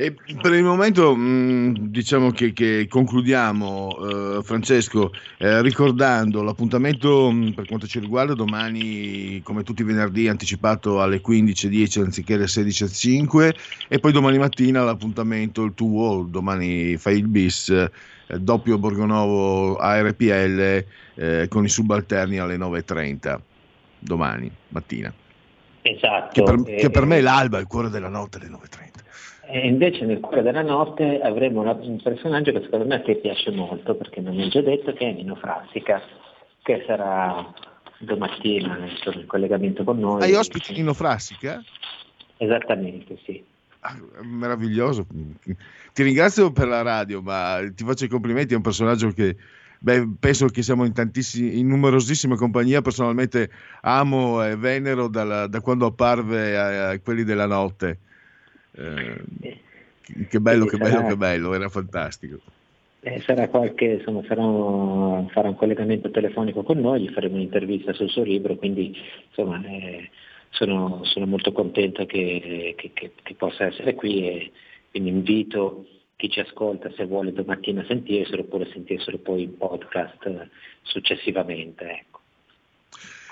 [0.00, 7.52] E per il momento mh, diciamo che, che concludiamo, eh, Francesco, eh, ricordando l'appuntamento mh,
[7.52, 13.54] per quanto ci riguarda domani, come tutti i venerdì, anticipato alle 15.10 anziché alle 16.05
[13.88, 17.90] e poi domani mattina l'appuntamento, il tuo, domani fai il bis, eh,
[18.38, 23.38] doppio Borgonovo ARPL eh, con i subalterni alle 9.30,
[23.98, 25.12] domani mattina.
[25.82, 26.30] Esatto.
[26.32, 28.89] Che per, che per me è l'alba, il cuore della notte alle 9.30.
[29.52, 33.50] E invece nel cuore della notte avremo un personaggio che secondo me a te piace
[33.50, 36.00] molto, perché non mi hai già detto, che è Nino Frassica,
[36.62, 37.52] che sarà
[37.98, 40.22] domattina in collegamento con noi.
[40.22, 41.60] Hai ospiti Nino Frassica?
[42.36, 43.42] Esattamente, sì.
[43.80, 45.04] Ah, meraviglioso.
[45.92, 49.36] Ti ringrazio per la radio, ma ti faccio i complimenti, è un personaggio che
[49.80, 50.92] beh, penso che siamo in,
[51.34, 53.50] in numerosissime compagnie, personalmente
[53.80, 57.98] amo e venero dalla, da quando apparve a, a quelli della notte
[58.72, 59.58] eh,
[60.28, 62.38] che bello, che bello, che bello, era fantastico.
[63.02, 67.94] Eh, sarà qualche, insomma, sarà un, farà un collegamento telefonico con noi, gli faremo un'intervista
[67.94, 68.94] sul suo libro, quindi
[69.28, 70.10] insomma, eh,
[70.50, 74.50] sono, sono, molto contento che, che, che, che, possa essere qui e
[74.90, 75.86] quindi invito
[76.16, 80.48] chi ci ascolta se vuole domattina sentirselo oppure sentirselo poi in podcast
[80.82, 82.04] successivamente.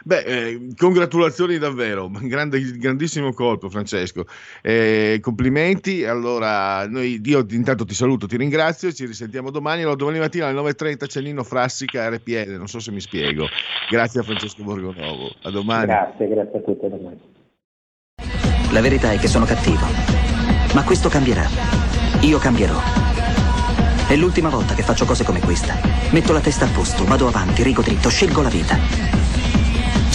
[0.09, 4.25] Beh, eh, congratulazioni davvero, Grande, grandissimo colpo Francesco,
[4.63, 10.19] eh, complimenti, allora noi, io intanto ti saluto, ti ringrazio, ci risentiamo domani, allora, domani
[10.19, 13.49] mattina alle 9.30 c'è Nino Frassica RPL, non so se mi spiego,
[13.91, 15.85] grazie a Francesco Borgonovo, a domani.
[15.85, 17.21] Grazie, grazie a tutti, a domani.
[18.71, 19.85] La verità è che sono cattivo,
[20.73, 21.45] ma questo cambierà,
[22.23, 22.81] io cambierò.
[24.09, 25.75] È l'ultima volta che faccio cose come questa.
[26.13, 29.38] Metto la testa a posto, vado avanti, rigo dritto, scelgo la vita.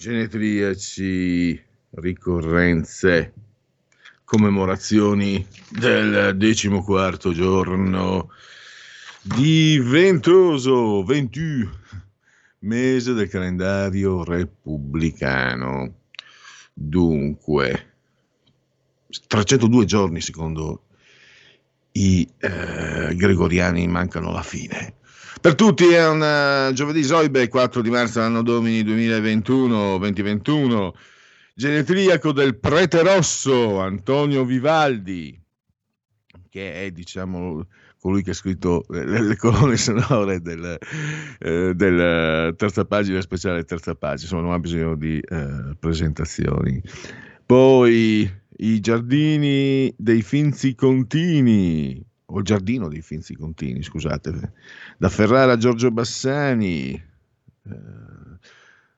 [0.00, 3.34] Genetriaci, ricorrenze,
[4.24, 8.30] commemorazioni del decimoquarto giorno
[9.20, 11.70] di ventoso, 21
[12.60, 15.96] mese del calendario repubblicano.
[16.72, 17.92] Dunque,
[19.26, 20.84] 302 giorni secondo
[21.92, 24.94] i eh, gregoriani mancano la fine.
[25.40, 30.90] Per tutti è un uh, giovedì Zoibe, 4 di marzo anno domini 2021-2021,
[31.54, 35.42] genetriaco del prete rosso Antonio Vivaldi,
[36.50, 37.66] che è diciamo
[37.98, 40.76] colui che ha scritto le, le colonne sonore del,
[41.38, 46.82] eh, della terza pagina speciale terza pagina, insomma non ha bisogno di eh, presentazioni.
[47.46, 54.52] Poi i giardini dei Finzi Contini, o il giardino dei Finzi Contini, scusate,
[54.96, 57.72] da Ferrara a Giorgio Bassani, eh,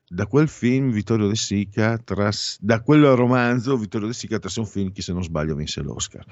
[0.07, 4.67] da quel film Vittorio De Sica, tras, da quel romanzo Vittorio De Sica trasse un
[4.67, 6.25] film che se non sbaglio vinse l'Oscar.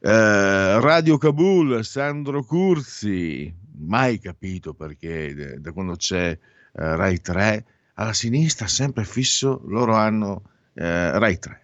[0.00, 6.38] Eh, Radio Kabul, Sandro Curzi, mai capito perché da quando c'è eh,
[6.72, 10.42] Rai 3, alla sinistra sempre fisso, loro hanno
[10.74, 11.63] eh, Rai 3 non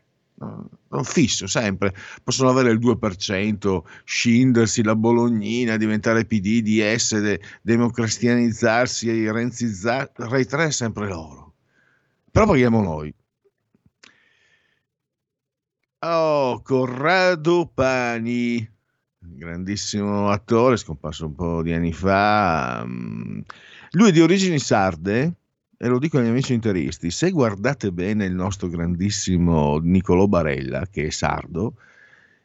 [1.02, 10.12] fisso sempre, possono avere il 2%, scindersi la Bolognina, diventare PD, DS, de, democristianizzarsi, renzizzarsi,
[10.16, 11.54] Rai 3 è sempre loro.
[12.30, 13.14] Però paghiamo noi.
[16.02, 18.66] Oh, Corrado Pani,
[19.18, 22.82] grandissimo attore, scomparso un po' di anni fa.
[22.86, 23.40] Mm,
[23.92, 25.39] lui è di origini sarde,
[25.82, 31.06] e lo dico agli amici interisti, se guardate bene il nostro grandissimo Niccolò Barella, che
[31.06, 31.76] è sardo,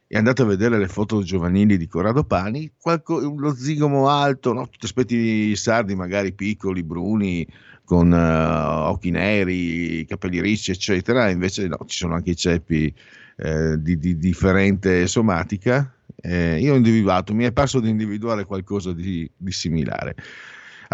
[0.07, 4.69] e andate a vedere le foto giovanili di Corrado Pani, qualco, lo zigomo alto, no?
[4.69, 7.45] tutti aspetti sardi, magari piccoli, bruni,
[7.83, 12.93] con uh, occhi neri, capelli ricci, eccetera, invece no, ci sono anche i ceppi
[13.35, 15.93] eh, di, di, differente somatica.
[16.15, 20.15] Eh, io ho individuato, mi è parso di individuare qualcosa di, di similare.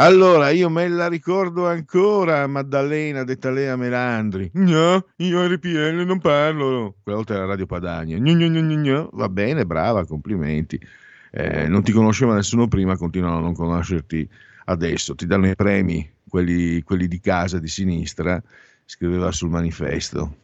[0.02, 4.50] Allora, io me la ricordo ancora, Maddalena detta Lea Melandri.
[4.56, 6.96] No, io RPL non parlo.
[7.04, 8.18] Quella volta era Radio Padania.
[8.18, 9.10] Gno, gno, gno, gno.
[9.14, 10.82] Va bene, brava, complimenti.
[11.30, 14.28] Eh, non ti conosceva nessuno prima, continuano a non conoscerti
[14.66, 15.14] adesso.
[15.14, 18.42] Ti danno i premi, quelli, quelli di casa, di sinistra,
[18.86, 20.38] scriveva sul manifesto.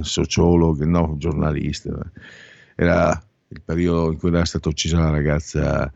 [0.00, 1.90] Sociologo, no, giornalista.
[2.74, 5.92] Era il periodo in cui era stata uccisa la ragazza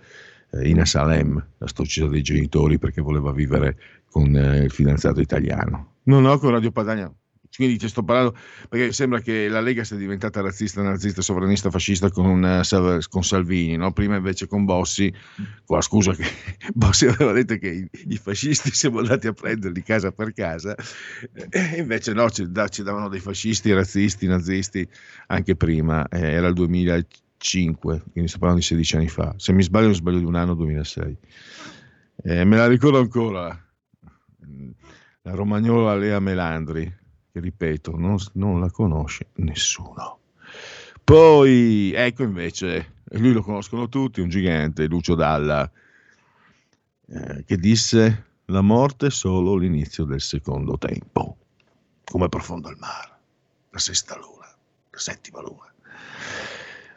[0.51, 3.77] eh, Ina Salem, la stoccia dei genitori perché voleva vivere
[4.11, 5.95] con eh, il fidanzato italiano.
[6.05, 7.13] No, no, con Radio Padania.
[7.55, 8.37] Quindi ti sto parlando
[8.69, 13.77] perché sembra che la Lega sia diventata razzista, nazista, sovranista, fascista con, uh, con Salvini,
[13.77, 13.93] no?
[13.93, 15.13] prima invece con Bossi,
[15.67, 16.25] la scusa che
[16.75, 20.75] Bossi aveva detto che i, i, fascisti siamo andati a prenderli casa per casa,
[21.49, 24.87] e invece no, ci, da, ci davano dei fascisti, razzisti, nazisti
[25.29, 29.35] anche prima, eh, era il 2005 5, quindi sto parlando di 16 anni fa.
[29.37, 31.17] Se mi sbaglio, mi sbaglio di un anno, 2006.
[32.25, 33.49] Eh, me la ricordo ancora,
[35.23, 36.85] la romagnola Lea Melandri,
[37.33, 40.21] che ripeto, non, non la conosce nessuno.
[41.05, 45.71] Poi, ecco invece, lui lo conoscono tutti, un gigante, Lucio Dalla,
[47.09, 51.37] eh, che disse la morte è solo l'inizio del secondo tempo,
[52.05, 53.11] come profondo il mare,
[53.71, 54.47] la sesta luna,
[54.91, 55.73] la settima luna.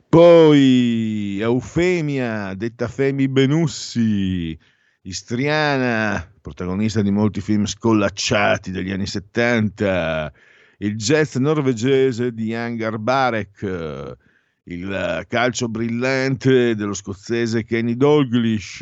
[0.09, 4.57] Poi Eufemia, detta Femi Benussi,
[5.03, 10.33] istriana, protagonista di molti film scollacciati degli anni 70,
[10.79, 14.17] il jazz norvegese di Angar Barek,
[14.63, 18.79] il calcio brillante dello scozzese Kenny Dalglish,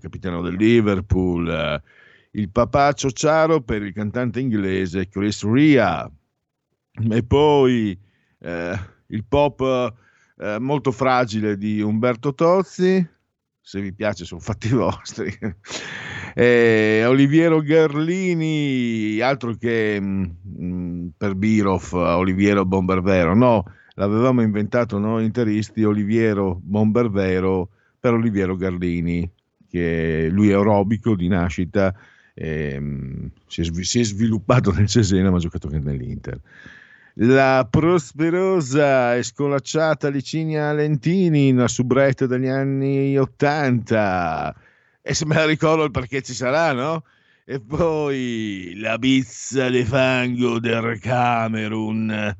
[0.00, 1.82] capitano del Liverpool,
[2.30, 6.10] il papaccio ciaro per il cantante inglese Chris Ria,
[7.10, 7.98] e poi
[8.38, 10.00] eh, il pop
[10.42, 13.06] eh, molto fragile di Umberto Tozzi,
[13.60, 15.32] se vi piace sono fatti vostri.
[16.34, 23.64] eh, Oliviero Gerlini, altro che mh, mm, per Birov, Oliviero Bombervero, no,
[23.94, 27.68] l'avevamo inventato noi interisti, Oliviero Bombervero
[28.00, 29.30] per Oliviero Gerlini,
[29.68, 31.94] che lui è aerobico di nascita,
[32.34, 32.82] eh,
[33.46, 36.40] si, è, si, è, sviluppato nel Cesena ma ha giocato anche nell'Inter
[37.16, 44.54] la prosperosa e scolacciata Licinia Lentini, una subretta degli anni 80.
[45.02, 47.04] E se me la ricordo il perché ci sarà, no?
[47.44, 52.36] E poi la pizza di fango del Camerun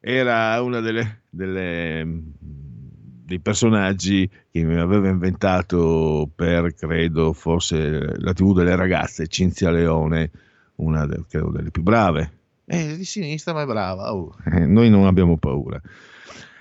[0.00, 8.76] era delle, delle, dei personaggi che mi aveva inventato per, credo, forse la TV delle
[8.76, 10.30] ragazze, Cinzia Leone,
[10.76, 12.39] una del, credo, delle più brave
[12.70, 14.14] è di sinistra ma è brava.
[14.14, 14.32] Oh.
[14.44, 15.80] Eh, noi non abbiamo paura.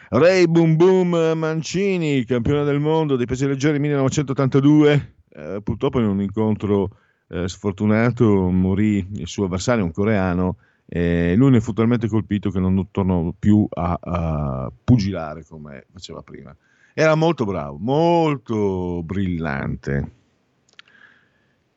[0.09, 6.19] Ray Boom Boom Mancini, campione del mondo dei pesi leggeri 1982, eh, purtroppo in un
[6.19, 10.57] incontro eh, sfortunato morì il suo avversario, un coreano,
[10.87, 16.23] e lui ne fu talmente colpito che non tornò più a, a pugilare come faceva
[16.23, 16.55] prima.
[16.95, 20.11] Era molto bravo, molto brillante.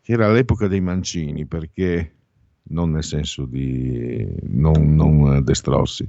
[0.03, 2.15] Era l'epoca dei mancini perché
[2.65, 6.09] non nel senso di non, non destrossi,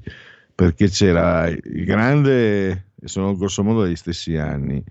[0.53, 4.83] perché c'era il grande, sono grosso modo degli stessi anni,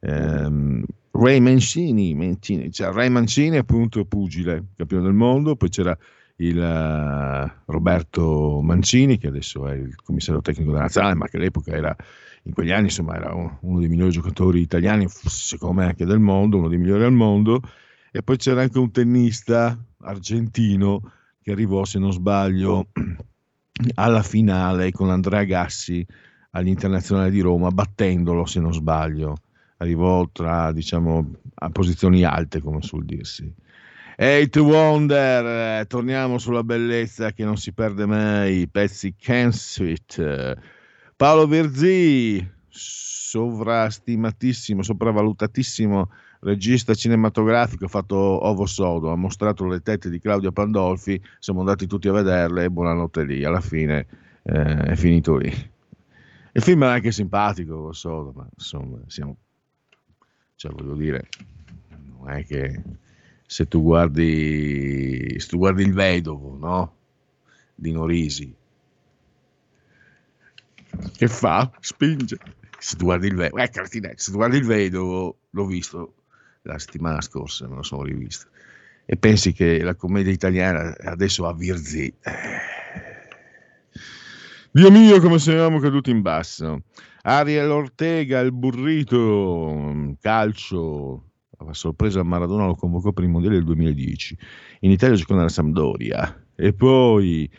[0.00, 5.96] ehm, Ray Mancini, Mancini cioè Ray Mancini appunto pugile, campione del mondo, poi c'era
[6.36, 11.72] il uh, Roberto Mancini che adesso è il commissario tecnico della nazionale, ma che all'epoca
[11.72, 11.94] era
[12.44, 16.20] in quegli anni insomma era uno, uno dei migliori giocatori italiani, secondo me anche del
[16.20, 17.60] mondo, uno dei migliori al mondo,
[18.12, 22.88] e poi c'era anche un tennista argentino che arrivò, se non sbaglio,
[23.94, 26.04] alla finale con Andrea Gassi
[26.52, 29.36] all'Internazionale di Roma, battendolo, se non sbaglio.
[29.78, 33.52] Arrivò tra, diciamo, a posizioni alte, come suol dirsi.
[34.16, 39.14] Eight Wonder, torniamo sulla bellezza che non si perde mai, pezzi
[39.48, 40.58] Sweet.
[41.16, 50.18] Paolo Verzi, sovrastimatissimo, sopravvalutatissimo regista cinematografico, ha fatto Ovo Sodo, ha mostrato le tette di
[50.18, 54.06] Claudio Pandolfi, siamo andati tutti a vederle e buonanotte lì, alla fine
[54.42, 55.52] eh, è finito lì.
[56.52, 59.36] Il film è anche simpatico, Ovo Sodo, ma insomma, siamo,
[60.56, 61.28] cioè voglio dire,
[62.16, 62.82] non è che
[63.46, 66.94] se tu guardi, se tu guardi il vedovo, no?
[67.74, 68.54] Di Norisi,
[71.16, 71.70] che fa?
[71.80, 72.38] Spinge.
[72.78, 76.14] Se tu guardi il vedovo, eh, se tu guardi il vedovo, l'ho visto
[76.62, 78.48] la settimana scorsa, me lo sono rivisto.
[79.06, 82.06] E pensi che la commedia italiana adesso ha Virzi.
[82.06, 82.78] Eh.
[84.72, 86.82] Dio mio, come siamo caduti in basso.
[87.22, 94.38] Ariel Ortega, il burrito, calcio, a sorpresa Maradona lo convocò per il mondiale del 2010.
[94.80, 96.46] In Italia giocò nella Sampdoria.
[96.54, 97.50] E poi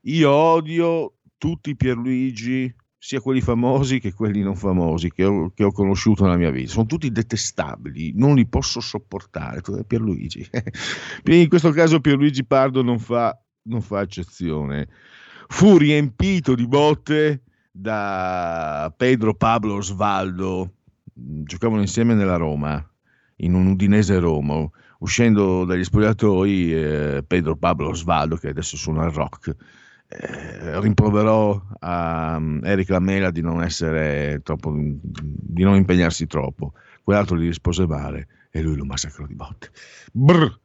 [0.00, 2.74] io odio tutti i Pierluigi,
[3.06, 6.72] sia quelli famosi che quelli non famosi che ho, che ho conosciuto nella mia vita.
[6.72, 9.60] Sono tutti detestabili, non li posso sopportare.
[9.86, 10.44] Pierluigi.
[11.26, 14.88] in questo caso Pierluigi Pardo non fa, non fa eccezione.
[15.46, 20.72] Fu riempito di botte da Pedro Pablo Osvaldo,
[21.14, 22.84] giocavano insieme nella Roma,
[23.36, 24.68] in un Udinese Roma,
[24.98, 29.54] uscendo dagli spogliatoi eh, Pedro Pablo Osvaldo, che adesso suona il rock,
[30.08, 36.72] eh, rimproverò a um, Eric Lamela di non essere troppo, di non impegnarsi troppo.
[37.02, 39.70] Quell'altro gli rispose male e lui lo massacrò di botte.
[40.12, 40.58] Brr.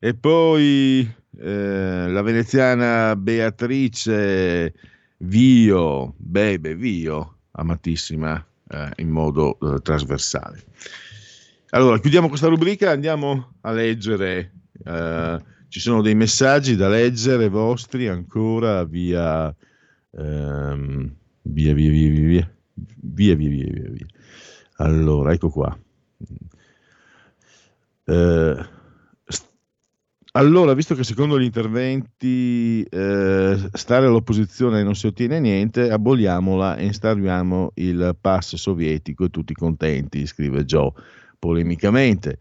[0.00, 1.08] E poi
[1.38, 4.72] eh, la veneziana Beatrice
[5.18, 10.62] Vio, Bebe Vio, amatissima eh, in modo eh, trasversale.
[11.70, 14.52] Allora, chiudiamo questa rubrica, andiamo a leggere.
[15.68, 19.54] Ci sono dei messaggi da leggere vostri ancora via,
[20.12, 22.50] ehm, via, via, via, via, via,
[23.00, 24.06] via, via, via, via, via.
[24.76, 25.78] Allora, ecco qua.
[28.04, 28.66] Eh,
[30.32, 36.84] allora, visto che secondo gli interventi eh, stare all'opposizione non si ottiene niente, aboliamola e
[36.84, 40.92] instauriamo il pass sovietico e tutti contenti, scrive Joe
[41.38, 42.38] polemicamente.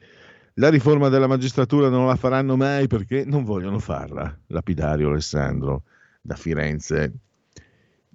[0.60, 5.84] La riforma della magistratura non la faranno mai perché non vogliono farla, lapidario Alessandro
[6.20, 7.14] da Firenze.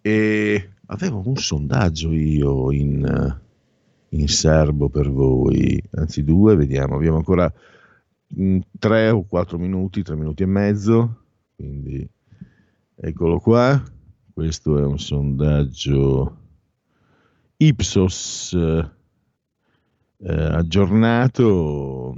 [0.01, 3.39] E avevo un sondaggio io in,
[4.09, 7.53] in serbo per voi, anzi due, vediamo, abbiamo ancora
[8.77, 11.25] tre o quattro minuti, tre minuti e mezzo,
[11.55, 12.05] quindi
[12.97, 13.81] eccolo qua,
[14.33, 16.37] questo è un sondaggio
[17.59, 18.57] Ipsos
[20.23, 22.15] eh, aggiornato,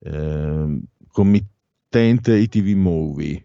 [0.00, 3.44] eh, committente ITV Movie.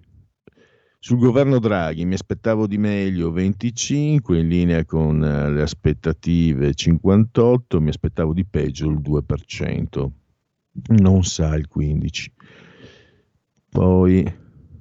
[1.00, 7.80] Sul governo Draghi mi aspettavo di meglio 25, in linea con eh, le aspettative 58,
[7.80, 10.12] mi aspettavo di peggio il 2%
[10.90, 12.34] non sa il 15.
[13.70, 14.34] Poi,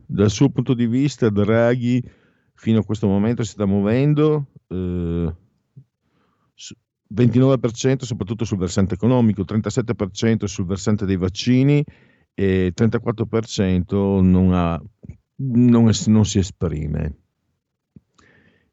[0.06, 2.02] dal suo punto di vista, Draghi
[2.54, 5.34] fino a questo momento si sta muovendo eh,
[7.14, 11.84] 29% soprattutto sul versante economico, 37% sul versante dei vaccini
[12.34, 14.80] e 34% non, ha,
[15.36, 17.16] non, è, non si esprime.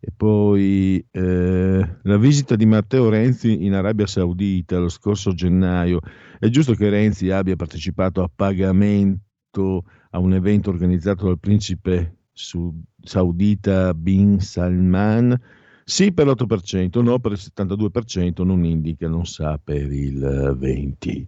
[0.05, 5.99] E poi eh, la visita di Matteo Renzi in Arabia Saudita lo scorso gennaio.
[6.37, 13.93] È giusto che Renzi abbia partecipato a pagamento a un evento organizzato dal principe saudita
[13.93, 15.39] Bin Salman?
[15.85, 20.19] Sì per l'8%, no per il 72%, non indica, non sa per il
[20.59, 21.25] 20%.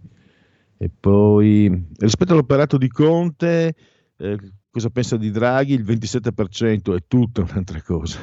[0.78, 3.74] E poi rispetto all'operato di Conte,
[4.16, 4.38] eh,
[4.70, 5.74] cosa pensa di Draghi?
[5.74, 8.18] Il 27% è tutta un'altra cosa.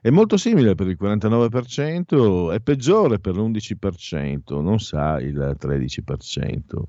[0.00, 6.82] È molto simile per il 49%, è peggiore per l'11%, non sa il 13%.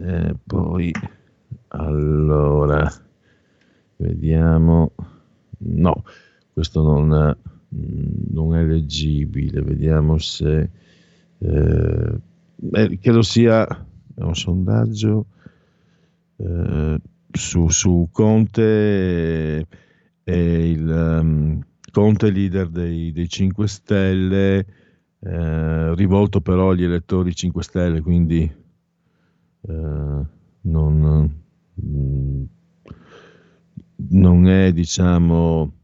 [0.00, 0.92] Eh, poi,
[1.68, 2.90] allora,
[3.96, 4.92] vediamo.
[5.58, 6.04] No,
[6.60, 7.36] questo non,
[8.32, 9.62] non è leggibile.
[9.62, 10.70] Vediamo se...
[11.38, 12.20] Eh,
[12.72, 13.66] eh, credo sia
[14.16, 15.24] un sondaggio
[16.36, 17.00] eh,
[17.30, 19.66] su, su Conte
[20.22, 21.60] e il um,
[21.90, 24.66] Conte leader dei, dei 5 Stelle,
[25.20, 28.42] eh, rivolto però agli elettori 5 Stelle, quindi
[29.62, 30.22] eh,
[30.60, 31.34] non,
[34.10, 35.79] non, è, diciamo,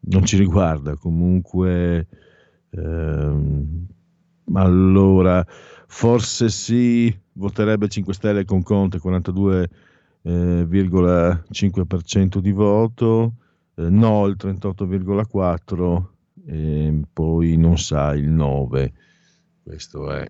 [0.00, 2.06] non ci riguarda comunque.
[2.70, 3.86] Ehm,
[4.52, 5.44] allora,
[5.86, 9.68] forse sì, voterebbe 5 Stelle con Conte 42
[10.24, 13.32] 0,5% di voto,
[13.76, 16.04] eh, no il 38,4%
[16.46, 18.92] e poi non sa il 9%.
[19.62, 20.26] Questo è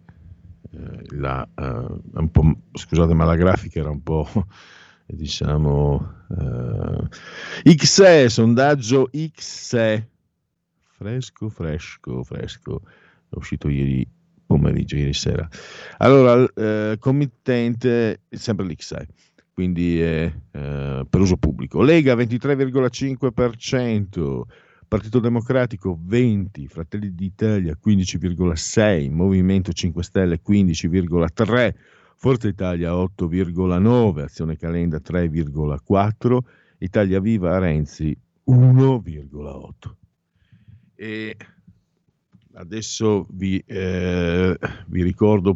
[0.71, 1.49] eh, la...
[1.55, 1.87] Eh,
[2.73, 4.29] scusate ma la grafica era un po'
[5.15, 6.15] diciamo
[7.65, 10.09] eh, XE, sondaggio XE,
[10.97, 12.83] fresco, fresco, fresco,
[13.29, 14.07] è uscito ieri
[14.47, 15.49] pomeriggio, ieri sera.
[15.99, 19.07] Allora, eh, committente, sempre l'XE
[19.59, 21.83] quindi è eh, per uso pubblico.
[21.83, 24.43] Lega 23,5%,
[24.87, 31.75] Partito Democratico 20, Fratelli d'Italia 15,6, Movimento 5 Stelle 15,3,
[32.21, 36.39] Forza Italia 8,9, Azione Calenda 3,4,
[36.79, 38.19] Italia Viva Renzi
[38.51, 39.71] 1,8.
[40.97, 41.37] E
[42.55, 44.59] adesso vi, eh,
[44.89, 45.55] vi, ricordo,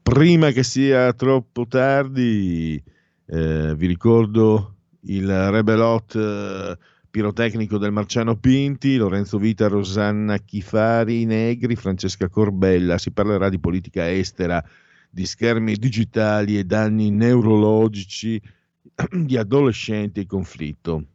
[0.00, 2.80] prima che sia troppo tardi,
[3.26, 4.76] eh, vi ricordo
[5.06, 6.78] il Rebelot eh,
[7.10, 12.96] pirotecnico del Marciano Pinti, Lorenzo Vita, Rosanna Chifari Negri, Francesca Corbella.
[12.96, 14.64] Si parlerà di politica estera,
[15.16, 18.38] di schermi digitali e danni neurologici
[19.10, 21.06] di adolescenti in conflitto.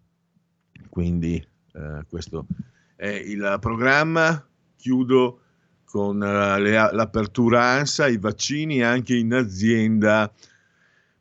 [0.89, 2.47] Quindi eh, questo
[2.95, 4.43] è il programma.
[4.75, 5.41] Chiudo
[5.85, 10.33] con uh, le, l'apertura ANSA, i vaccini anche in azienda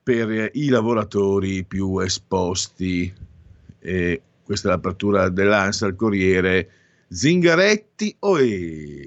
[0.02, 3.12] per i lavoratori più esposti.
[3.78, 6.70] E questa è l'apertura dell'ANSA al Corriere.
[7.12, 8.36] Zingaretti, oh,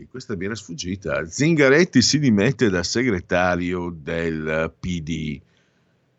[0.10, 1.26] questa mi era sfuggita.
[1.26, 5.40] Zingaretti si dimette da segretario del PD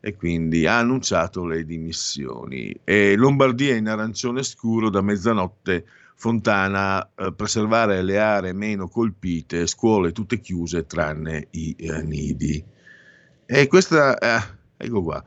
[0.01, 2.75] e quindi ha annunciato le dimissioni.
[2.85, 5.85] E Lombardia in arancione scuro da mezzanotte,
[6.15, 12.65] Fontana, eh, preservare le aree meno colpite, scuole tutte chiuse tranne i eh, nidi.
[13.45, 14.43] E questa, eh,
[14.79, 15.23] ecco qua,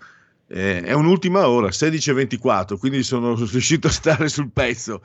[0.47, 5.03] eh, è un'ultima ora, 16.24, quindi sono riuscito a stare sul pezzo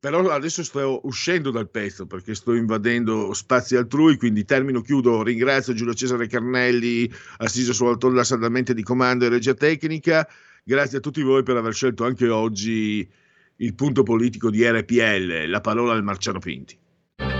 [0.00, 5.74] però adesso sto uscendo dal pezzo perché sto invadendo spazi altrui, quindi termino, chiudo, ringrazio
[5.74, 10.28] Giulio Cesare Carnelli, assiso sulla tolla saldamente di comando e regia tecnica,
[10.62, 13.08] grazie a tutti voi per aver scelto anche oggi
[13.56, 16.78] il punto politico di RPL, la parola del Marciano Pinti.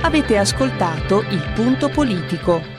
[0.02, 2.77] Avete ascoltato il punto politico.